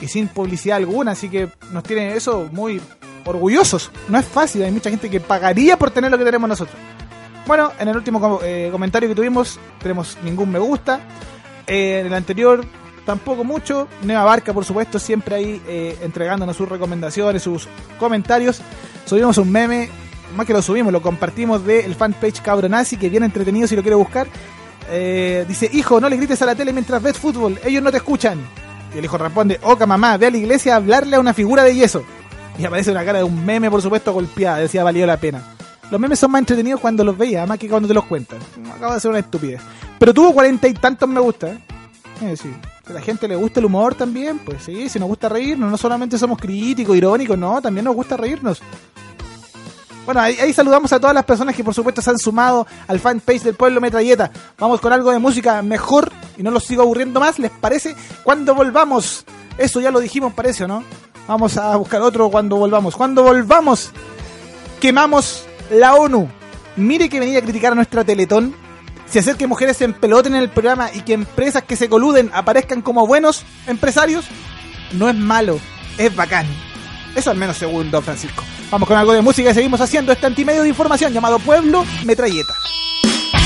Y 0.00 0.08
sin 0.08 0.28
publicidad 0.28 0.78
alguna, 0.78 1.12
así 1.12 1.28
que 1.28 1.50
nos 1.72 1.84
tienen 1.84 2.10
eso 2.10 2.48
muy 2.52 2.80
orgullosos. 3.24 3.90
No 4.08 4.18
es 4.18 4.26
fácil, 4.26 4.62
hay 4.62 4.72
mucha 4.72 4.90
gente 4.90 5.08
que 5.08 5.20
pagaría 5.20 5.78
por 5.78 5.90
tener 5.90 6.10
lo 6.10 6.18
que 6.18 6.24
tenemos 6.24 6.48
nosotros. 6.48 6.76
Bueno, 7.46 7.72
en 7.78 7.88
el 7.88 7.96
último 7.96 8.40
eh, 8.42 8.68
comentario 8.72 9.08
que 9.08 9.14
tuvimos, 9.14 9.60
tenemos 9.80 10.18
ningún 10.24 10.50
me 10.50 10.58
gusta. 10.58 11.00
Eh, 11.66 12.00
en 12.00 12.06
el 12.06 12.14
anterior, 12.14 12.64
tampoco 13.04 13.44
mucho. 13.44 13.88
Neva 14.02 14.24
Barca, 14.24 14.52
por 14.52 14.64
supuesto, 14.64 14.98
siempre 14.98 15.34
ahí 15.34 15.62
eh, 15.68 15.98
entregándonos 16.02 16.56
sus 16.56 16.68
recomendaciones, 16.68 17.42
sus 17.42 17.68
comentarios. 17.98 18.60
Subimos 19.04 19.38
un 19.38 19.52
meme, 19.52 19.90
más 20.36 20.46
que 20.46 20.52
lo 20.52 20.62
subimos, 20.62 20.92
lo 20.92 21.02
compartimos 21.02 21.64
del 21.64 21.94
fanpage 21.94 22.40
Cabronazi, 22.40 22.96
que 22.96 23.10
viene 23.10 23.26
entretenido 23.26 23.68
si 23.68 23.76
lo 23.76 23.82
quiere 23.82 23.96
buscar. 23.96 24.26
Eh, 24.90 25.44
dice, 25.48 25.68
hijo, 25.72 26.00
no 26.00 26.08
le 26.08 26.16
grites 26.16 26.40
a 26.42 26.46
la 26.46 26.54
tele 26.54 26.72
mientras 26.72 27.02
ves 27.02 27.18
fútbol, 27.18 27.58
ellos 27.64 27.82
no 27.82 27.90
te 27.90 27.98
escuchan. 27.98 28.40
Y 28.94 28.98
el 28.98 29.04
hijo 29.04 29.18
responde, 29.18 29.58
oca 29.62 29.86
mamá, 29.86 30.16
ve 30.16 30.26
a 30.26 30.30
la 30.30 30.36
iglesia 30.36 30.74
a 30.74 30.76
hablarle 30.76 31.16
a 31.16 31.20
una 31.20 31.34
figura 31.34 31.64
de 31.64 31.74
yeso. 31.74 32.04
Y 32.58 32.64
aparece 32.64 32.92
una 32.92 33.04
cara 33.04 33.18
de 33.18 33.24
un 33.24 33.44
meme, 33.44 33.70
por 33.70 33.82
supuesto, 33.82 34.12
golpeada. 34.12 34.58
Decía, 34.58 34.84
valió 34.84 35.06
la 35.06 35.16
pena. 35.16 35.42
Los 35.90 36.00
memes 36.00 36.18
son 36.18 36.30
más 36.30 36.40
entretenidos 36.40 36.80
cuando 36.80 37.04
los 37.04 37.16
veías, 37.16 37.46
más 37.46 37.58
que 37.58 37.68
cuando 37.68 37.88
te 37.88 37.94
los 37.94 38.04
cuentan. 38.04 38.38
Acabo 38.74 38.92
de 38.92 38.96
hacer 38.98 39.10
una 39.10 39.20
estupidez. 39.20 39.60
Pero 39.98 40.14
tuvo 40.14 40.32
cuarenta 40.32 40.68
y 40.68 40.74
tantos 40.74 41.08
me 41.08 41.20
gusta. 41.20 41.48
¿eh? 42.22 42.36
Si 42.36 42.48
a 42.88 42.92
la 42.92 43.00
gente 43.00 43.26
le 43.28 43.36
gusta 43.36 43.60
el 43.60 43.66
humor 43.66 43.94
también, 43.94 44.38
pues 44.38 44.62
sí, 44.62 44.88
si 44.88 44.98
nos 44.98 45.08
gusta 45.08 45.28
reírnos, 45.28 45.70
no 45.70 45.76
solamente 45.76 46.16
somos 46.16 46.38
críticos, 46.38 46.96
irónicos, 46.96 47.36
no, 47.36 47.60
también 47.60 47.84
nos 47.84 47.94
gusta 47.94 48.16
reírnos. 48.16 48.62
Bueno, 50.04 50.20
ahí, 50.20 50.36
ahí 50.38 50.52
saludamos 50.52 50.92
a 50.92 51.00
todas 51.00 51.14
las 51.14 51.24
personas 51.24 51.56
que 51.56 51.64
por 51.64 51.74
supuesto 51.74 52.02
se 52.02 52.10
han 52.10 52.18
sumado 52.18 52.66
al 52.86 53.00
fanpage 53.00 53.42
del 53.42 53.54
Pueblo 53.54 53.80
Metralleta. 53.80 54.30
Vamos 54.58 54.80
con 54.80 54.92
algo 54.92 55.10
de 55.10 55.18
música 55.18 55.62
mejor 55.62 56.12
y 56.36 56.42
no 56.42 56.50
los 56.50 56.64
sigo 56.64 56.82
aburriendo 56.82 57.20
más, 57.20 57.38
¿les 57.38 57.50
parece? 57.50 57.96
Cuando 58.22 58.54
volvamos, 58.54 59.24
eso 59.56 59.80
ya 59.80 59.90
lo 59.90 60.00
dijimos, 60.00 60.34
parece, 60.34 60.64
¿o 60.64 60.68
no? 60.68 60.84
Vamos 61.26 61.56
a 61.56 61.74
buscar 61.76 62.02
otro 62.02 62.30
cuando 62.30 62.56
volvamos. 62.56 62.96
Cuando 62.96 63.22
volvamos, 63.22 63.92
quemamos 64.80 65.46
la 65.70 65.94
ONU. 65.94 66.28
Mire 66.76 67.08
que 67.08 67.20
venía 67.20 67.38
a 67.38 67.42
criticar 67.42 67.72
a 67.72 67.74
nuestra 67.74 68.04
Teletón. 68.04 68.54
Si 69.06 69.18
hacer 69.18 69.36
que 69.36 69.46
mujeres 69.46 69.78
se 69.78 69.84
empeloten 69.84 70.34
en 70.34 70.42
el 70.42 70.50
programa 70.50 70.90
y 70.92 71.00
que 71.00 71.14
empresas 71.14 71.62
que 71.62 71.76
se 71.76 71.88
coluden 71.88 72.30
aparezcan 72.34 72.82
como 72.82 73.06
buenos 73.06 73.44
empresarios, 73.66 74.26
no 74.92 75.08
es 75.08 75.14
malo, 75.14 75.58
es 75.98 76.14
bacán. 76.14 76.46
Eso 77.14 77.30
al 77.30 77.36
menos 77.36 77.56
según 77.56 77.90
Don 77.90 78.02
Francisco. 78.02 78.44
Vamos 78.70 78.88
con 78.88 78.96
algo 78.96 79.12
de 79.12 79.22
música 79.22 79.50
y 79.50 79.54
seguimos 79.54 79.80
haciendo 79.80 80.12
este 80.12 80.26
antimedio 80.26 80.62
de 80.62 80.68
información 80.68 81.12
llamado 81.12 81.38
Pueblo 81.38 81.84
Metralleta. 82.04 82.54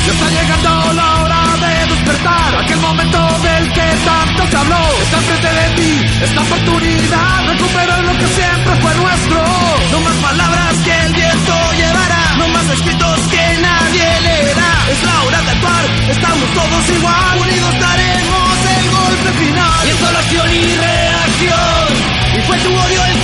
Ya 0.07 0.13
está 0.15 0.31
llegando 0.31 0.93
la 0.95 1.23
hora 1.23 1.43
de 1.61 1.95
despertar. 1.95 2.57
Aquel 2.65 2.79
momento 2.79 3.19
del 3.43 3.73
que 3.73 3.89
tanto 4.07 4.47
se 4.47 4.57
habló. 4.57 4.81
Está 5.03 5.19
frente 5.19 5.49
de 5.53 5.77
ti, 5.77 6.07
esta 6.25 6.41
oportunidad. 6.41 7.47
Recuperar 7.49 8.05
lo 8.05 8.13
que 8.13 8.27
siempre 8.27 8.75
fue 8.81 8.95
nuestro. 8.95 9.45
No 9.93 10.01
más 10.01 10.17
palabras 10.17 10.75
que 10.85 10.95
el 11.07 11.13
viento 11.13 11.55
llevará. 11.77 12.37
No 12.39 12.49
más 12.49 12.71
escritos 12.71 13.19
que 13.29 13.45
nadie 13.61 14.21
leerá. 14.23 14.73
Es 14.93 15.03
la 15.05 15.23
hora 15.25 15.43
de 15.43 15.51
actuar, 15.51 15.85
estamos 16.09 16.49
todos 16.55 16.89
igual. 16.97 17.39
Unidos 17.45 17.75
daremos 17.79 18.57
el 18.79 18.91
golpe 18.97 19.31
final. 19.45 19.87
Y 19.87 19.91
es 19.91 19.97
solo 19.97 20.19
acción 20.19 20.49
y 20.55 20.77
reacción. 20.77 21.89
Y 22.33 22.41
fue 22.47 22.57
tu 22.59 22.69
odio 22.71 23.05
el 23.05 23.18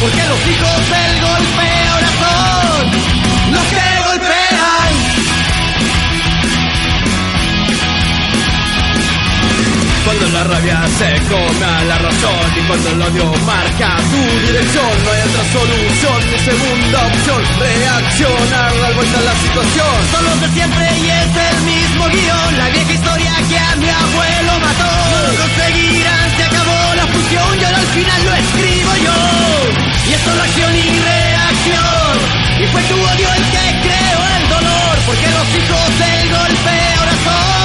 Porque 0.00 0.22
los 0.28 0.40
hijos 0.46 0.78
del 0.94 1.12
golpe 1.20 1.66
ahora 1.90 2.10
son 2.20 3.52
Los 3.52 3.64
que 3.64 3.84
golpean 4.06 5.10
Cuando 10.04 10.28
la 10.30 10.44
rabia 10.44 10.80
se 10.98 11.10
come 11.28 11.64
a 11.64 11.84
la 11.84 11.98
razón 11.98 12.58
y 12.58 12.66
cuando 12.66 12.90
el 12.90 13.02
odio 13.02 13.32
marca 13.46 13.96
tu 14.10 14.46
dirección, 14.46 15.04
no 15.04 15.10
hay 15.12 15.20
otra 15.28 15.44
solución 15.52 16.30
ni 16.30 16.38
segunda 16.38 17.06
opción. 17.06 17.42
Reaccionar, 17.60 18.80
dar 18.80 18.94
vuelta 18.94 19.18
a 19.18 19.22
la 19.22 19.34
situación. 19.36 19.94
Son 20.10 20.24
los 20.24 20.40
de 20.40 20.48
siempre 20.48 20.88
y 20.98 21.10
es 21.10 21.36
el 21.48 21.62
mismo 21.62 22.08
guion. 22.08 22.58
La 22.58 22.68
vieja 22.70 22.92
historia 22.92 23.32
que 23.48 23.58
a 23.58 23.76
mi 23.76 23.88
abuelo 23.88 24.52
mató. 24.60 25.09
Final 27.90 28.24
lo 28.24 28.34
escribo 28.34 28.96
yo. 29.04 30.10
Y 30.10 30.12
es 30.14 30.20
solo 30.22 30.42
acción 30.42 30.74
y 30.76 30.88
reacción. 31.00 32.62
Y 32.62 32.66
fue 32.66 32.82
tu 32.82 32.94
odio 32.94 33.28
el 33.34 33.44
que 33.50 33.80
creó 33.82 34.20
el 34.36 34.48
dolor. 34.48 34.98
Porque 35.06 35.26
los 35.26 35.48
hijos 35.58 35.98
del 35.98 36.30
golpe 36.30 36.72
ahora 36.98 37.12
son 37.24 37.59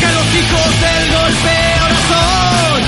Porque 0.00 0.14
los 0.14 0.28
hijos 0.34 0.80
del 0.80 1.12
golpe 1.12 1.54
ahora 1.78 1.98
son 2.08 2.80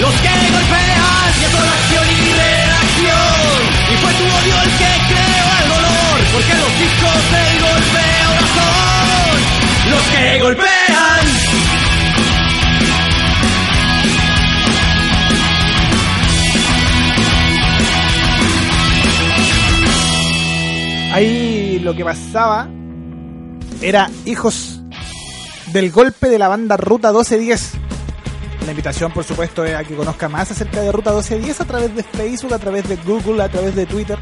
los 0.00 0.14
que 0.14 0.34
golpean. 0.50 1.30
Y 1.38 1.44
solo 1.52 1.70
acción 1.70 2.06
y 2.10 2.32
reacción. 2.32 3.60
Y 3.92 3.94
fue 4.02 4.12
tu 4.14 4.24
odio 4.24 4.56
el 4.64 4.70
que 4.70 4.92
creó 5.06 5.46
el 5.62 5.68
dolor. 5.68 6.18
Porque 6.32 6.54
los 6.54 6.72
hijos 6.82 7.18
del 7.30 7.54
golpe 7.62 8.02
ahora 8.24 8.44
son 8.58 9.38
los 9.90 10.02
que 10.02 10.24
golpean. 10.40 11.26
Ahí 21.12 21.78
lo 21.84 21.94
que 21.94 22.04
pasaba 22.04 22.68
era 23.80 24.10
hijos 24.24 24.67
del 25.78 25.92
golpe 25.92 26.28
de 26.28 26.40
la 26.40 26.48
banda 26.48 26.76
Ruta 26.76 27.10
1210. 27.10 27.74
La 28.66 28.72
invitación, 28.72 29.12
por 29.12 29.22
supuesto, 29.22 29.64
es 29.64 29.76
a 29.76 29.84
que 29.84 29.94
conozca 29.94 30.28
más 30.28 30.50
acerca 30.50 30.80
de 30.80 30.90
Ruta 30.90 31.10
1210 31.10 31.60
a 31.60 31.64
través 31.66 31.94
de 31.94 32.02
Facebook, 32.02 32.52
a 32.52 32.58
través 32.58 32.88
de 32.88 32.96
Google, 32.96 33.40
a 33.44 33.48
través 33.48 33.76
de 33.76 33.86
Twitter. 33.86 34.18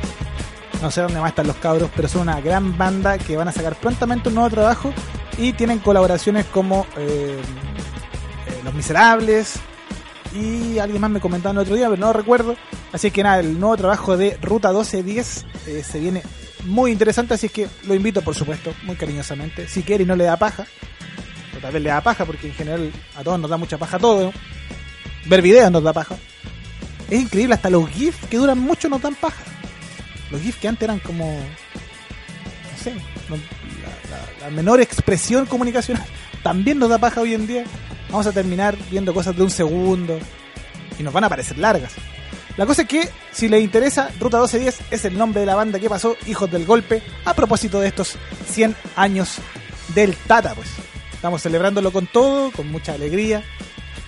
No 0.82 0.90
sé 0.90 1.00
dónde 1.00 1.18
más 1.18 1.30
están 1.30 1.46
los 1.46 1.56
cabros, 1.56 1.90
pero 1.96 2.08
son 2.08 2.22
una 2.22 2.42
gran 2.42 2.76
banda 2.76 3.16
que 3.16 3.38
van 3.38 3.48
a 3.48 3.52
sacar 3.52 3.74
prontamente 3.76 4.28
un 4.28 4.34
nuevo 4.34 4.50
trabajo 4.50 4.92
y 5.38 5.54
tienen 5.54 5.78
colaboraciones 5.78 6.44
como 6.44 6.86
eh, 6.98 7.38
eh, 7.38 8.60
Los 8.62 8.74
Miserables 8.74 9.54
y 10.34 10.78
alguien 10.78 11.00
más 11.00 11.10
me 11.10 11.20
comentaba 11.20 11.52
el 11.52 11.58
otro 11.60 11.74
día, 11.74 11.88
pero 11.88 11.98
no 11.98 12.12
recuerdo. 12.12 12.54
Así 12.92 13.10
que 13.10 13.22
nada, 13.22 13.40
el 13.40 13.58
nuevo 13.58 13.78
trabajo 13.78 14.18
de 14.18 14.36
Ruta 14.42 14.68
1210 14.72 15.46
eh, 15.68 15.82
se 15.82 16.00
viene 16.00 16.22
muy 16.66 16.92
interesante, 16.92 17.32
así 17.32 17.48
que 17.48 17.66
lo 17.86 17.94
invito, 17.94 18.20
por 18.20 18.34
supuesto, 18.34 18.74
muy 18.82 18.96
cariñosamente. 18.96 19.68
Si 19.68 19.82
quiere 19.82 20.04
y 20.04 20.06
no 20.06 20.16
le 20.16 20.24
da 20.24 20.36
paja, 20.36 20.66
tal 21.66 21.72
vez 21.72 21.82
le 21.82 21.88
da 21.90 22.00
paja, 22.00 22.24
porque 22.24 22.46
en 22.46 22.54
general 22.54 22.92
a 23.16 23.24
todos 23.24 23.40
nos 23.40 23.50
da 23.50 23.56
mucha 23.56 23.76
paja 23.76 23.98
todo. 23.98 24.32
Ver 25.24 25.42
videos 25.42 25.70
nos 25.72 25.82
da 25.82 25.92
paja. 25.92 26.14
Es 27.10 27.20
increíble, 27.20 27.54
hasta 27.54 27.70
los 27.70 27.90
GIFs 27.90 28.26
que 28.28 28.36
duran 28.36 28.58
mucho 28.58 28.88
nos 28.88 29.02
dan 29.02 29.16
paja. 29.16 29.42
Los 30.30 30.40
GIFs 30.40 30.58
que 30.60 30.68
antes 30.68 30.84
eran 30.84 31.00
como. 31.00 31.24
No 31.34 32.82
sé, 32.82 32.92
la- 32.94 34.46
la 34.46 34.50
menor 34.50 34.80
expresión 34.80 35.46
comunicacional 35.46 36.04
también 36.44 36.78
nos 36.78 36.88
da 36.88 36.98
paja 36.98 37.20
hoy 37.20 37.34
en 37.34 37.48
día. 37.48 37.64
Vamos 38.10 38.28
a 38.28 38.32
terminar 38.32 38.76
viendo 38.88 39.12
cosas 39.12 39.36
de 39.36 39.42
un 39.42 39.50
segundo 39.50 40.18
y 40.98 41.02
nos 41.02 41.12
van 41.12 41.24
a 41.24 41.28
parecer 41.28 41.58
largas. 41.58 41.92
La 42.56 42.64
cosa 42.64 42.82
es 42.82 42.88
que, 42.88 43.08
si 43.32 43.48
les 43.48 43.60
interesa, 43.62 44.10
Ruta 44.20 44.38
1210 44.38 44.80
es 44.92 45.04
el 45.04 45.18
nombre 45.18 45.40
de 45.40 45.46
la 45.46 45.56
banda 45.56 45.80
que 45.80 45.90
pasó, 45.90 46.16
Hijos 46.26 46.48
del 46.50 46.64
Golpe, 46.64 47.02
a 47.24 47.34
propósito 47.34 47.80
de 47.80 47.88
estos 47.88 48.16
100 48.50 48.74
años 48.94 49.38
del 49.94 50.14
Tata, 50.16 50.54
pues. 50.54 50.68
Estamos 51.26 51.42
celebrándolo 51.42 51.90
con 51.90 52.06
todo, 52.06 52.52
con 52.52 52.70
mucha 52.70 52.92
alegría. 52.92 53.42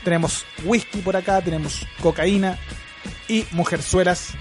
Tenemos 0.04 0.46
whisky 0.62 1.00
por 1.00 1.16
acá, 1.16 1.42
tenemos 1.42 1.84
cocaína 2.00 2.56
y 3.26 3.44
mujerzuelas. 3.50 4.34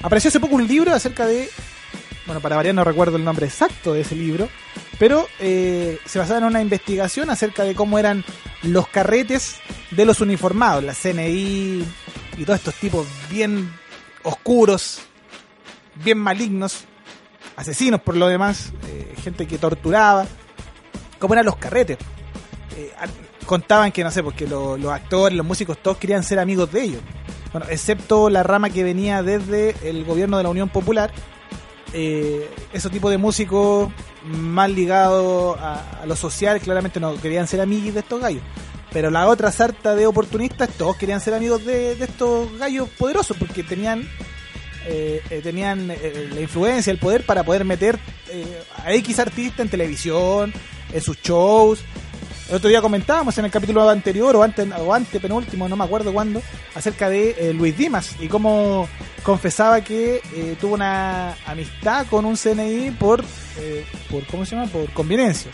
Apareció 0.00 0.28
hace 0.28 0.40
poco 0.40 0.54
un 0.54 0.66
libro 0.66 0.94
acerca 0.94 1.26
de. 1.26 1.50
Bueno, 2.24 2.40
para 2.40 2.56
variar 2.56 2.74
no 2.74 2.84
recuerdo 2.84 3.18
el 3.18 3.24
nombre 3.24 3.44
exacto 3.44 3.92
de 3.92 4.00
ese 4.00 4.14
libro, 4.16 4.48
pero 4.98 5.28
eh, 5.40 5.98
se 6.06 6.18
basaba 6.18 6.38
en 6.38 6.44
una 6.44 6.62
investigación 6.62 7.28
acerca 7.28 7.64
de 7.64 7.74
cómo 7.74 7.98
eran 7.98 8.24
los 8.62 8.88
carretes 8.88 9.56
de 9.90 10.06
los 10.06 10.22
uniformados, 10.22 10.82
la 10.82 10.94
CNI 10.94 11.84
y 12.38 12.44
todos 12.46 12.60
estos 12.60 12.76
tipos 12.76 13.06
bien 13.28 13.70
oscuros, 14.22 15.02
bien 16.02 16.16
malignos, 16.16 16.84
asesinos 17.56 18.00
por 18.00 18.16
lo 18.16 18.26
demás, 18.26 18.72
eh, 18.88 19.14
gente 19.22 19.46
que 19.46 19.58
torturaba, 19.58 20.26
cómo 21.18 21.34
eran 21.34 21.46
los 21.46 21.56
carretes. 21.56 21.98
Eh, 22.76 22.90
contaban 23.46 23.92
que, 23.92 24.02
no 24.04 24.10
sé, 24.10 24.22
porque 24.22 24.46
lo- 24.46 24.76
los 24.76 24.92
actores, 24.92 25.36
los 25.36 25.46
músicos, 25.46 25.78
todos 25.82 25.96
querían 25.98 26.22
ser 26.22 26.38
amigos 26.38 26.72
de 26.72 26.82
ellos. 26.82 27.00
Bueno, 27.52 27.66
excepto 27.70 28.30
la 28.30 28.42
rama 28.42 28.70
que 28.70 28.82
venía 28.82 29.22
desde 29.22 29.74
el 29.88 30.04
gobierno 30.04 30.36
de 30.38 30.42
la 30.42 30.48
Unión 30.48 30.68
Popular, 30.68 31.12
eh, 31.92 32.50
esos 32.72 32.90
tipos 32.90 33.10
de 33.10 33.18
músicos 33.18 33.92
más 34.24 34.70
ligados 34.70 35.56
a, 35.60 36.00
a 36.02 36.06
lo 36.06 36.16
social, 36.16 36.60
claramente 36.60 36.98
no 36.98 37.14
querían 37.20 37.46
ser 37.46 37.60
amigos 37.60 37.94
de 37.94 38.00
estos 38.00 38.20
gallos. 38.20 38.42
Pero 38.92 39.10
la 39.10 39.26
otra 39.28 39.52
sarta 39.52 39.94
de 39.94 40.06
oportunistas, 40.06 40.70
todos 40.70 40.96
querían 40.96 41.20
ser 41.20 41.34
amigos 41.34 41.64
de, 41.64 41.92
estos 41.92 42.56
gallos 42.58 42.88
poderosos, 42.90 43.36
porque 43.36 43.62
tenían 43.62 44.08
eh, 44.86 45.22
eh, 45.30 45.40
tenían 45.42 45.88
la 45.88 46.40
influencia, 46.40 46.90
el 46.90 46.98
poder 46.98 47.24
para 47.24 47.42
poder 47.44 47.64
meter 47.64 47.98
a 48.84 48.92
X 48.92 49.18
artista 49.18 49.62
en 49.62 49.68
televisión, 49.68 50.52
en 50.94 51.00
sus 51.02 51.20
shows. 51.20 51.80
El 52.48 52.56
otro 52.56 52.68
día 52.68 52.80
comentábamos 52.82 53.36
en 53.38 53.46
el 53.46 53.50
capítulo 53.50 53.88
anterior 53.88 54.36
o 54.36 54.42
antes 54.42 54.66
o 54.78 54.92
antes 54.94 55.20
penúltimo, 55.20 55.66
no 55.68 55.76
me 55.76 55.84
acuerdo 55.84 56.12
cuándo, 56.12 56.42
acerca 56.74 57.08
de 57.08 57.30
eh, 57.38 57.52
Luis 57.54 57.76
Dimas 57.76 58.16
y 58.20 58.28
cómo 58.28 58.86
confesaba 59.22 59.80
que 59.82 60.20
eh, 60.34 60.56
tuvo 60.60 60.74
una 60.74 61.34
amistad 61.46 62.06
con 62.08 62.24
un 62.26 62.36
CNI 62.36 62.90
por, 62.98 63.24
eh, 63.58 63.84
por 64.10 64.26
¿cómo 64.26 64.44
se 64.44 64.56
llama? 64.56 64.68
Por 64.70 64.90
conveniencia. 64.92 65.50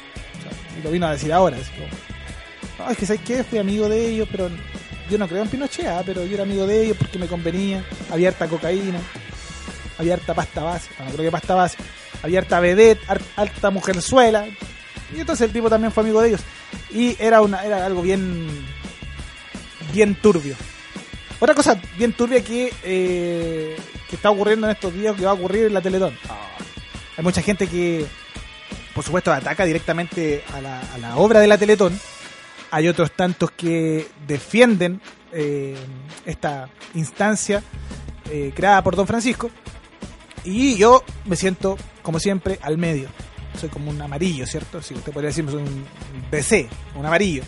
Y 0.79 0.83
lo 0.83 0.91
vino 0.91 1.07
a 1.07 1.13
decir 1.13 1.33
ahora. 1.33 1.57
no, 2.79 2.91
es 2.91 2.99
que 2.99 3.07
¿sabes 3.07 3.23
qué? 3.25 3.45
Fui 3.45 3.59
amigo 3.61 3.89
de 3.89 4.09
ellos, 4.09 4.29
pero 4.31 4.51
yo 5.09 5.17
no 5.19 5.29
creo 5.29 5.43
en 5.43 5.49
Pinochet, 5.49 5.87
ah, 5.87 6.03
pero 6.05 6.25
yo 6.25 6.35
era 6.35 6.43
amigo 6.43 6.67
de 6.67 6.85
ellos 6.87 6.97
porque 6.99 7.19
me 7.21 7.29
convenía. 7.29 7.85
Había 8.11 8.31
harta 8.31 8.49
cocaína, 8.49 8.99
había 9.97 10.15
harta 10.15 10.35
pasta 10.35 10.63
base, 10.65 10.89
no, 10.99 11.05
creo 11.13 11.25
que 11.27 11.31
pasta 11.31 11.55
base, 11.55 11.77
había 12.23 12.41
harta 12.41 12.59
vedette, 12.59 13.01
har- 13.07 13.21
harta 13.37 13.71
mujerzuela. 13.71 14.47
Y 15.15 15.21
entonces 15.21 15.47
el 15.47 15.53
tipo 15.53 15.69
también 15.69 15.93
fue 15.93 16.03
amigo 16.03 16.21
de 16.23 16.29
ellos. 16.29 16.41
Y 16.91 17.17
era 17.19 17.41
una 17.41 17.65
era 17.65 17.87
algo 17.87 18.03
bien 18.03 18.49
bien 19.93 20.15
turbio. 20.15 20.57
Otra 21.39 21.55
cosa 21.55 21.81
bien 21.97 22.13
turbia 22.13 22.45
que, 22.45 22.73
eh, 22.83 23.77
que 24.09 24.17
está 24.17 24.31
ocurriendo 24.31 24.67
en 24.67 24.73
estos 24.73 24.93
días, 24.93 25.17
que 25.17 25.25
va 25.25 25.31
a 25.31 25.35
ocurrir 25.35 25.67
en 25.67 25.75
la 25.75 25.81
Teletón. 25.81 26.17
Hay 27.17 27.25
mucha 27.25 27.43
gente 27.43 27.67
que, 27.67 28.07
por 28.95 29.05
supuesto, 29.05 29.33
ataca 29.33 29.65
directamente 29.65 30.45
a 30.55 30.61
la, 30.61 30.81
a 30.81 30.99
la 30.99 31.17
obra 31.17 31.41
de 31.41 31.47
la 31.47 31.57
Teletón. 31.57 31.99
Hay 32.71 32.89
otros 32.89 33.13
tantos 33.13 33.51
que 33.53 34.07
defienden 34.27 35.01
eh, 35.33 35.77
esta 36.27 36.69
instancia 36.95 37.63
eh, 38.31 38.53
creada 38.55 38.83
por 38.83 38.97
Don 38.97 39.07
Francisco. 39.07 39.51
Y 40.45 40.77
yo 40.77 41.03
me 41.25 41.37
siento, 41.37 41.77
como 42.03 42.21
siempre, 42.21 42.59
al 42.63 42.79
medio. 42.79 43.09
Soy 43.59 43.69
como 43.69 43.91
un 43.91 44.01
amarillo, 44.01 44.47
¿cierto? 44.47 44.81
Si 44.83 44.95
usted 44.95 45.13
podría 45.13 45.29
decir, 45.29 45.45
soy 45.51 45.63
un 45.63 45.87
BC, 46.31 46.69
un 46.95 47.07
amarillo. 47.07 47.43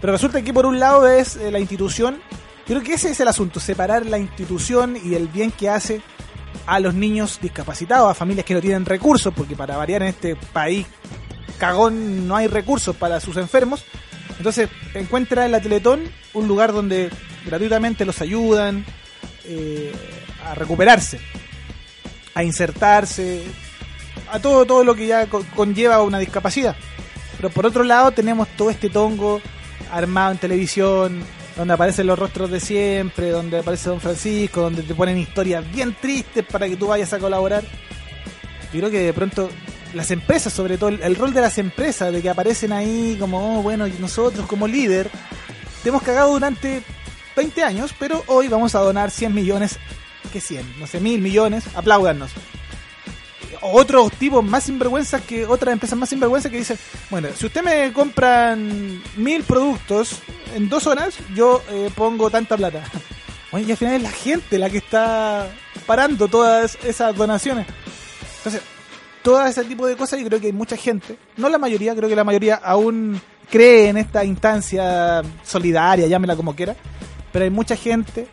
Pero 0.00 0.12
resulta 0.12 0.42
que 0.42 0.52
por 0.52 0.66
un 0.66 0.80
lado 0.80 1.08
es 1.08 1.36
eh, 1.36 1.50
la 1.50 1.60
institución. 1.60 2.20
Creo 2.66 2.82
que 2.82 2.94
ese 2.94 3.10
es 3.10 3.20
el 3.20 3.28
asunto, 3.28 3.60
separar 3.60 4.06
la 4.06 4.18
institución 4.18 4.96
y 5.02 5.14
el 5.14 5.28
bien 5.28 5.50
que 5.50 5.68
hace 5.68 6.00
a 6.66 6.80
los 6.80 6.94
niños 6.94 7.38
discapacitados, 7.40 8.10
a 8.10 8.14
familias 8.14 8.46
que 8.46 8.54
no 8.54 8.60
tienen 8.60 8.84
recursos, 8.84 9.32
porque 9.34 9.56
para 9.56 9.76
variar 9.76 10.02
en 10.02 10.08
este 10.08 10.36
país 10.36 10.86
cagón 11.58 12.26
no 12.26 12.34
hay 12.34 12.48
recursos 12.48 12.96
para 12.96 13.20
sus 13.20 13.36
enfermos. 13.36 13.84
Entonces 14.36 14.68
encuentra 14.94 15.44
en 15.44 15.52
la 15.52 15.60
Teletón 15.60 16.02
un 16.34 16.48
lugar 16.48 16.72
donde 16.72 17.10
gratuitamente 17.46 18.04
los 18.04 18.20
ayudan 18.20 18.84
eh, 19.44 19.92
a 20.44 20.54
recuperarse, 20.56 21.20
a 22.34 22.42
insertarse, 22.42 23.44
a 24.32 24.40
todo, 24.40 24.64
todo 24.64 24.84
lo 24.84 24.94
que 24.94 25.06
ya 25.06 25.26
co- 25.26 25.44
conlleva 25.54 26.02
una 26.02 26.18
discapacidad. 26.18 26.76
Pero 27.36 27.50
por 27.50 27.66
otro 27.66 27.84
lado 27.84 28.10
tenemos 28.12 28.48
todo 28.56 28.70
este 28.70 28.88
tongo 28.88 29.40
armado 29.90 30.32
en 30.32 30.38
televisión, 30.38 31.22
donde 31.56 31.74
aparecen 31.74 32.06
los 32.06 32.18
rostros 32.18 32.50
de 32.50 32.60
siempre, 32.60 33.30
donde 33.30 33.58
aparece 33.58 33.90
Don 33.90 34.00
Francisco, 34.00 34.62
donde 34.62 34.82
te 34.82 34.94
ponen 34.94 35.18
historias 35.18 35.70
bien 35.72 35.94
tristes 36.00 36.44
para 36.44 36.66
que 36.68 36.76
tú 36.76 36.86
vayas 36.86 37.12
a 37.12 37.18
colaborar. 37.18 37.62
Yo 38.72 38.78
creo 38.80 38.90
que 38.90 39.00
de 39.00 39.12
pronto 39.12 39.50
las 39.92 40.10
empresas, 40.10 40.52
sobre 40.52 40.78
todo 40.78 40.88
el, 40.88 41.16
rol 41.16 41.34
de 41.34 41.42
las 41.42 41.58
empresas, 41.58 42.10
de 42.12 42.22
que 42.22 42.30
aparecen 42.30 42.72
ahí 42.72 43.16
como, 43.20 43.58
oh, 43.58 43.62
bueno, 43.62 43.86
nosotros 43.98 44.46
como 44.46 44.66
líder, 44.66 45.10
te 45.82 45.90
hemos 45.90 46.02
cagado 46.02 46.32
durante 46.32 46.82
20 47.36 47.62
años, 47.64 47.94
pero 47.98 48.24
hoy 48.28 48.48
vamos 48.48 48.74
a 48.74 48.78
donar 48.80 49.10
100 49.10 49.34
millones, 49.34 49.78
que 50.32 50.40
100, 50.40 50.78
no 50.80 50.86
sé, 50.86 51.00
mil 51.00 51.20
millones, 51.20 51.64
apláudanos. 51.74 52.30
Otros 53.62 54.12
tipos 54.12 54.44
más 54.44 54.64
sinvergüenzas 54.64 55.22
que 55.22 55.46
otras 55.46 55.72
empresas 55.72 55.96
más 55.96 56.08
sinvergüenzas 56.08 56.50
que 56.50 56.58
dicen, 56.58 56.78
bueno, 57.10 57.28
si 57.34 57.46
usted 57.46 57.62
me 57.62 57.92
compran 57.92 59.00
mil 59.16 59.44
productos 59.44 60.18
en 60.54 60.68
dos 60.68 60.86
horas, 60.86 61.16
yo 61.34 61.62
eh, 61.70 61.90
pongo 61.94 62.28
tanta 62.28 62.56
plata. 62.56 62.82
Oye, 63.52 63.64
y 63.68 63.70
al 63.70 63.76
final 63.76 63.94
es 63.94 64.02
la 64.02 64.10
gente 64.10 64.58
la 64.58 64.68
que 64.68 64.78
está 64.78 65.48
parando 65.86 66.26
todas 66.26 66.76
esas 66.84 67.14
donaciones. 67.14 67.66
Entonces, 68.38 68.62
todo 69.22 69.44
ese 69.46 69.64
tipo 69.64 69.86
de 69.86 69.96
cosas, 69.96 70.18
yo 70.18 70.26
creo 70.26 70.40
que 70.40 70.46
hay 70.48 70.52
mucha 70.52 70.76
gente, 70.76 71.16
no 71.36 71.48
la 71.48 71.58
mayoría, 71.58 71.94
creo 71.94 72.08
que 72.08 72.16
la 72.16 72.24
mayoría 72.24 72.56
aún 72.56 73.20
cree 73.50 73.88
en 73.88 73.96
esta 73.96 74.24
instancia 74.24 75.22
solidaria, 75.44 76.06
llámela 76.06 76.34
como 76.34 76.56
quiera, 76.56 76.74
pero 77.32 77.44
hay 77.44 77.50
mucha 77.50 77.76
gente, 77.76 78.26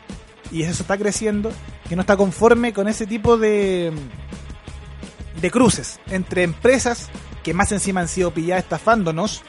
y 0.51 0.63
eso 0.63 0.82
está 0.82 0.97
creciendo, 0.97 1.51
que 1.88 1.95
no 1.95 2.01
está 2.01 2.17
conforme 2.17 2.73
con 2.73 2.88
ese 2.88 3.05
tipo 3.05 3.38
de, 3.38 3.91
de 5.41 5.51
cruces 5.51 5.99
entre 6.09 6.43
empresas 6.43 7.09
que 7.43 7.53
más 7.53 7.71
encima 7.71 8.01
han 8.01 8.07
sido 8.07 8.31
pilladas 8.31 8.63
estafándonos 8.63 9.41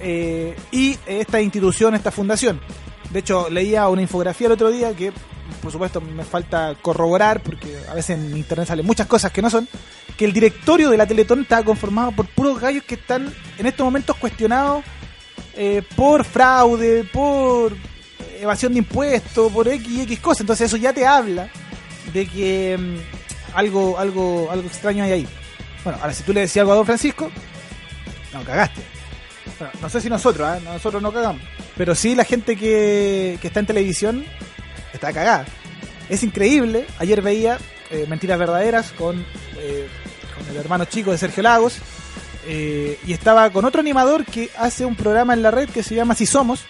eh, 0.00 0.56
y 0.72 0.98
esta 1.06 1.40
institución, 1.40 1.94
esta 1.94 2.10
fundación. 2.10 2.60
De 3.10 3.20
hecho, 3.20 3.50
leía 3.50 3.88
una 3.88 4.02
infografía 4.02 4.46
el 4.46 4.52
otro 4.52 4.70
día 4.70 4.94
que, 4.94 5.12
por 5.62 5.72
supuesto, 5.72 6.00
me 6.00 6.24
falta 6.24 6.76
corroborar 6.80 7.42
porque 7.42 7.76
a 7.88 7.94
veces 7.94 8.18
en 8.18 8.36
internet 8.36 8.68
salen 8.68 8.86
muchas 8.86 9.06
cosas 9.06 9.32
que 9.32 9.42
no 9.42 9.50
son. 9.50 9.68
Que 10.16 10.24
el 10.24 10.32
directorio 10.32 10.90
de 10.90 10.96
la 10.96 11.06
Teletón 11.06 11.42
está 11.42 11.62
conformado 11.64 12.12
por 12.12 12.26
puros 12.26 12.60
gallos 12.60 12.84
que 12.84 12.94
están 12.94 13.32
en 13.58 13.66
estos 13.66 13.84
momentos 13.84 14.16
cuestionados 14.16 14.84
eh, 15.54 15.82
por 15.96 16.24
fraude, 16.24 17.04
por 17.04 17.76
evasión 18.38 18.72
de 18.72 18.78
impuestos, 18.78 19.52
por 19.52 19.66
X 19.66 19.88
y 19.88 20.02
X 20.02 20.20
cosas. 20.20 20.42
Entonces, 20.42 20.66
eso 20.66 20.76
ya 20.76 20.92
te 20.92 21.06
habla 21.06 21.50
de 22.12 22.26
que 22.26 22.78
mm, 22.78 23.29
algo, 23.54 23.98
algo, 23.98 24.48
algo 24.50 24.66
extraño 24.66 25.04
hay 25.04 25.12
ahí. 25.12 25.28
Bueno, 25.84 25.98
ahora 26.00 26.12
si 26.12 26.22
tú 26.22 26.32
le 26.32 26.40
decías 26.42 26.62
algo 26.62 26.72
a 26.72 26.76
Don 26.76 26.86
Francisco, 26.86 27.30
no 28.32 28.42
cagaste. 28.44 28.82
Bueno, 29.58 29.72
no 29.80 29.88
sé 29.88 30.00
si 30.00 30.08
nosotros, 30.08 30.46
¿ah? 30.46 30.58
nosotros 30.62 31.02
no 31.02 31.12
cagamos. 31.12 31.42
Pero 31.76 31.94
sí 31.94 32.14
la 32.14 32.24
gente 32.24 32.56
que, 32.56 33.38
que 33.40 33.46
está 33.48 33.60
en 33.60 33.66
televisión 33.66 34.24
está 34.92 35.12
cagada. 35.12 35.46
Es 36.08 36.22
increíble. 36.22 36.86
Ayer 36.98 37.22
veía 37.22 37.58
eh, 37.90 38.06
Mentiras 38.08 38.38
Verdaderas 38.38 38.92
con, 38.92 39.24
eh, 39.58 39.88
con 40.36 40.48
el 40.48 40.56
hermano 40.56 40.84
chico 40.84 41.10
de 41.12 41.18
Sergio 41.18 41.42
Lagos. 41.42 41.78
eh, 42.46 42.98
y 43.06 43.12
estaba 43.12 43.50
con 43.50 43.64
otro 43.64 43.80
animador 43.80 44.24
que 44.24 44.50
hace 44.58 44.84
un 44.84 44.96
programa 44.96 45.34
en 45.34 45.42
la 45.42 45.50
red 45.50 45.68
que 45.68 45.82
se 45.82 45.94
llama 45.94 46.14
Si 46.14 46.26
Somos. 46.26 46.64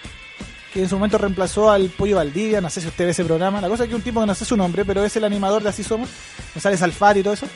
Que 0.72 0.82
en 0.82 0.88
su 0.88 0.96
momento 0.96 1.18
reemplazó 1.18 1.70
al 1.70 1.88
Pollo 1.90 2.16
Valdivia. 2.16 2.60
No 2.60 2.70
sé 2.70 2.80
si 2.80 2.88
usted 2.88 3.04
ve 3.04 3.10
ese 3.10 3.24
programa. 3.24 3.60
La 3.60 3.68
cosa 3.68 3.84
es 3.84 3.88
que 3.88 3.96
un 3.96 4.02
tipo 4.02 4.20
que 4.20 4.26
no 4.26 4.34
sé 4.34 4.44
su 4.44 4.56
nombre, 4.56 4.84
pero 4.84 5.04
es 5.04 5.16
el 5.16 5.24
animador 5.24 5.62
de 5.62 5.68
Así 5.68 5.82
Somos. 5.82 6.08
González 6.54 6.82
Alfaro 6.82 7.18
y 7.18 7.22
todo 7.22 7.34
eso. 7.34 7.46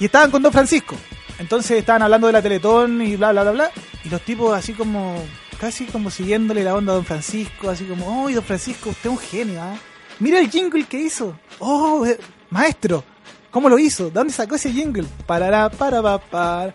Y 0.00 0.06
estaban 0.06 0.30
con 0.30 0.42
Don 0.42 0.52
Francisco. 0.52 0.96
Entonces 1.38 1.78
estaban 1.78 2.02
hablando 2.02 2.26
de 2.26 2.32
la 2.32 2.42
Teletón 2.42 3.00
y 3.02 3.16
bla, 3.16 3.32
bla, 3.32 3.42
bla, 3.42 3.52
bla. 3.52 3.70
Y 4.04 4.08
los 4.08 4.22
tipos 4.22 4.56
así 4.56 4.72
como, 4.72 5.22
casi 5.60 5.86
como 5.86 6.10
siguiéndole 6.10 6.64
la 6.64 6.74
onda 6.74 6.92
a 6.92 6.96
Don 6.96 7.04
Francisco, 7.04 7.70
así 7.70 7.84
como, 7.84 8.24
oh, 8.24 8.30
Don 8.30 8.42
Francisco, 8.42 8.90
usted 8.90 9.10
es 9.10 9.16
un 9.16 9.18
genio, 9.18 9.62
¿ah? 9.62 9.76
Mira 10.18 10.40
el 10.40 10.50
jingle 10.50 10.84
que 10.84 11.00
hizo. 11.00 11.38
Oh, 11.60 12.04
eh, 12.04 12.18
maestro, 12.50 13.04
¿cómo 13.50 13.68
lo 13.68 13.78
hizo? 13.78 14.06
¿De 14.06 14.10
dónde 14.10 14.32
sacó 14.32 14.56
ese 14.56 14.72
jingle? 14.72 15.06
Parará, 15.26 15.70
para, 15.70 16.02
pa, 16.02 16.18
para. 16.18 16.74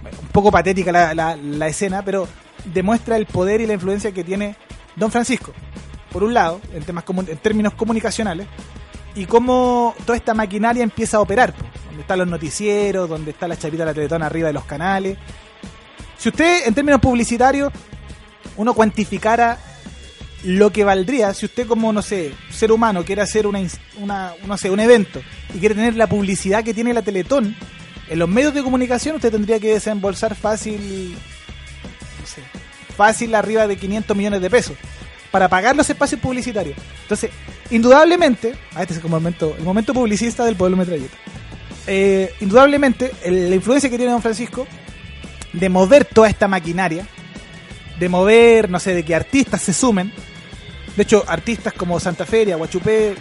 Bueno, 0.00 0.18
un 0.22 0.28
poco 0.28 0.52
patética 0.52 0.92
la 0.92 1.66
escena, 1.68 2.04
pero 2.04 2.28
demuestra 2.72 3.16
el 3.16 3.26
poder 3.26 3.60
y 3.60 3.66
la 3.66 3.74
influencia 3.74 4.12
que 4.12 4.24
tiene 4.24 4.56
Don 4.96 5.10
Francisco. 5.10 5.52
por 6.12 6.24
un 6.24 6.32
lado, 6.32 6.60
en, 6.72 6.82
temas 6.82 7.04
en 7.28 7.36
términos 7.38 7.74
comunicacionales, 7.74 8.46
y 9.14 9.26
cómo 9.26 9.94
toda 10.04 10.16
esta 10.16 10.34
maquinaria 10.34 10.82
empieza 10.82 11.16
a 11.18 11.20
operar. 11.20 11.54
Donde 11.86 12.02
están 12.02 12.18
los 12.18 12.28
noticieros, 12.28 13.08
donde 13.08 13.32
está 13.32 13.48
la 13.48 13.56
chapita 13.56 13.82
de 13.82 13.90
la 13.90 13.94
Teletón 13.94 14.22
arriba 14.22 14.48
de 14.48 14.54
los 14.54 14.64
canales. 14.64 15.18
Si 16.16 16.28
usted, 16.28 16.66
en 16.66 16.74
términos 16.74 17.00
publicitarios, 17.00 17.72
uno 18.56 18.74
cuantificara 18.74 19.58
lo 20.44 20.70
que 20.70 20.84
valdría 20.84 21.34
si 21.34 21.46
usted 21.46 21.66
como, 21.66 21.92
no 21.92 22.02
sé, 22.02 22.32
ser 22.50 22.70
humano 22.70 23.04
quiere 23.04 23.22
hacer 23.22 23.46
una, 23.46 23.60
una, 23.98 24.32
no 24.46 24.56
sé, 24.56 24.70
un 24.70 24.80
evento 24.80 25.20
y 25.52 25.58
quiere 25.58 25.74
tener 25.74 25.96
la 25.96 26.06
publicidad 26.06 26.62
que 26.62 26.74
tiene 26.74 26.94
la 26.94 27.02
Teletón, 27.02 27.56
en 28.08 28.18
los 28.18 28.28
medios 28.28 28.54
de 28.54 28.62
comunicación 28.62 29.16
usted 29.16 29.32
tendría 29.32 29.58
que 29.58 29.72
desembolsar 29.72 30.34
fácil, 30.34 31.16
fácil 32.96 33.34
arriba 33.34 33.66
de 33.66 33.76
500 33.76 34.16
millones 34.16 34.40
de 34.40 34.50
pesos 34.50 34.76
para 35.30 35.48
pagar 35.48 35.76
los 35.76 35.88
espacios 35.88 36.20
publicitarios. 36.20 36.76
Entonces, 37.02 37.30
indudablemente, 37.70 38.54
ah, 38.74 38.82
este 38.82 38.94
es 38.94 39.00
como 39.00 39.16
el 39.16 39.22
momento, 39.22 39.54
el 39.58 39.64
momento 39.64 39.92
publicista 39.92 40.44
del 40.44 40.56
pueblo 40.56 40.76
metralleta. 40.76 41.16
Eh, 41.86 42.34
indudablemente, 42.40 43.12
la 43.24 43.54
influencia 43.54 43.88
que 43.90 43.96
tiene 43.96 44.12
Don 44.12 44.22
Francisco 44.22 44.66
de 45.52 45.68
mover 45.68 46.04
toda 46.04 46.28
esta 46.28 46.48
maquinaria, 46.48 47.06
de 47.98 48.08
mover, 48.08 48.68
no 48.70 48.80
sé, 48.80 48.94
de 48.94 49.04
que 49.04 49.14
artistas 49.14 49.62
se 49.62 49.72
sumen. 49.72 50.12
De 50.96 51.02
hecho, 51.02 51.24
artistas 51.26 51.72
como 51.72 52.00
Santa 52.00 52.26
Feria, 52.26 52.56
Guachupé, 52.56 53.10
eh, 53.10 53.16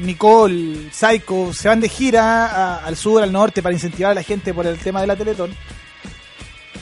Nicole, 0.00 0.90
Psycho, 0.92 1.52
se 1.52 1.68
van 1.68 1.80
de 1.80 1.88
gira 1.88 2.76
al 2.84 2.96
sur, 2.96 3.22
al 3.22 3.32
norte, 3.32 3.62
para 3.62 3.74
incentivar 3.74 4.12
a 4.12 4.14
la 4.14 4.22
gente 4.22 4.52
por 4.52 4.66
el 4.66 4.78
tema 4.78 5.00
de 5.00 5.06
la 5.06 5.16
Teletón. 5.16 5.54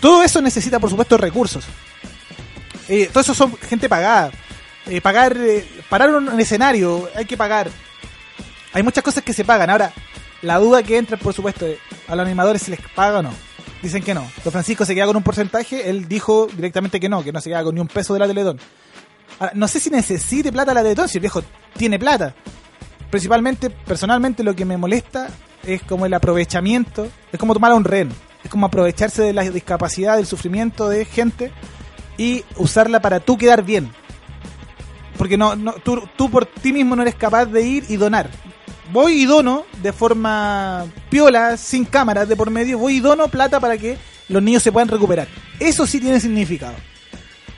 Todo 0.05 0.23
eso 0.23 0.43
necesita, 0.43 0.79
por 0.79 0.91
supuesto, 0.91 1.17
recursos. 1.17 1.65
Eh, 2.91 3.09
todo 3.11 3.23
eso 3.23 3.33
son 3.33 3.57
gente 3.57 3.89
pagada. 3.89 4.31
Eh, 4.85 5.01
pagar, 5.01 5.35
eh, 5.35 5.67
parar 5.89 6.15
un, 6.15 6.39
escenario, 6.39 7.09
hay 7.17 7.25
que 7.25 7.39
pagar. 7.39 7.71
Hay 8.75 8.83
muchas 8.83 9.03
cosas 9.03 9.25
que 9.25 9.33
se 9.33 9.47
pagan. 9.47 9.71
Ahora, 9.71 9.95
la 10.43 10.59
duda 10.59 10.83
que 10.83 10.99
entra, 10.99 11.17
por 11.17 11.33
supuesto, 11.33 11.67
es, 11.67 11.79
a 12.07 12.15
los 12.15 12.27
animadores 12.27 12.61
si 12.61 12.71
les 12.71 12.81
paga 12.95 13.21
o 13.21 13.23
no. 13.23 13.31
Dicen 13.81 14.03
que 14.03 14.13
no. 14.13 14.31
Don 14.45 14.53
Francisco 14.53 14.85
se 14.85 14.95
queda 14.95 15.07
con 15.07 15.17
un 15.17 15.23
porcentaje, 15.23 15.89
él 15.89 16.07
dijo 16.07 16.49
directamente 16.55 17.01
que 17.01 17.09
no, 17.09 17.25
que 17.25 17.33
no 17.33 17.41
se 17.41 17.49
queda 17.49 17.65
con 17.65 17.75
ni 17.75 17.81
un 17.81 17.89
peso 17.89 18.13
de 18.13 18.21
la 18.21 18.27
Teletón. 18.27 18.61
Ahora, 19.39 19.53
no 19.55 19.67
sé 19.69 19.81
si 19.81 19.89
necesite 19.89 20.53
plata 20.53 20.75
la 20.75 20.83
Teletón, 20.83 21.09
si 21.09 21.17
el 21.17 21.23
viejo 21.23 21.43
tiene 21.79 21.99
plata. 21.99 22.35
Principalmente, 23.09 23.71
personalmente, 23.71 24.45
lo 24.45 24.55
que 24.55 24.67
me 24.67 24.77
molesta 24.77 25.31
es 25.63 25.83
como 25.83 26.05
el 26.05 26.13
aprovechamiento, 26.13 27.09
es 27.33 27.41
como 27.41 27.55
tomar 27.55 27.73
a 27.73 27.77
un 27.77 27.85
rehén, 27.85 28.11
es 28.45 28.51
como 28.51 28.67
aprovecharse 28.67 29.23
de 29.23 29.33
la 29.33 29.43
discapacidad, 29.43 30.17
del 30.17 30.27
sufrimiento 30.27 30.89
de 30.89 31.05
gente 31.05 31.51
y 32.17 32.45
usarla 32.57 33.01
para 33.01 33.21
tú 33.21 33.37
quedar 33.39 33.65
bien. 33.65 33.91
Porque 35.17 35.37
no, 35.37 35.57
no 35.57 35.73
tú, 35.73 36.03
tú 36.17 36.31
por 36.31 36.47
ti 36.47 36.73
mismo 36.73 36.95
no 36.95 37.03
eres 37.03 37.15
capaz 37.15 37.47
de 37.47 37.63
ir 37.63 37.85
y 37.89 37.97
donar. 37.97 38.29
Voy 38.93 39.23
y 39.23 39.25
dono 39.25 39.65
de 39.83 39.93
forma 39.93 40.87
piola, 41.09 41.57
sin 41.57 41.85
cámaras 41.85 42.29
de 42.29 42.37
por 42.37 42.51
medio, 42.51 42.79
voy 42.79 42.97
y 42.97 43.01
dono 43.01 43.29
plata 43.29 43.59
para 43.59 43.79
que 43.79 43.97
los 44.29 44.43
niños 44.43 44.63
se 44.63 44.73
puedan 44.73 44.89
recuperar. 44.89 45.27
Eso 45.59 45.87
sí 45.87 46.01
tiene 46.01 46.21
significado. 46.21 46.75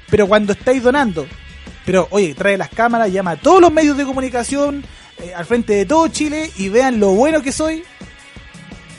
Pero 0.08 0.28
cuando 0.28 0.52
estáis 0.52 0.82
donando, 0.82 1.26
pero 1.84 2.06
oye, 2.10 2.34
trae 2.34 2.56
las 2.56 2.68
cámaras, 2.68 3.12
llama 3.12 3.32
a 3.32 3.36
todos 3.36 3.60
los 3.60 3.72
medios 3.72 3.96
de 3.96 4.04
comunicación 4.04 4.84
eh, 5.18 5.32
al 5.34 5.46
frente 5.46 5.72
de 5.72 5.86
todo 5.86 6.06
Chile 6.08 6.50
y 6.56 6.68
vean 6.68 7.00
lo 7.00 7.10
bueno 7.10 7.42
que 7.42 7.52
soy, 7.52 7.82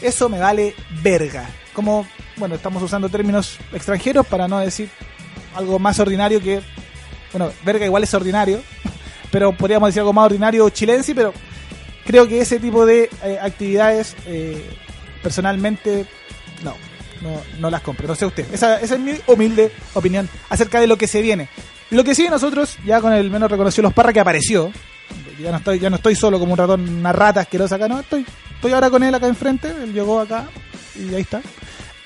eso 0.02 0.30
me 0.30 0.40
vale 0.40 0.76
verga. 1.02 1.48
Como, 1.78 2.08
bueno, 2.38 2.56
estamos 2.56 2.82
usando 2.82 3.08
términos 3.08 3.60
extranjeros 3.72 4.26
para 4.26 4.48
no 4.48 4.58
decir 4.58 4.90
algo 5.54 5.78
más 5.78 6.00
ordinario 6.00 6.42
que, 6.42 6.60
bueno, 7.32 7.52
verga 7.64 7.86
igual 7.86 8.02
es 8.02 8.12
ordinario, 8.16 8.64
pero 9.32 9.52
podríamos 9.56 9.90
decir 9.90 10.00
algo 10.00 10.12
más 10.12 10.26
ordinario 10.26 10.68
chilense, 10.72 11.14
pero 11.14 11.36
creo 12.04 12.28
que 12.28 12.42
ese 12.42 12.60
tipo 12.60 12.84
de 12.84 13.12
eh, 13.24 13.38
actividades 13.40 14.16
eh, 14.26 14.68
personalmente 15.22 16.08
no, 16.64 16.74
no, 17.22 17.40
no 17.60 17.70
las 17.70 17.82
compro. 17.82 18.08
No 18.08 18.16
sé 18.16 18.26
usted. 18.26 18.52
Esa, 18.52 18.82
esa 18.82 18.96
es 18.96 19.00
mi 19.00 19.14
humilde 19.28 19.72
opinión 19.94 20.28
acerca 20.50 20.80
de 20.80 20.88
lo 20.88 20.98
que 20.98 21.06
se 21.06 21.22
viene. 21.22 21.48
Lo 21.92 22.04
que 22.04 22.16
sigue 22.16 22.32
nosotros, 22.32 22.76
ya 22.88 23.02
con 23.02 23.14
el 23.14 23.30
menos 23.30 23.52
reconocido 23.52 23.84
Los 23.84 23.94
Parra 23.94 24.12
que 24.12 24.20
apareció. 24.20 24.72
Ya 25.40 25.52
no 25.52 25.58
estoy, 25.58 25.78
ya 25.78 25.92
no 25.92 25.98
estoy 25.98 26.16
solo 26.16 26.40
como 26.40 26.54
un 26.54 26.58
ratón, 26.58 26.90
una 26.90 27.14
rata 27.14 27.42
asquerosa 27.42 27.76
acá, 27.76 27.88
no, 27.88 28.00
estoy, 28.00 28.26
estoy 28.56 28.72
ahora 28.72 28.90
con 28.90 29.04
él 29.04 29.14
acá 29.14 29.28
enfrente, 29.28 29.68
él 29.70 29.94
llegó 29.94 30.20
acá 30.20 30.48
y 30.96 31.14
ahí 31.14 31.22
está. 31.22 31.40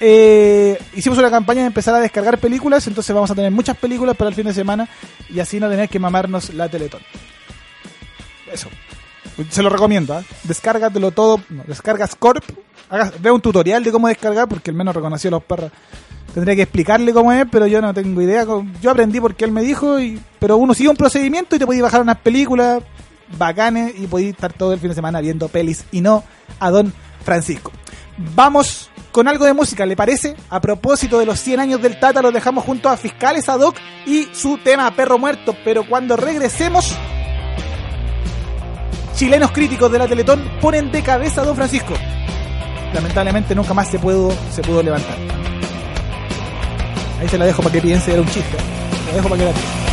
Eh, 0.04 0.82
hicimos 0.96 1.20
una 1.20 1.30
campaña 1.30 1.62
de 1.62 1.68
empezar 1.68 1.94
a 1.94 2.00
descargar 2.00 2.40
películas, 2.40 2.88
entonces 2.88 3.14
vamos 3.14 3.30
a 3.30 3.36
tener 3.36 3.52
muchas 3.52 3.78
películas 3.78 4.18
para 4.18 4.30
el 4.30 4.36
fin 4.36 4.48
de 4.48 4.54
semana 4.54 4.90
y 5.30 5.40
así 5.40 5.60
no 5.60 5.70
tener 5.70 5.90
que 5.90 6.00
mamarnos 6.00 6.52
la 6.56 6.68
Teletón. 6.68 7.02
Eso. 8.52 8.68
Se 9.50 9.62
lo 9.62 9.70
recomiendo, 9.70 10.16
¿ah? 10.16 10.24
Descárgatelo 10.44 11.12
todo. 11.12 11.42
No, 11.50 11.64
descargas 11.68 12.16
Corp. 12.16 12.44
Haga, 12.90 13.14
ve 13.20 13.32
un 13.32 13.42
tutorial 13.42 13.84
de 13.84 13.92
cómo 13.92 14.08
descargar, 14.08 14.50
porque 14.50 14.72
el 14.72 14.76
menos 14.76 14.96
reconoció 14.96 15.30
a 15.30 15.32
los 15.32 15.44
perros. 15.44 15.72
Tendría 16.34 16.56
que 16.56 16.64
explicarle 16.64 17.14
cómo 17.14 17.32
es, 17.32 17.46
pero 17.52 17.68
yo 17.68 17.80
no 17.80 17.94
tengo 17.94 18.22
idea. 18.22 18.46
Yo 18.82 18.92
aprendí 18.92 19.22
porque 19.22 19.46
él 19.46 19.52
me 19.52 19.62
dijo, 19.62 19.98
pero 20.40 20.58
uno 20.58 20.74
sigue 20.74 20.90
un 20.90 20.98
procedimiento 20.98 21.56
y 21.56 21.60
te 21.60 21.66
podéis 21.66 21.84
bajar 21.84 22.02
unas 22.02 22.18
películas 22.18 22.82
bacanes 23.38 23.94
y 23.98 24.08
podéis 24.08 24.32
estar 24.32 24.52
todo 24.52 24.74
el 24.74 24.80
fin 24.80 24.90
de 24.90 24.96
semana 24.96 25.22
viendo 25.22 25.48
pelis 25.48 25.86
y 25.92 26.02
no 26.02 26.24
a 26.60 26.72
Don 26.72 26.92
Francisco. 27.24 27.72
Vamos 28.36 28.91
con 29.12 29.28
algo 29.28 29.46
de 29.46 29.54
música, 29.54 29.86
¿le 29.86 29.96
parece? 29.96 30.36
A 30.50 30.62
propósito 30.62 31.20
de 31.20 31.26
los 31.26 31.40
100 31.40 31.60
años 31.60 31.82
del 31.82 32.00
Tata, 32.00 32.22
los 32.22 32.34
dejamos 32.34 32.64
junto 32.64 32.90
a 32.90 32.98
Fiscales 32.98 33.50
Ad 33.50 33.60
hoc 33.60 33.76
y 34.06 34.30
su 34.34 34.58
tema 34.58 34.90
Perro 34.96 35.18
Muerto. 35.18 35.56
Pero 35.64 35.86
cuando 35.88 36.16
regresemos, 36.16 36.96
chilenos 39.16 39.52
críticos 39.52 39.92
de 39.92 40.00
la 40.00 40.08
Teletón 40.08 40.50
ponen 40.62 40.92
de 40.92 41.04
cabeza 41.04 41.42
a 41.42 41.46
Don 41.46 41.56
Francisco. 41.56 41.94
Lamentablemente 42.94 43.56
nunca 43.56 43.74
más 43.74 43.90
se 43.90 44.00
pudo, 44.00 44.34
se 44.52 44.62
pudo 44.62 44.82
levantar. 44.82 45.16
Ahí 47.20 47.28
se 47.28 47.38
la 47.38 47.46
dejo 47.46 47.62
para 47.62 47.74
que 47.74 47.82
piense, 47.82 48.12
era 48.12 48.22
un 48.22 48.28
chiste. 48.28 48.58
La 49.08 49.16
dejo 49.16 49.30
para 49.30 49.40
que 49.40 49.46
la. 49.46 49.91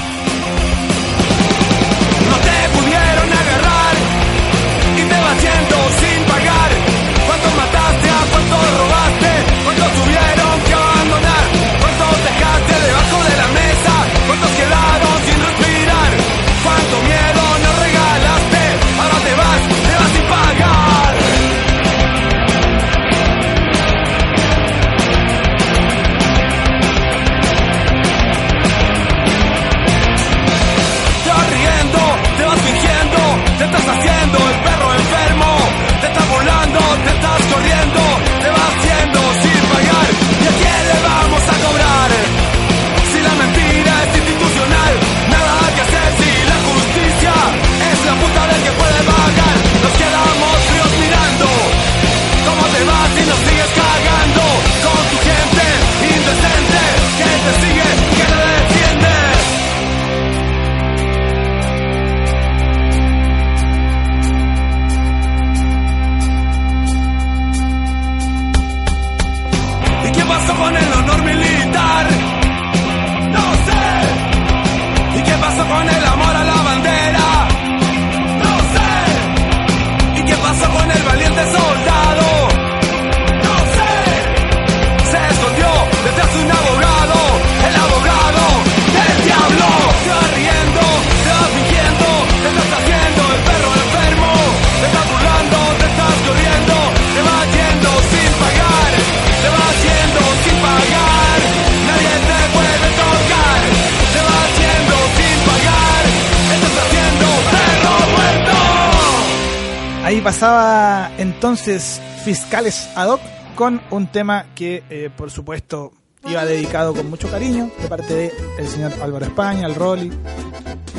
Pasaba 110.39 111.11
entonces 111.19 112.01
Fiscales 112.25 112.89
ad 112.95 113.09
hoc 113.09 113.21
con 113.57 113.81
un 113.91 114.07
tema 114.07 114.47
que, 114.55 114.85
eh, 114.89 115.11
por 115.17 115.33
supuesto, 115.33 115.93
iba 116.29 116.45
dedicado 116.45 116.95
con 116.95 117.11
mucho 117.11 117.29
cariño 117.29 117.73
de 117.83 117.89
parte 117.89 118.15
del 118.15 118.33
el 118.57 118.69
señor 118.69 118.93
Álvaro 119.03 119.27
España, 119.27 119.67
al 119.67 119.75
Rolly 119.75 120.13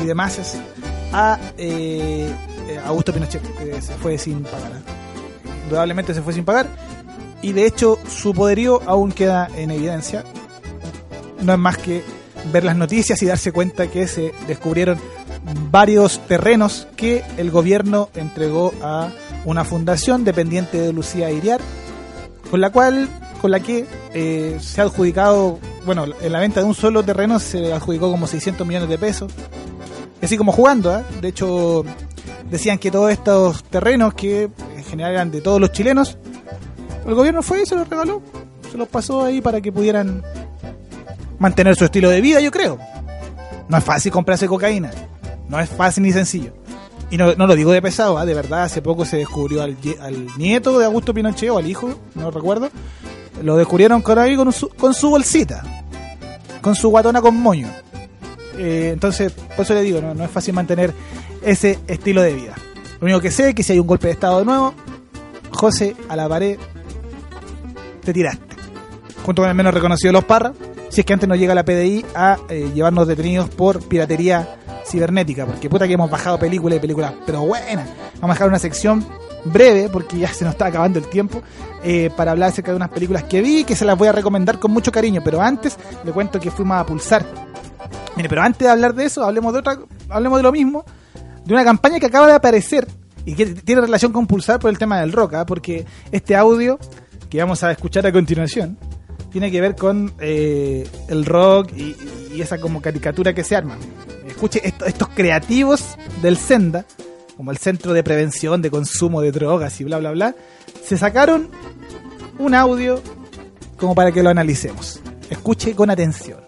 y 0.03 0.05
demás 0.05 0.57
a 1.13 1.39
eh, 1.57 2.29
eh, 2.67 2.81
Augusto 2.83 3.13
Pinochet, 3.13 3.41
que 3.57 3.81
se 3.81 3.93
fue 3.93 4.17
sin 4.17 4.43
pagar. 4.43 4.73
Indudablemente 5.63 6.13
se 6.13 6.21
fue 6.21 6.33
sin 6.33 6.43
pagar 6.43 6.67
y 7.41 7.53
de 7.53 7.65
hecho 7.65 7.97
su 8.09 8.33
poderío 8.33 8.81
aún 8.87 9.13
queda 9.13 9.47
en 9.55 9.71
evidencia. 9.71 10.25
No 11.39 11.53
es 11.53 11.59
más 11.59 11.77
que 11.77 12.03
ver 12.51 12.65
las 12.65 12.75
noticias 12.75 13.23
y 13.23 13.27
darse 13.27 13.53
cuenta 13.53 13.87
que 13.87 14.05
se 14.05 14.33
descubrieron 14.47 14.99
varios 15.71 16.19
terrenos 16.27 16.87
que 16.95 17.23
el 17.37 17.51
gobierno 17.51 18.09
entregó 18.15 18.73
a 18.81 19.09
una 19.45 19.63
fundación 19.63 20.23
dependiente 20.23 20.79
de 20.79 20.93
Lucía 20.93 21.31
Iriar, 21.31 21.61
con 22.49 22.61
la 22.61 22.71
cual, 22.71 23.07
con 23.41 23.51
la 23.51 23.59
que 23.59 23.85
eh, 24.13 24.57
se 24.61 24.81
ha 24.81 24.85
adjudicado, 24.85 25.59
bueno, 25.85 26.05
en 26.21 26.31
la 26.31 26.39
venta 26.39 26.59
de 26.59 26.65
un 26.65 26.75
solo 26.75 27.03
terreno 27.03 27.39
se 27.39 27.73
adjudicó 27.73 28.11
como 28.11 28.27
600 28.27 28.65
millones 28.65 28.89
de 28.89 28.97
pesos, 28.97 29.31
así 30.21 30.37
como 30.37 30.51
jugando, 30.51 30.97
¿eh? 30.97 31.03
de 31.21 31.27
hecho 31.27 31.83
decían 32.49 32.77
que 32.77 32.91
todos 32.91 33.11
estos 33.11 33.63
terrenos 33.63 34.13
que 34.13 34.49
en 34.75 34.83
general 34.83 35.13
eran 35.13 35.31
de 35.31 35.41
todos 35.41 35.61
los 35.61 35.71
chilenos, 35.71 36.17
el 37.05 37.15
gobierno 37.15 37.41
fue 37.41 37.63
y 37.63 37.65
se 37.65 37.75
los 37.75 37.87
regaló, 37.87 38.21
se 38.71 38.77
los 38.77 38.87
pasó 38.87 39.25
ahí 39.25 39.41
para 39.41 39.61
que 39.61 39.71
pudieran 39.71 40.23
mantener 41.39 41.75
su 41.75 41.85
estilo 41.85 42.09
de 42.09 42.21
vida, 42.21 42.39
yo 42.41 42.51
creo. 42.51 42.77
No 43.67 43.77
es 43.77 43.83
fácil 43.83 44.11
comprarse 44.11 44.47
cocaína. 44.47 44.91
No 45.49 45.59
es 45.59 45.69
fácil 45.69 46.03
ni 46.03 46.13
sencillo. 46.13 46.53
Y 47.11 47.17
no, 47.17 47.33
no 47.33 47.47
lo 47.47 47.55
digo 47.55 47.71
de 47.71 47.81
pesado, 47.81 48.17
¿ah? 48.17 48.25
de 48.25 48.35
verdad, 48.35 48.63
hace 48.63 48.81
poco 48.81 49.03
se 49.03 49.17
descubrió 49.17 49.63
al, 49.63 49.75
al 49.99 50.27
nieto 50.37 50.77
de 50.77 50.85
Augusto 50.85 51.13
Pinochet 51.13 51.49
o 51.49 51.57
al 51.57 51.65
hijo, 51.65 51.99
no 52.13 52.29
recuerdo. 52.29 52.69
Lo 53.41 53.55
descubrieron 53.55 54.01
con 54.01 54.19
ahí 54.19 54.35
con 54.35 54.51
su, 54.53 54.69
con 54.69 54.93
su 54.93 55.09
bolsita, 55.09 55.63
con 56.61 56.75
su 56.75 56.89
guatona 56.89 57.21
con 57.21 57.35
moño. 57.35 57.67
Eh, 58.57 58.91
entonces, 58.93 59.31
por 59.31 59.61
eso 59.61 59.73
le 59.73 59.81
digo, 59.81 60.01
no, 60.01 60.13
no 60.13 60.23
es 60.23 60.29
fácil 60.29 60.53
mantener 60.53 60.93
ese 61.41 61.79
estilo 61.87 62.21
de 62.21 62.33
vida. 62.33 62.55
Lo 62.99 63.05
único 63.05 63.21
que 63.21 63.31
sé 63.31 63.49
es 63.49 63.55
que 63.55 63.63
si 63.63 63.73
hay 63.73 63.79
un 63.79 63.87
golpe 63.87 64.07
de 64.07 64.13
Estado 64.13 64.39
de 64.39 64.45
nuevo, 64.45 64.73
José, 65.51 65.95
a 66.09 66.15
la 66.15 66.29
pared, 66.29 66.59
te 68.03 68.13
tiraste. 68.13 68.43
Junto 69.23 69.41
con 69.41 69.49
el 69.49 69.55
menos 69.55 69.73
reconocido 69.73 70.09
de 70.09 70.13
los 70.13 70.25
Parra, 70.25 70.53
si 70.89 71.01
es 71.01 71.05
que 71.05 71.13
antes 71.13 71.29
no 71.29 71.35
llega 71.35 71.55
la 71.55 71.65
PDI 71.65 72.05
a 72.13 72.37
eh, 72.49 72.71
llevarnos 72.73 73.07
detenidos 73.07 73.49
por 73.49 73.81
piratería 73.87 74.58
cibernética, 74.89 75.45
porque 75.45 75.69
puta 75.69 75.87
que 75.87 75.93
hemos 75.93 76.09
bajado 76.09 76.39
películas 76.39 76.77
y 76.77 76.79
películas, 76.79 77.13
pero 77.25 77.41
buenas. 77.41 77.87
Vamos 78.15 78.31
a 78.31 78.33
dejar 78.33 78.47
una 78.47 78.59
sección 78.59 79.05
breve, 79.45 79.89
porque 79.89 80.17
ya 80.17 80.31
se 80.33 80.43
nos 80.43 80.53
está 80.53 80.67
acabando 80.67 80.99
el 80.99 81.07
tiempo, 81.07 81.41
eh, 81.83 82.09
para 82.15 82.31
hablar 82.31 82.49
acerca 82.49 82.71
de 82.71 82.77
unas 82.77 82.89
películas 82.89 83.23
que 83.23 83.41
vi, 83.41 83.63
que 83.63 83.75
se 83.75 83.85
las 83.85 83.97
voy 83.97 84.07
a 84.07 84.11
recomendar 84.11 84.59
con 84.59 84.71
mucho 84.71 84.91
cariño, 84.91 85.21
pero 85.23 85.41
antes 85.41 85.77
le 86.03 86.11
cuento 86.11 86.39
que 86.39 86.51
fuimos 86.51 86.77
a 86.77 86.85
pulsar. 86.85 87.25
Mire, 88.15 88.27
pero 88.27 88.41
antes 88.41 88.59
de 88.59 88.69
hablar 88.69 88.93
de 88.93 89.05
eso, 89.05 89.23
hablemos 89.23 89.53
de 89.53 89.59
otra, 89.59 89.79
hablemos 90.09 90.39
de 90.39 90.43
lo 90.43 90.51
mismo, 90.51 90.83
de 91.45 91.53
una 91.53 91.63
campaña 91.63 91.99
que 91.99 92.05
acaba 92.05 92.27
de 92.27 92.33
aparecer 92.33 92.87
y 93.25 93.33
que 93.33 93.45
tiene 93.45 93.81
relación 93.81 94.11
con 94.11 94.27
pulsar 94.27 94.59
por 94.59 94.69
el 94.69 94.77
tema 94.77 94.99
del 94.99 95.11
rock, 95.11 95.35
¿ah? 95.35 95.45
porque 95.45 95.85
este 96.11 96.35
audio 96.35 96.79
que 97.29 97.39
vamos 97.39 97.63
a 97.63 97.71
escuchar 97.71 98.05
a 98.07 98.11
continuación 98.11 98.77
tiene 99.31 99.51
que 99.51 99.61
ver 99.61 99.75
con 99.75 100.13
eh, 100.19 100.87
el 101.07 101.25
rock 101.25 101.71
y, 101.75 101.95
y 102.33 102.41
esa 102.41 102.57
como 102.57 102.81
caricatura 102.81 103.33
que 103.33 103.43
se 103.43 103.55
arma. 103.55 103.77
Escuche 104.39 104.65
esto- 104.65 104.85
estos 104.85 105.09
creativos 105.09 105.97
del 106.21 106.37
Senda, 106.37 106.85
como 107.35 107.51
el 107.51 107.57
Centro 107.57 107.91
de 107.91 108.03
Prevención 108.05 108.61
de 108.61 108.71
Consumo 108.71 109.19
de 109.19 109.33
Drogas 109.33 109.81
y 109.81 109.83
bla 109.83 109.97
bla 109.97 110.11
bla, 110.11 110.33
se 110.81 110.97
sacaron 110.97 111.49
un 112.37 112.55
audio 112.55 113.01
como 113.77 113.93
para 113.95 114.13
que 114.13 114.23
lo 114.23 114.29
analicemos. 114.29 115.01
Escuche 115.29 115.75
con 115.75 115.89
atención. 115.89 116.39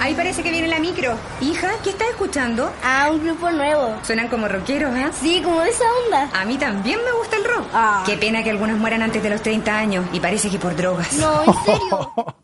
Ahí 0.00 0.14
parece 0.14 0.42
que 0.42 0.50
viene 0.50 0.68
la 0.68 0.78
micro. 0.78 1.12
Hija, 1.42 1.70
¿qué 1.82 1.90
estás 1.90 2.08
escuchando? 2.08 2.72
Ah, 2.82 3.10
un 3.12 3.22
grupo 3.22 3.50
nuevo. 3.50 3.94
Suenan 4.04 4.28
como 4.28 4.48
rockeros, 4.48 4.94
¿eh? 4.96 5.10
Sí, 5.20 5.42
como 5.44 5.60
de 5.60 5.68
esa 5.68 5.84
onda. 6.06 6.30
A 6.34 6.46
mí 6.46 6.56
también 6.56 6.98
me 7.04 7.12
gusta 7.18 7.36
el 7.36 7.44
rock. 7.44 7.66
Ah. 7.74 8.02
Qué 8.06 8.16
pena 8.16 8.42
que 8.42 8.48
algunos 8.50 8.78
mueran 8.78 9.02
antes 9.02 9.22
de 9.22 9.28
los 9.28 9.42
30 9.42 9.76
años 9.76 10.06
y 10.14 10.20
parece 10.20 10.48
que 10.48 10.58
por 10.58 10.74
drogas. 10.76 11.12
No, 11.18 11.42
en 11.44 11.54
serio. 11.64 12.12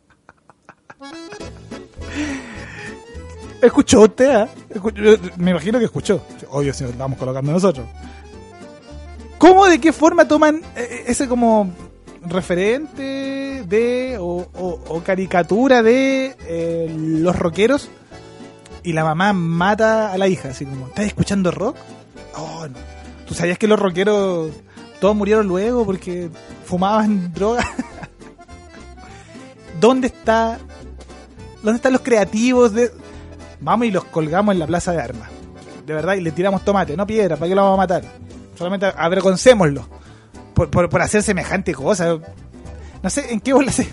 ¿Escuchó 3.62 4.02
usted? 4.02 4.30
ah? 4.30 4.48
Me 5.36 5.50
imagino 5.50 5.78
que 5.78 5.84
escuchó. 5.84 6.22
Obvio, 6.50 6.72
si 6.72 6.82
nos 6.84 6.92
estamos 6.92 7.18
colocando 7.18 7.52
nosotros. 7.52 7.86
¿Cómo, 9.38 9.66
de 9.66 9.80
qué 9.80 9.92
forma 9.92 10.26
toman 10.28 10.62
eh, 10.76 11.04
ese 11.06 11.26
como 11.28 11.70
referente 12.26 13.64
de 13.66 14.16
o, 14.18 14.46
o- 14.54 14.80
o 14.88 15.02
caricatura 15.02 15.82
de 15.82 16.36
eh, 16.46 16.94
los 16.98 17.36
rockeros 17.38 17.88
y 18.82 18.92
la 18.92 19.04
mamá 19.04 19.32
mata 19.32 20.12
a 20.12 20.18
la 20.18 20.28
hija? 20.28 20.50
Así 20.50 20.64
como, 20.66 20.88
¿estás 20.88 21.06
escuchando 21.06 21.50
rock? 21.50 21.76
Oh, 22.36 22.66
no. 22.68 22.76
¿Tú 23.26 23.34
sabías 23.34 23.58
que 23.58 23.66
los 23.68 23.78
rockeros 23.78 24.50
todos 25.00 25.16
murieron 25.16 25.46
luego 25.46 25.84
porque 25.86 26.28
fumaban 26.64 27.32
droga? 27.34 27.64
¿Dónde 29.80 30.08
está 30.08 30.58
¿Dónde 31.62 31.76
están 31.76 31.92
los 31.92 32.02
creativos 32.02 32.72
de.? 32.72 32.90
Vamos 33.60 33.86
y 33.86 33.90
los 33.90 34.04
colgamos 34.04 34.52
en 34.54 34.58
la 34.58 34.66
plaza 34.66 34.92
de 34.92 35.00
armas. 35.00 35.28
De 35.86 35.94
verdad, 35.94 36.14
y 36.14 36.20
le 36.20 36.30
tiramos 36.32 36.64
tomate, 36.64 36.96
no 36.96 37.06
piedra, 37.06 37.36
¿para 37.36 37.48
qué 37.48 37.54
lo 37.54 37.62
vamos 37.62 37.78
a 37.78 37.82
matar? 37.82 38.02
Solamente 38.56 38.86
avergoncémoslo. 38.96 39.86
Por, 40.54 40.70
por, 40.88 41.02
hacer 41.02 41.22
semejante 41.22 41.74
cosa. 41.74 42.16
No 43.02 43.10
sé 43.10 43.32
en 43.32 43.40
qué 43.40 43.52
bola 43.52 43.72
se. 43.72 43.84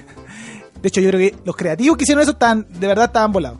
De 0.82 0.89
hecho, 0.89 1.01
yo 1.01 1.09
creo 1.09 1.20
que 1.32 1.36
los 1.45 1.55
creativos 1.55 1.97
que 1.97 2.03
hicieron 2.03 2.22
eso 2.22 2.32
estaban, 2.32 2.68
de 2.70 2.88
verdad 2.88 3.05
estaban 3.05 3.32
volados. 3.32 3.59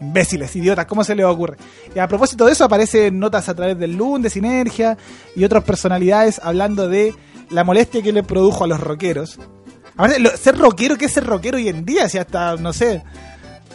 Imbéciles, 0.00 0.54
idiotas, 0.54 0.86
¿cómo 0.86 1.02
se 1.04 1.14
les 1.14 1.24
ocurre? 1.24 1.56
Y 1.94 1.98
a 1.98 2.06
propósito 2.06 2.44
de 2.46 2.52
eso, 2.52 2.64
aparecen 2.64 3.18
notas 3.18 3.48
a 3.48 3.54
través 3.54 3.78
del 3.78 3.96
LUN, 3.96 4.20
de 4.22 4.30
Sinergia 4.30 4.96
y 5.34 5.42
otras 5.44 5.64
personalidades 5.64 6.38
hablando 6.42 6.86
de 6.88 7.14
la 7.50 7.64
molestia 7.64 8.02
que 8.02 8.12
le 8.12 8.22
produjo 8.22 8.64
a 8.64 8.66
los 8.66 8.78
rockeros. 8.78 9.38
Aparte, 9.96 10.18
lo- 10.20 10.36
ser 10.36 10.58
rockero, 10.58 10.96
¿qué 10.96 11.06
es 11.06 11.12
ser 11.12 11.24
rockero 11.24 11.56
hoy 11.56 11.68
en 11.68 11.84
día? 11.86 12.08
Si 12.10 12.18
hasta, 12.18 12.56
no 12.56 12.72
sé, 12.74 13.02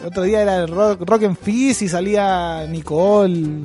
otro 0.04 0.22
día 0.22 0.42
era 0.42 0.56
el 0.58 0.68
rock, 0.68 1.02
rock 1.02 1.22
en 1.22 1.36
Fizz 1.36 1.82
y 1.82 1.88
salía 1.88 2.66
Nicole, 2.68 3.62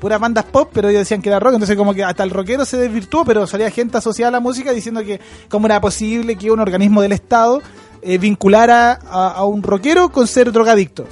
puras 0.00 0.20
bandas 0.20 0.44
pop, 0.44 0.70
pero 0.72 0.88
ellos 0.88 1.00
decían 1.00 1.22
que 1.22 1.28
era 1.28 1.40
rock, 1.40 1.54
entonces 1.54 1.76
como 1.76 1.94
que 1.94 2.04
hasta 2.04 2.22
el 2.22 2.30
rockero 2.30 2.64
se 2.64 2.76
desvirtuó, 2.76 3.24
pero 3.24 3.46
salía 3.46 3.70
gente 3.70 3.98
asociada 3.98 4.28
a 4.28 4.32
la 4.32 4.40
música 4.40 4.72
diciendo 4.72 5.02
que 5.02 5.20
cómo 5.48 5.66
era 5.66 5.80
posible 5.80 6.36
que 6.36 6.50
un 6.50 6.60
organismo 6.60 7.02
del 7.02 7.12
Estado 7.12 7.62
eh, 8.02 8.18
vinculara 8.18 8.98
a, 9.08 9.30
a 9.30 9.44
un 9.44 9.62
rockero 9.62 10.10
con 10.10 10.26
ser 10.26 10.52
drogadicto. 10.52 11.06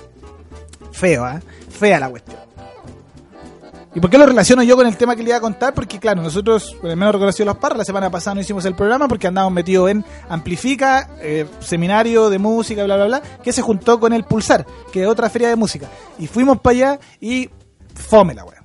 Feo, 0.93 1.29
¿eh? 1.29 1.41
Fea 1.71 1.99
la 1.99 2.09
cuestión. 2.09 2.44
¿Y 3.95 4.01
por 4.01 4.11
qué 4.11 4.19
lo 4.19 4.27
relaciono 4.27 4.65
yo 4.65 4.77
con 4.77 4.89
el 4.89 4.97
tema 4.97 5.15
que 5.15 5.23
le 5.23 5.29
iba 5.29 5.37
a 5.37 5.41
contar? 5.41 5.73
Porque, 5.73 6.01
claro, 6.01 6.21
nosotros, 6.21 6.77
con 6.81 6.91
el 6.91 6.97
menos 6.97 7.15
reconocido 7.15 7.47
los 7.47 7.59
parras, 7.59 7.79
la 7.79 7.85
semana 7.85 8.11
pasada 8.11 8.35
no 8.35 8.41
hicimos 8.41 8.65
el 8.65 8.75
programa 8.75 9.07
porque 9.07 9.29
andábamos 9.29 9.55
metidos 9.55 9.89
en 9.89 10.05
Amplifica, 10.29 11.11
eh, 11.21 11.47
seminario 11.61 12.29
de 12.29 12.41
música, 12.41 12.83
bla, 12.83 12.97
bla, 12.97 13.07
bla, 13.07 13.23
que 13.43 13.53
se 13.53 13.63
juntó 13.63 14.01
con 14.01 14.13
el 14.13 14.25
Pulsar, 14.25 14.67
que 14.93 15.03
es 15.03 15.09
otra 15.09 15.31
feria 15.31 15.49
de 15.49 15.55
música. 15.55 15.89
Y 16.19 16.27
fuimos 16.27 16.59
para 16.61 16.77
allá 16.77 17.01
y 17.21 17.49
fome 17.95 18.35
la 18.35 18.45
wea. 18.45 18.65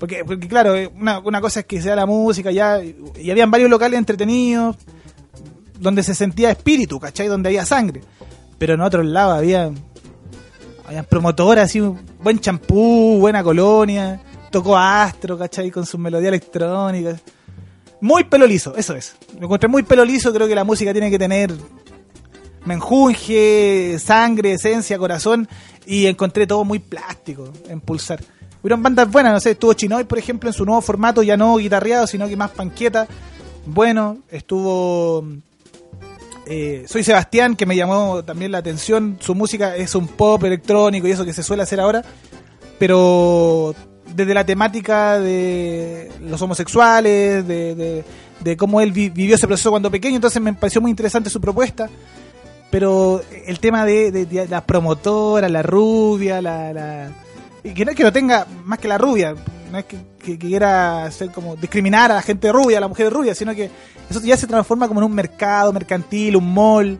Porque, 0.00 0.24
porque 0.24 0.48
claro, 0.48 0.74
eh, 0.74 0.90
una, 0.92 1.20
una 1.20 1.40
cosa 1.40 1.60
es 1.60 1.66
que 1.66 1.80
sea 1.80 1.94
la 1.94 2.06
música 2.06 2.50
ya, 2.50 2.82
y, 2.82 3.30
habían 3.30 3.52
varios 3.52 3.70
locales 3.70 3.96
entretenidos, 3.96 4.76
donde 5.78 6.02
se 6.02 6.16
sentía 6.16 6.50
espíritu, 6.50 6.98
¿cachai? 6.98 7.28
Donde 7.28 7.50
había 7.50 7.64
sangre. 7.64 8.02
Pero 8.58 8.74
en 8.74 8.80
otros 8.80 9.06
lados 9.06 9.38
había 9.38 9.70
habían 10.88 11.04
promotoras, 11.04 11.66
así, 11.66 11.80
buen 11.80 12.40
champú, 12.40 13.18
buena 13.20 13.42
colonia, 13.44 14.22
tocó 14.50 14.76
Astro, 14.76 15.38
¿cachai? 15.38 15.70
Con 15.70 15.86
sus 15.86 15.98
melodías 16.00 16.28
electrónicas. 16.28 17.20
Muy 18.00 18.24
pelo 18.24 18.46
liso, 18.46 18.74
eso 18.76 18.94
es. 18.94 19.16
Lo 19.38 19.46
encontré 19.46 19.68
muy 19.68 19.82
pelo 19.82 20.04
liso, 20.04 20.32
creo 20.32 20.46
que 20.46 20.54
la 20.54 20.64
música 20.64 20.92
tiene 20.92 21.10
que 21.10 21.18
tener 21.18 21.52
menjunje, 22.64 23.98
sangre, 23.98 24.52
esencia, 24.52 24.98
corazón, 24.98 25.48
y 25.86 26.06
encontré 26.06 26.46
todo 26.46 26.64
muy 26.64 26.78
plástico 26.78 27.52
en 27.68 27.80
Pulsar. 27.80 28.20
Hubieron 28.62 28.82
bandas 28.82 29.10
buenas, 29.10 29.32
no 29.32 29.40
sé, 29.40 29.52
estuvo 29.52 29.72
Chinoy, 29.72 30.04
por 30.04 30.18
ejemplo, 30.18 30.50
en 30.50 30.54
su 30.54 30.64
nuevo 30.64 30.80
formato, 30.80 31.22
ya 31.22 31.36
no 31.36 31.56
guitarreado, 31.56 32.06
sino 32.06 32.28
que 32.28 32.36
más 32.36 32.50
panqueta. 32.50 33.06
Bueno, 33.66 34.18
estuvo 34.30 35.24
eh, 36.46 36.84
Soy 36.88 37.04
Sebastián, 37.04 37.56
que 37.56 37.66
me 37.66 37.76
llamó 37.76 38.24
también 38.24 38.52
la 38.52 38.58
atención. 38.58 39.18
Su 39.20 39.34
música 39.34 39.76
es 39.76 39.94
un 39.94 40.08
pop 40.08 40.42
electrónico 40.44 41.06
y 41.06 41.12
eso 41.12 41.24
que 41.24 41.32
se 41.32 41.42
suele 41.42 41.62
hacer 41.62 41.80
ahora, 41.80 42.02
pero 42.78 43.74
desde 44.14 44.34
la 44.34 44.44
temática 44.44 45.18
de 45.20 46.10
los 46.20 46.40
homosexuales, 46.42 47.46
de, 47.46 47.74
de- 47.74 48.56
cómo 48.56 48.80
él 48.80 48.92
vi- 48.92 49.10
vivió 49.10 49.34
ese 49.34 49.46
proceso 49.46 49.70
cuando 49.70 49.90
pequeño, 49.90 50.16
entonces 50.16 50.40
me 50.40 50.52
pareció 50.54 50.80
muy 50.80 50.90
interesante 50.90 51.28
su 51.30 51.40
propuesta. 51.40 51.88
Pero 52.70 53.22
el 53.46 53.60
tema 53.60 53.84
de, 53.84 54.10
de- 54.12 54.46
la 54.48 54.64
promotora, 54.64 55.48
la 55.48 55.62
rubia, 55.62 56.42
la, 56.42 56.72
la- 56.72 57.10
y 57.64 57.72
que 57.72 57.84
no 57.84 57.90
es 57.92 57.96
que 57.96 58.02
lo 58.04 58.12
tenga 58.12 58.46
más 58.64 58.78
que 58.78 58.88
la 58.88 58.98
rubia, 58.98 59.34
no 59.72 59.78
es 59.78 59.84
que, 59.86 60.38
quiera 60.38 61.04
hacer 61.04 61.30
como 61.30 61.56
discriminar 61.56 62.10
a 62.12 62.16
la 62.16 62.22
gente 62.22 62.52
rubia, 62.52 62.76
a 62.78 62.80
la 62.82 62.88
mujer 62.88 63.10
rubia, 63.12 63.34
sino 63.34 63.54
que 63.54 63.70
eso 64.10 64.20
ya 64.22 64.36
se 64.36 64.46
transforma 64.46 64.86
como 64.88 65.00
en 65.00 65.06
un 65.06 65.14
mercado 65.14 65.72
mercantil, 65.72 66.36
un 66.36 66.52
mall, 66.52 66.98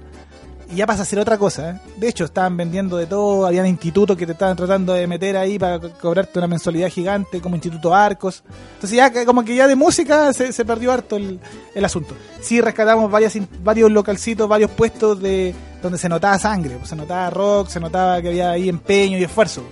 y 0.70 0.76
ya 0.76 0.86
pasa 0.86 1.02
a 1.02 1.04
ser 1.04 1.18
otra 1.18 1.38
cosa. 1.38 1.70
¿eh? 1.70 1.80
De 1.96 2.08
hecho, 2.08 2.24
estaban 2.24 2.56
vendiendo 2.56 2.96
de 2.96 3.06
todo, 3.06 3.46
habían 3.46 3.66
institutos 3.66 4.16
que 4.16 4.26
te 4.26 4.32
estaban 4.32 4.56
tratando 4.56 4.92
de 4.92 5.06
meter 5.06 5.36
ahí 5.36 5.58
para 5.58 5.80
co- 5.80 5.90
cobrarte 6.00 6.38
una 6.38 6.46
mensualidad 6.48 6.88
gigante, 6.90 7.40
como 7.40 7.54
Instituto 7.56 7.94
Arcos. 7.94 8.42
Entonces 8.74 8.96
ya 8.96 9.24
como 9.24 9.44
que 9.44 9.54
ya 9.56 9.66
de 9.66 9.76
música 9.76 10.32
se, 10.32 10.64
perdió 10.64 10.92
harto 10.92 11.16
el, 11.16 11.40
el 11.74 11.84
asunto. 11.84 12.14
Sí 12.40 12.60
rescatamos 12.60 13.10
varias, 13.10 13.34
varios 13.62 13.90
localcitos, 13.90 14.48
varios 14.48 14.70
puestos 14.70 15.20
de 15.20 15.54
donde 15.82 15.96
se 15.96 16.08
notaba 16.08 16.38
sangre, 16.38 16.76
pues, 16.76 16.88
se 16.90 16.96
notaba 16.96 17.30
rock, 17.30 17.68
se 17.68 17.80
notaba 17.80 18.20
que 18.20 18.28
había 18.28 18.50
ahí 18.50 18.68
empeño 18.68 19.16
y 19.18 19.24
esfuerzo. 19.24 19.62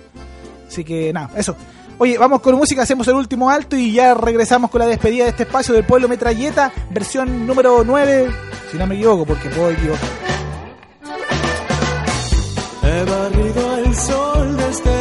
Así 0.67 0.83
que 0.83 1.11
nada, 1.13 1.29
eso. 1.37 1.55
Oye, 1.99 2.17
vamos 2.17 2.41
con 2.41 2.53
música, 2.55 2.83
hacemos 2.83 3.07
el 3.07 3.15
último 3.15 3.49
alto 3.49 3.75
y 3.75 3.91
ya 3.91 4.13
regresamos 4.13 4.69
con 4.69 4.79
la 4.79 4.85
despedida 4.85 5.23
de 5.23 5.31
este 5.31 5.43
espacio 5.43 5.73
del 5.73 5.83
pueblo 5.83 6.07
Metralleta, 6.07 6.71
versión 6.91 7.47
número 7.47 7.83
9, 7.83 8.29
si 8.71 8.77
no 8.77 8.85
me 8.85 8.95
equivoco, 8.95 9.25
porque 9.25 9.49
puedo 9.49 9.71
equivocar. 9.71 10.36
He 12.97 13.03
barrido 13.03 13.77
el 13.77 13.95
sol 13.95 14.57
de 14.57 14.96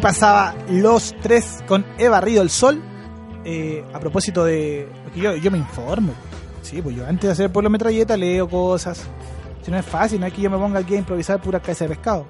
pasaba 0.00 0.54
los 0.68 1.14
tres 1.22 1.62
con 1.66 1.84
He 1.98 2.08
barrido 2.08 2.42
el 2.42 2.50
sol. 2.50 2.82
Eh, 3.44 3.84
a 3.92 4.00
propósito 4.00 4.44
de. 4.44 4.88
yo, 5.14 5.36
yo 5.36 5.50
me 5.50 5.58
informo. 5.58 6.12
Sí, 6.62 6.80
pues 6.80 6.96
yo 6.96 7.06
antes 7.06 7.28
de 7.28 7.32
hacer 7.32 7.52
pueblo 7.52 7.68
metralleta 7.68 8.16
leo 8.16 8.48
cosas. 8.48 9.02
Si 9.62 9.70
no 9.70 9.78
es 9.78 9.84
fácil, 9.84 10.20
no 10.20 10.26
es 10.26 10.32
que 10.32 10.42
yo 10.42 10.50
me 10.50 10.58
ponga 10.58 10.80
aquí 10.80 10.94
a 10.94 10.98
improvisar 10.98 11.40
pura 11.40 11.60
cabeza 11.60 11.84
de 11.84 11.90
pescado. 11.90 12.26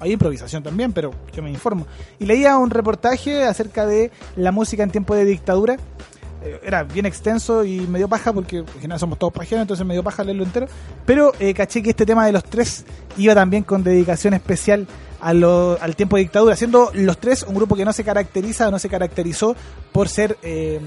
Hay 0.00 0.12
improvisación 0.12 0.62
también, 0.62 0.92
pero 0.92 1.12
yo 1.32 1.42
me 1.42 1.50
informo. 1.50 1.86
Y 2.18 2.26
leía 2.26 2.56
un 2.56 2.70
reportaje 2.70 3.44
acerca 3.44 3.86
de 3.86 4.10
la 4.36 4.52
música 4.52 4.82
en 4.82 4.90
tiempo 4.90 5.14
de 5.14 5.24
dictadura. 5.24 5.76
Eh, 6.42 6.60
era 6.62 6.84
bien 6.84 7.04
extenso 7.04 7.64
y 7.64 7.80
me 7.80 7.98
dio 7.98 8.08
paja 8.08 8.32
porque 8.32 8.64
en 8.80 8.98
somos 8.98 9.18
todos 9.18 9.32
pajeros, 9.32 9.62
entonces 9.62 9.84
me 9.84 9.94
dio 9.94 10.04
paja 10.04 10.22
leerlo 10.22 10.44
entero. 10.44 10.66
Pero 11.04 11.32
eh, 11.40 11.52
caché 11.52 11.82
que 11.82 11.90
este 11.90 12.06
tema 12.06 12.26
de 12.26 12.32
los 12.32 12.44
tres 12.44 12.84
iba 13.16 13.34
también 13.34 13.64
con 13.64 13.82
dedicación 13.82 14.34
especial 14.34 14.86
a 15.20 15.30
al 15.30 15.96
tiempo 15.96 16.16
de 16.16 16.22
dictadura, 16.22 16.56
siendo 16.56 16.90
los 16.94 17.18
tres 17.18 17.42
un 17.42 17.54
grupo 17.54 17.76
que 17.76 17.84
no 17.84 17.92
se 17.92 18.04
caracteriza 18.04 18.68
o 18.68 18.70
no 18.70 18.78
se 18.78 18.88
caracterizó 18.88 19.56
por 19.92 20.08
ser 20.08 20.38
eh, 20.42 20.80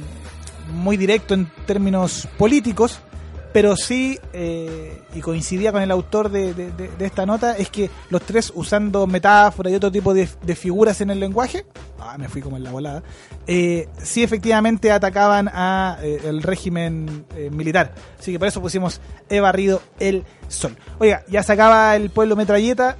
muy 0.73 0.97
directo 0.97 1.33
en 1.33 1.51
términos 1.65 2.27
políticos, 2.37 2.99
pero 3.53 3.75
sí, 3.75 4.17
eh, 4.33 5.01
y 5.13 5.19
coincidía 5.19 5.71
con 5.71 5.81
el 5.81 5.91
autor 5.91 6.29
de, 6.29 6.71
esta 6.99 7.25
nota, 7.25 7.57
es 7.57 7.69
que 7.69 7.89
los 8.09 8.21
tres 8.21 8.51
usando 8.55 9.07
metáforas 9.07 9.73
y 9.73 9.75
otro 9.75 9.91
tipo 9.91 10.13
de, 10.13 10.27
figuras 10.55 11.01
en 11.01 11.09
el 11.09 11.19
lenguaje, 11.19 11.65
ah, 11.99 12.17
me 12.17 12.29
fui 12.29 12.41
como 12.41 12.57
en 12.57 12.63
la 12.63 12.71
volada, 12.71 13.03
eh, 13.47 13.89
sí 14.01 14.23
efectivamente 14.23 14.91
atacaban 14.91 15.49
a 15.49 15.97
eh, 16.01 16.21
el 16.25 16.43
régimen 16.43 17.25
eh, 17.35 17.49
militar. 17.51 17.93
Así 18.19 18.31
que 18.31 18.39
por 18.39 18.47
eso 18.47 18.61
pusimos 18.61 19.01
He 19.29 19.39
barrido 19.39 19.81
el 19.99 20.23
sol. 20.47 20.75
Oiga, 20.99 21.23
ya 21.27 21.41
se 21.41 21.53
acaba 21.53 21.95
el 21.95 22.09
pueblo 22.09 22.35
metralleta. 22.35 22.97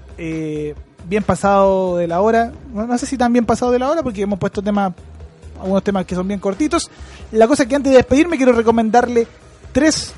Bien 1.08 1.24
pasado 1.24 1.98
de 1.98 2.08
la 2.08 2.22
hora. 2.22 2.52
No, 2.74 2.88
no 2.88 2.98
sé 2.98 3.06
si 3.06 3.18
tan 3.18 3.34
bien 3.34 3.46
pasado 3.46 3.72
de 3.72 3.80
la 3.80 3.90
hora 3.90 4.04
porque 4.04 4.22
hemos 4.22 4.40
puesto 4.40 4.62
temas, 4.62 4.94
algunos 5.60 5.84
temas 5.84 6.06
que 6.06 6.16
son 6.16 6.28
bien 6.28 6.40
cortitos. 6.40 6.90
La 7.32 7.48
cosa 7.48 7.66
que 7.66 7.76
antes 7.76 7.92
de 7.92 7.98
despedirme 7.98 8.38
quiero 8.38 8.54
recomendarle 8.54 9.28
tres 9.72 10.14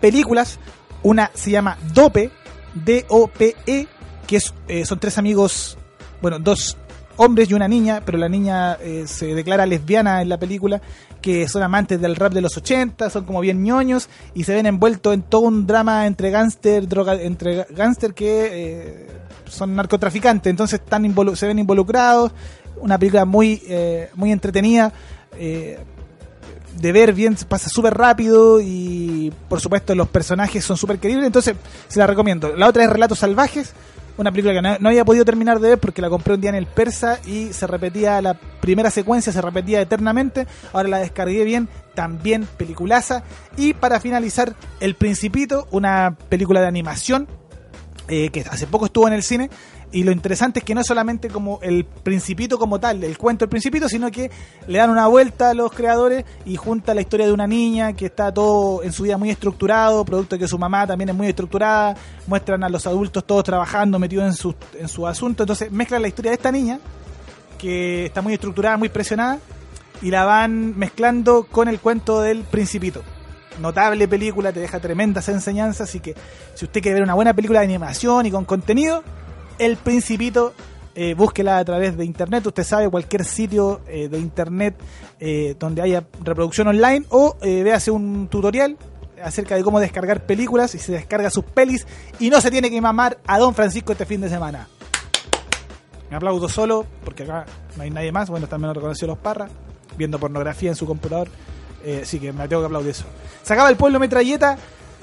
películas. 0.00 0.58
Una 1.02 1.30
se 1.34 1.50
llama 1.50 1.78
Dope, 1.94 2.30
D-O-P-E, 2.74 3.86
que 4.26 4.36
es, 4.36 4.54
eh, 4.68 4.84
son 4.84 5.00
tres 5.00 5.18
amigos, 5.18 5.78
bueno, 6.20 6.38
dos 6.38 6.76
hombres 7.16 7.50
y 7.50 7.54
una 7.54 7.68
niña, 7.68 8.02
pero 8.04 8.18
la 8.18 8.28
niña 8.28 8.74
eh, 8.74 9.04
se 9.06 9.34
declara 9.34 9.66
lesbiana 9.66 10.22
en 10.22 10.28
la 10.28 10.38
película, 10.38 10.80
que 11.20 11.48
son 11.48 11.62
amantes 11.62 12.00
del 12.00 12.16
rap 12.16 12.32
de 12.32 12.40
los 12.40 12.56
80, 12.56 13.10
son 13.10 13.24
como 13.24 13.40
bien 13.40 13.62
ñoños 13.62 14.08
y 14.34 14.44
se 14.44 14.54
ven 14.54 14.66
envueltos 14.66 15.14
en 15.14 15.22
todo 15.22 15.42
un 15.42 15.66
drama 15.66 16.06
entre 16.06 16.30
gángster, 16.30 16.88
droga, 16.88 17.14
entre 17.14 17.66
gángster 17.70 18.14
que 18.14 18.48
eh, 18.52 19.06
son 19.52 19.76
narcotraficantes, 19.76 20.50
entonces 20.50 20.80
están 20.80 21.14
se 21.36 21.46
ven 21.46 21.58
involucrados, 21.58 22.32
una 22.80 22.98
película 22.98 23.24
muy, 23.24 23.62
eh, 23.68 24.10
muy 24.14 24.32
entretenida. 24.32 24.92
eh, 25.38 25.78
de 26.76 26.90
ver 26.90 27.12
bien, 27.12 27.36
pasa 27.48 27.68
súper 27.68 27.94
rápido 27.94 28.58
y 28.60 29.30
por 29.48 29.60
supuesto 29.60 29.94
los 29.94 30.08
personajes 30.08 30.64
son 30.64 30.76
súper 30.76 30.98
queribles, 30.98 31.26
entonces 31.26 31.54
se 31.86 31.98
la 31.98 32.06
recomiendo. 32.06 32.56
La 32.56 32.66
otra 32.66 32.84
es 32.84 32.90
Relatos 32.90 33.18
Salvajes, 33.18 33.74
una 34.16 34.30
película 34.30 34.54
que 34.54 34.62
no, 34.62 34.78
no 34.78 34.88
había 34.88 35.04
podido 35.04 35.24
terminar 35.24 35.60
de 35.60 35.70
ver 35.70 35.78
porque 35.78 36.02
la 36.02 36.08
compré 36.08 36.34
un 36.34 36.40
día 36.40 36.50
en 36.50 36.56
el 36.56 36.66
persa 36.66 37.18
y 37.26 37.52
se 37.52 37.66
repetía 37.66 38.20
la 38.22 38.34
primera 38.34 38.90
secuencia, 38.90 39.32
se 39.32 39.42
repetía 39.42 39.80
eternamente, 39.80 40.46
ahora 40.72 40.88
la 40.88 40.98
descargué 40.98 41.44
bien, 41.44 41.68
también 41.94 42.46
peliculaza. 42.56 43.22
Y 43.56 43.74
para 43.74 44.00
finalizar, 44.00 44.54
El 44.80 44.94
Principito, 44.94 45.68
una 45.70 46.16
película 46.28 46.60
de 46.60 46.68
animación 46.68 47.28
eh, 48.08 48.30
que 48.30 48.40
hace 48.40 48.66
poco 48.66 48.86
estuvo 48.86 49.06
en 49.06 49.14
el 49.14 49.22
cine. 49.22 49.50
Y 49.92 50.04
lo 50.04 50.12
interesante 50.12 50.60
es 50.60 50.64
que 50.64 50.74
no 50.74 50.80
es 50.80 50.86
solamente 50.86 51.28
como 51.28 51.60
el 51.62 51.84
principito 51.84 52.58
como 52.58 52.80
tal, 52.80 53.04
el 53.04 53.18
cuento 53.18 53.44
del 53.44 53.50
principito, 53.50 53.90
sino 53.90 54.10
que 54.10 54.30
le 54.66 54.78
dan 54.78 54.88
una 54.88 55.06
vuelta 55.06 55.50
a 55.50 55.54
los 55.54 55.70
creadores 55.70 56.24
y 56.46 56.56
junta 56.56 56.94
la 56.94 57.02
historia 57.02 57.26
de 57.26 57.32
una 57.32 57.46
niña 57.46 57.92
que 57.92 58.06
está 58.06 58.32
todo 58.32 58.82
en 58.82 58.90
su 58.92 59.02
vida 59.02 59.18
muy 59.18 59.28
estructurado, 59.28 60.02
producto 60.06 60.36
de 60.36 60.40
que 60.40 60.48
su 60.48 60.58
mamá 60.58 60.86
también 60.86 61.10
es 61.10 61.14
muy 61.14 61.26
estructurada, 61.26 61.94
muestran 62.26 62.64
a 62.64 62.70
los 62.70 62.86
adultos 62.86 63.24
todos 63.26 63.44
trabajando, 63.44 63.98
metidos 63.98 64.24
en 64.24 64.34
su, 64.34 64.54
en 64.78 64.88
su 64.88 65.06
asunto, 65.06 65.42
entonces 65.42 65.70
mezclan 65.70 66.00
la 66.00 66.08
historia 66.08 66.30
de 66.30 66.36
esta 66.36 66.50
niña, 66.50 66.80
que 67.58 68.06
está 68.06 68.22
muy 68.22 68.32
estructurada, 68.32 68.78
muy 68.78 68.88
presionada, 68.88 69.40
y 70.00 70.10
la 70.10 70.24
van 70.24 70.78
mezclando 70.78 71.44
con 71.44 71.68
el 71.68 71.80
cuento 71.80 72.22
del 72.22 72.44
principito 72.44 73.02
notable 73.60 74.08
película, 74.08 74.52
te 74.52 74.60
deja 74.60 74.80
tremendas 74.80 75.28
enseñanzas, 75.28 75.88
así 75.88 76.00
que 76.00 76.14
si 76.54 76.64
usted 76.64 76.80
quiere 76.80 76.94
ver 76.94 77.02
una 77.02 77.14
buena 77.14 77.34
película 77.34 77.60
de 77.60 77.66
animación 77.66 78.26
y 78.26 78.30
con 78.30 78.44
contenido, 78.44 79.02
El 79.58 79.76
Principito, 79.76 80.54
eh, 80.94 81.14
búsquela 81.14 81.58
a 81.58 81.64
través 81.64 81.96
de 81.96 82.04
internet, 82.04 82.46
usted 82.46 82.64
sabe, 82.64 82.88
cualquier 82.90 83.24
sitio 83.24 83.80
eh, 83.86 84.08
de 84.08 84.18
internet 84.18 84.76
eh, 85.20 85.56
donde 85.58 85.82
haya 85.82 86.04
reproducción 86.22 86.68
online 86.68 87.06
o 87.08 87.36
eh, 87.40 87.62
véase 87.62 87.90
un 87.90 88.28
tutorial 88.28 88.76
acerca 89.22 89.54
de 89.54 89.62
cómo 89.62 89.80
descargar 89.80 90.26
películas 90.26 90.74
y 90.74 90.78
se 90.78 90.92
descarga 90.92 91.30
sus 91.30 91.44
pelis 91.44 91.86
y 92.18 92.28
no 92.28 92.40
se 92.40 92.50
tiene 92.50 92.70
que 92.70 92.80
mamar 92.80 93.18
a 93.26 93.38
Don 93.38 93.54
Francisco 93.54 93.92
este 93.92 94.04
fin 94.04 94.20
de 94.20 94.28
semana. 94.28 94.68
Me 96.10 96.16
aplaudo 96.16 96.48
solo 96.48 96.84
porque 97.04 97.22
acá 97.22 97.46
no 97.76 97.84
hay 97.84 97.90
nadie 97.90 98.12
más, 98.12 98.28
bueno, 98.28 98.46
también 98.46 98.68
lo 98.68 98.74
reconoció 98.74 99.06
los 99.06 99.18
parras, 99.18 99.50
viendo 99.96 100.18
pornografía 100.18 100.70
en 100.70 100.76
su 100.76 100.86
computador. 100.86 101.28
Eh, 101.84 102.00
así 102.02 102.18
que 102.18 102.32
me 102.32 102.46
tengo 102.48 102.62
que 102.62 102.66
aplaudir 102.66 102.90
eso. 102.90 103.04
Se 103.42 103.52
acaba 103.52 103.68
el 103.68 103.76
pueblo 103.76 103.98
metralleta. 103.98 104.56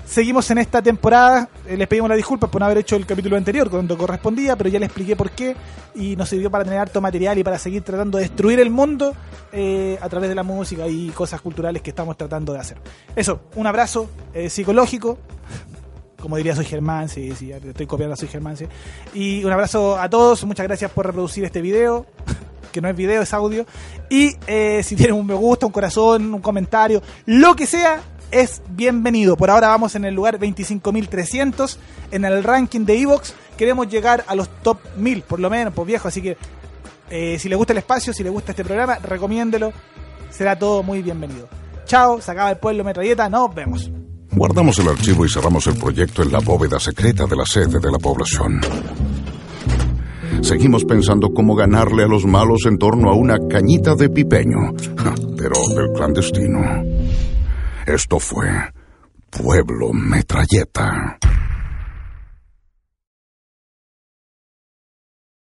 Seguimos 0.09 0.49
en 0.49 0.57
esta 0.57 0.81
temporada. 0.81 1.49
Eh, 1.67 1.77
les 1.77 1.87
pedimos 1.87 2.09
las 2.09 2.17
disculpas 2.17 2.49
por 2.49 2.59
no 2.59 2.65
haber 2.65 2.79
hecho 2.79 2.95
el 2.95 3.05
capítulo 3.05 3.37
anterior 3.37 3.69
cuando 3.69 3.95
correspondía, 3.95 4.55
pero 4.55 4.67
ya 4.67 4.79
les 4.79 4.87
expliqué 4.87 5.15
por 5.15 5.29
qué. 5.29 5.55
Y 5.93 6.15
nos 6.15 6.29
sirvió 6.29 6.49
para 6.49 6.63
tener 6.63 6.79
harto 6.79 6.99
material 6.99 7.37
y 7.37 7.43
para 7.43 7.59
seguir 7.59 7.83
tratando 7.83 8.17
de 8.17 8.23
destruir 8.23 8.59
el 8.59 8.71
mundo 8.71 9.15
eh, 9.51 9.99
a 10.01 10.09
través 10.09 10.29
de 10.29 10.33
la 10.33 10.41
música 10.41 10.87
y 10.87 11.09
cosas 11.09 11.41
culturales 11.41 11.83
que 11.83 11.91
estamos 11.91 12.17
tratando 12.17 12.53
de 12.53 12.59
hacer. 12.59 12.77
Eso, 13.15 13.41
un 13.55 13.67
abrazo 13.67 14.09
eh, 14.33 14.49
psicológico. 14.49 15.19
Como 16.19 16.37
diría 16.37 16.55
Soy 16.55 16.65
Germán, 16.65 17.07
sí, 17.07 17.31
sí, 17.35 17.51
estoy 17.51 17.85
copiando 17.85 18.15
a 18.15 18.17
Soy 18.17 18.29
Germán, 18.29 18.57
sí. 18.57 18.65
Y 19.13 19.43
un 19.43 19.51
abrazo 19.51 19.99
a 19.99 20.09
todos. 20.09 20.43
Muchas 20.43 20.65
gracias 20.65 20.89
por 20.89 21.05
reproducir 21.05 21.45
este 21.45 21.61
video 21.61 22.07
que 22.71 22.81
no 22.81 22.89
es 22.89 22.95
video, 22.95 23.21
es 23.21 23.33
audio. 23.33 23.65
Y 24.09 24.35
eh, 24.47 24.81
si 24.83 24.95
tienen 24.95 25.15
un 25.15 25.25
me 25.25 25.33
gusta, 25.33 25.65
un 25.65 25.71
corazón, 25.71 26.33
un 26.33 26.41
comentario, 26.41 27.01
lo 27.25 27.55
que 27.55 27.65
sea, 27.65 28.01
es 28.31 28.61
bienvenido. 28.69 29.35
Por 29.35 29.49
ahora 29.49 29.69
vamos 29.69 29.95
en 29.95 30.05
el 30.05 30.13
lugar 30.13 30.39
25.300 30.39 31.77
en 32.11 32.25
el 32.25 32.43
ranking 32.43 32.85
de 32.85 32.99
Evox. 32.99 33.33
Queremos 33.57 33.89
llegar 33.89 34.23
a 34.27 34.35
los 34.35 34.49
top 34.61 34.79
1000, 34.97 35.21
por 35.23 35.39
lo 35.39 35.49
menos, 35.49 35.73
pues 35.73 35.87
viejo. 35.87 36.07
Así 36.07 36.21
que 36.21 36.37
eh, 37.09 37.37
si 37.39 37.49
le 37.49 37.55
gusta 37.55 37.73
el 37.73 37.79
espacio, 37.79 38.13
si 38.13 38.23
le 38.23 38.29
gusta 38.29 38.51
este 38.51 38.63
programa, 38.63 38.95
recomiéndelo. 38.99 39.73
Será 40.29 40.57
todo 40.57 40.83
muy 40.83 41.01
bienvenido. 41.01 41.47
Chao, 41.85 42.21
se 42.21 42.31
acaba 42.31 42.51
el 42.51 42.57
pueblo 42.57 42.83
metralleta, 42.83 43.29
nos 43.29 43.53
vemos. 43.53 43.91
Guardamos 44.31 44.77
el 44.77 44.89
archivo 44.89 45.25
y 45.25 45.29
cerramos 45.29 45.65
el 45.67 45.75
proyecto 45.75 46.21
en 46.21 46.31
la 46.31 46.39
bóveda 46.39 46.79
secreta 46.79 47.25
de 47.25 47.35
la 47.35 47.45
sede 47.45 47.79
de 47.79 47.91
la 47.91 47.97
población. 47.97 48.61
Seguimos 50.41 50.85
pensando 50.85 51.29
cómo 51.33 51.55
ganarle 51.55 52.03
a 52.03 52.07
los 52.07 52.25
malos 52.25 52.65
en 52.65 52.77
torno 52.77 53.09
a 53.09 53.15
una 53.15 53.37
cañita 53.47 53.95
de 53.95 54.09
pipeño, 54.09 54.73
pero 55.37 55.55
del 55.75 55.91
clandestino. 55.93 56.61
Esto 57.85 58.19
fue 58.19 58.47
Pueblo 59.29 59.93
Metralleta. 59.93 61.17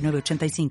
906985. 0.00 0.70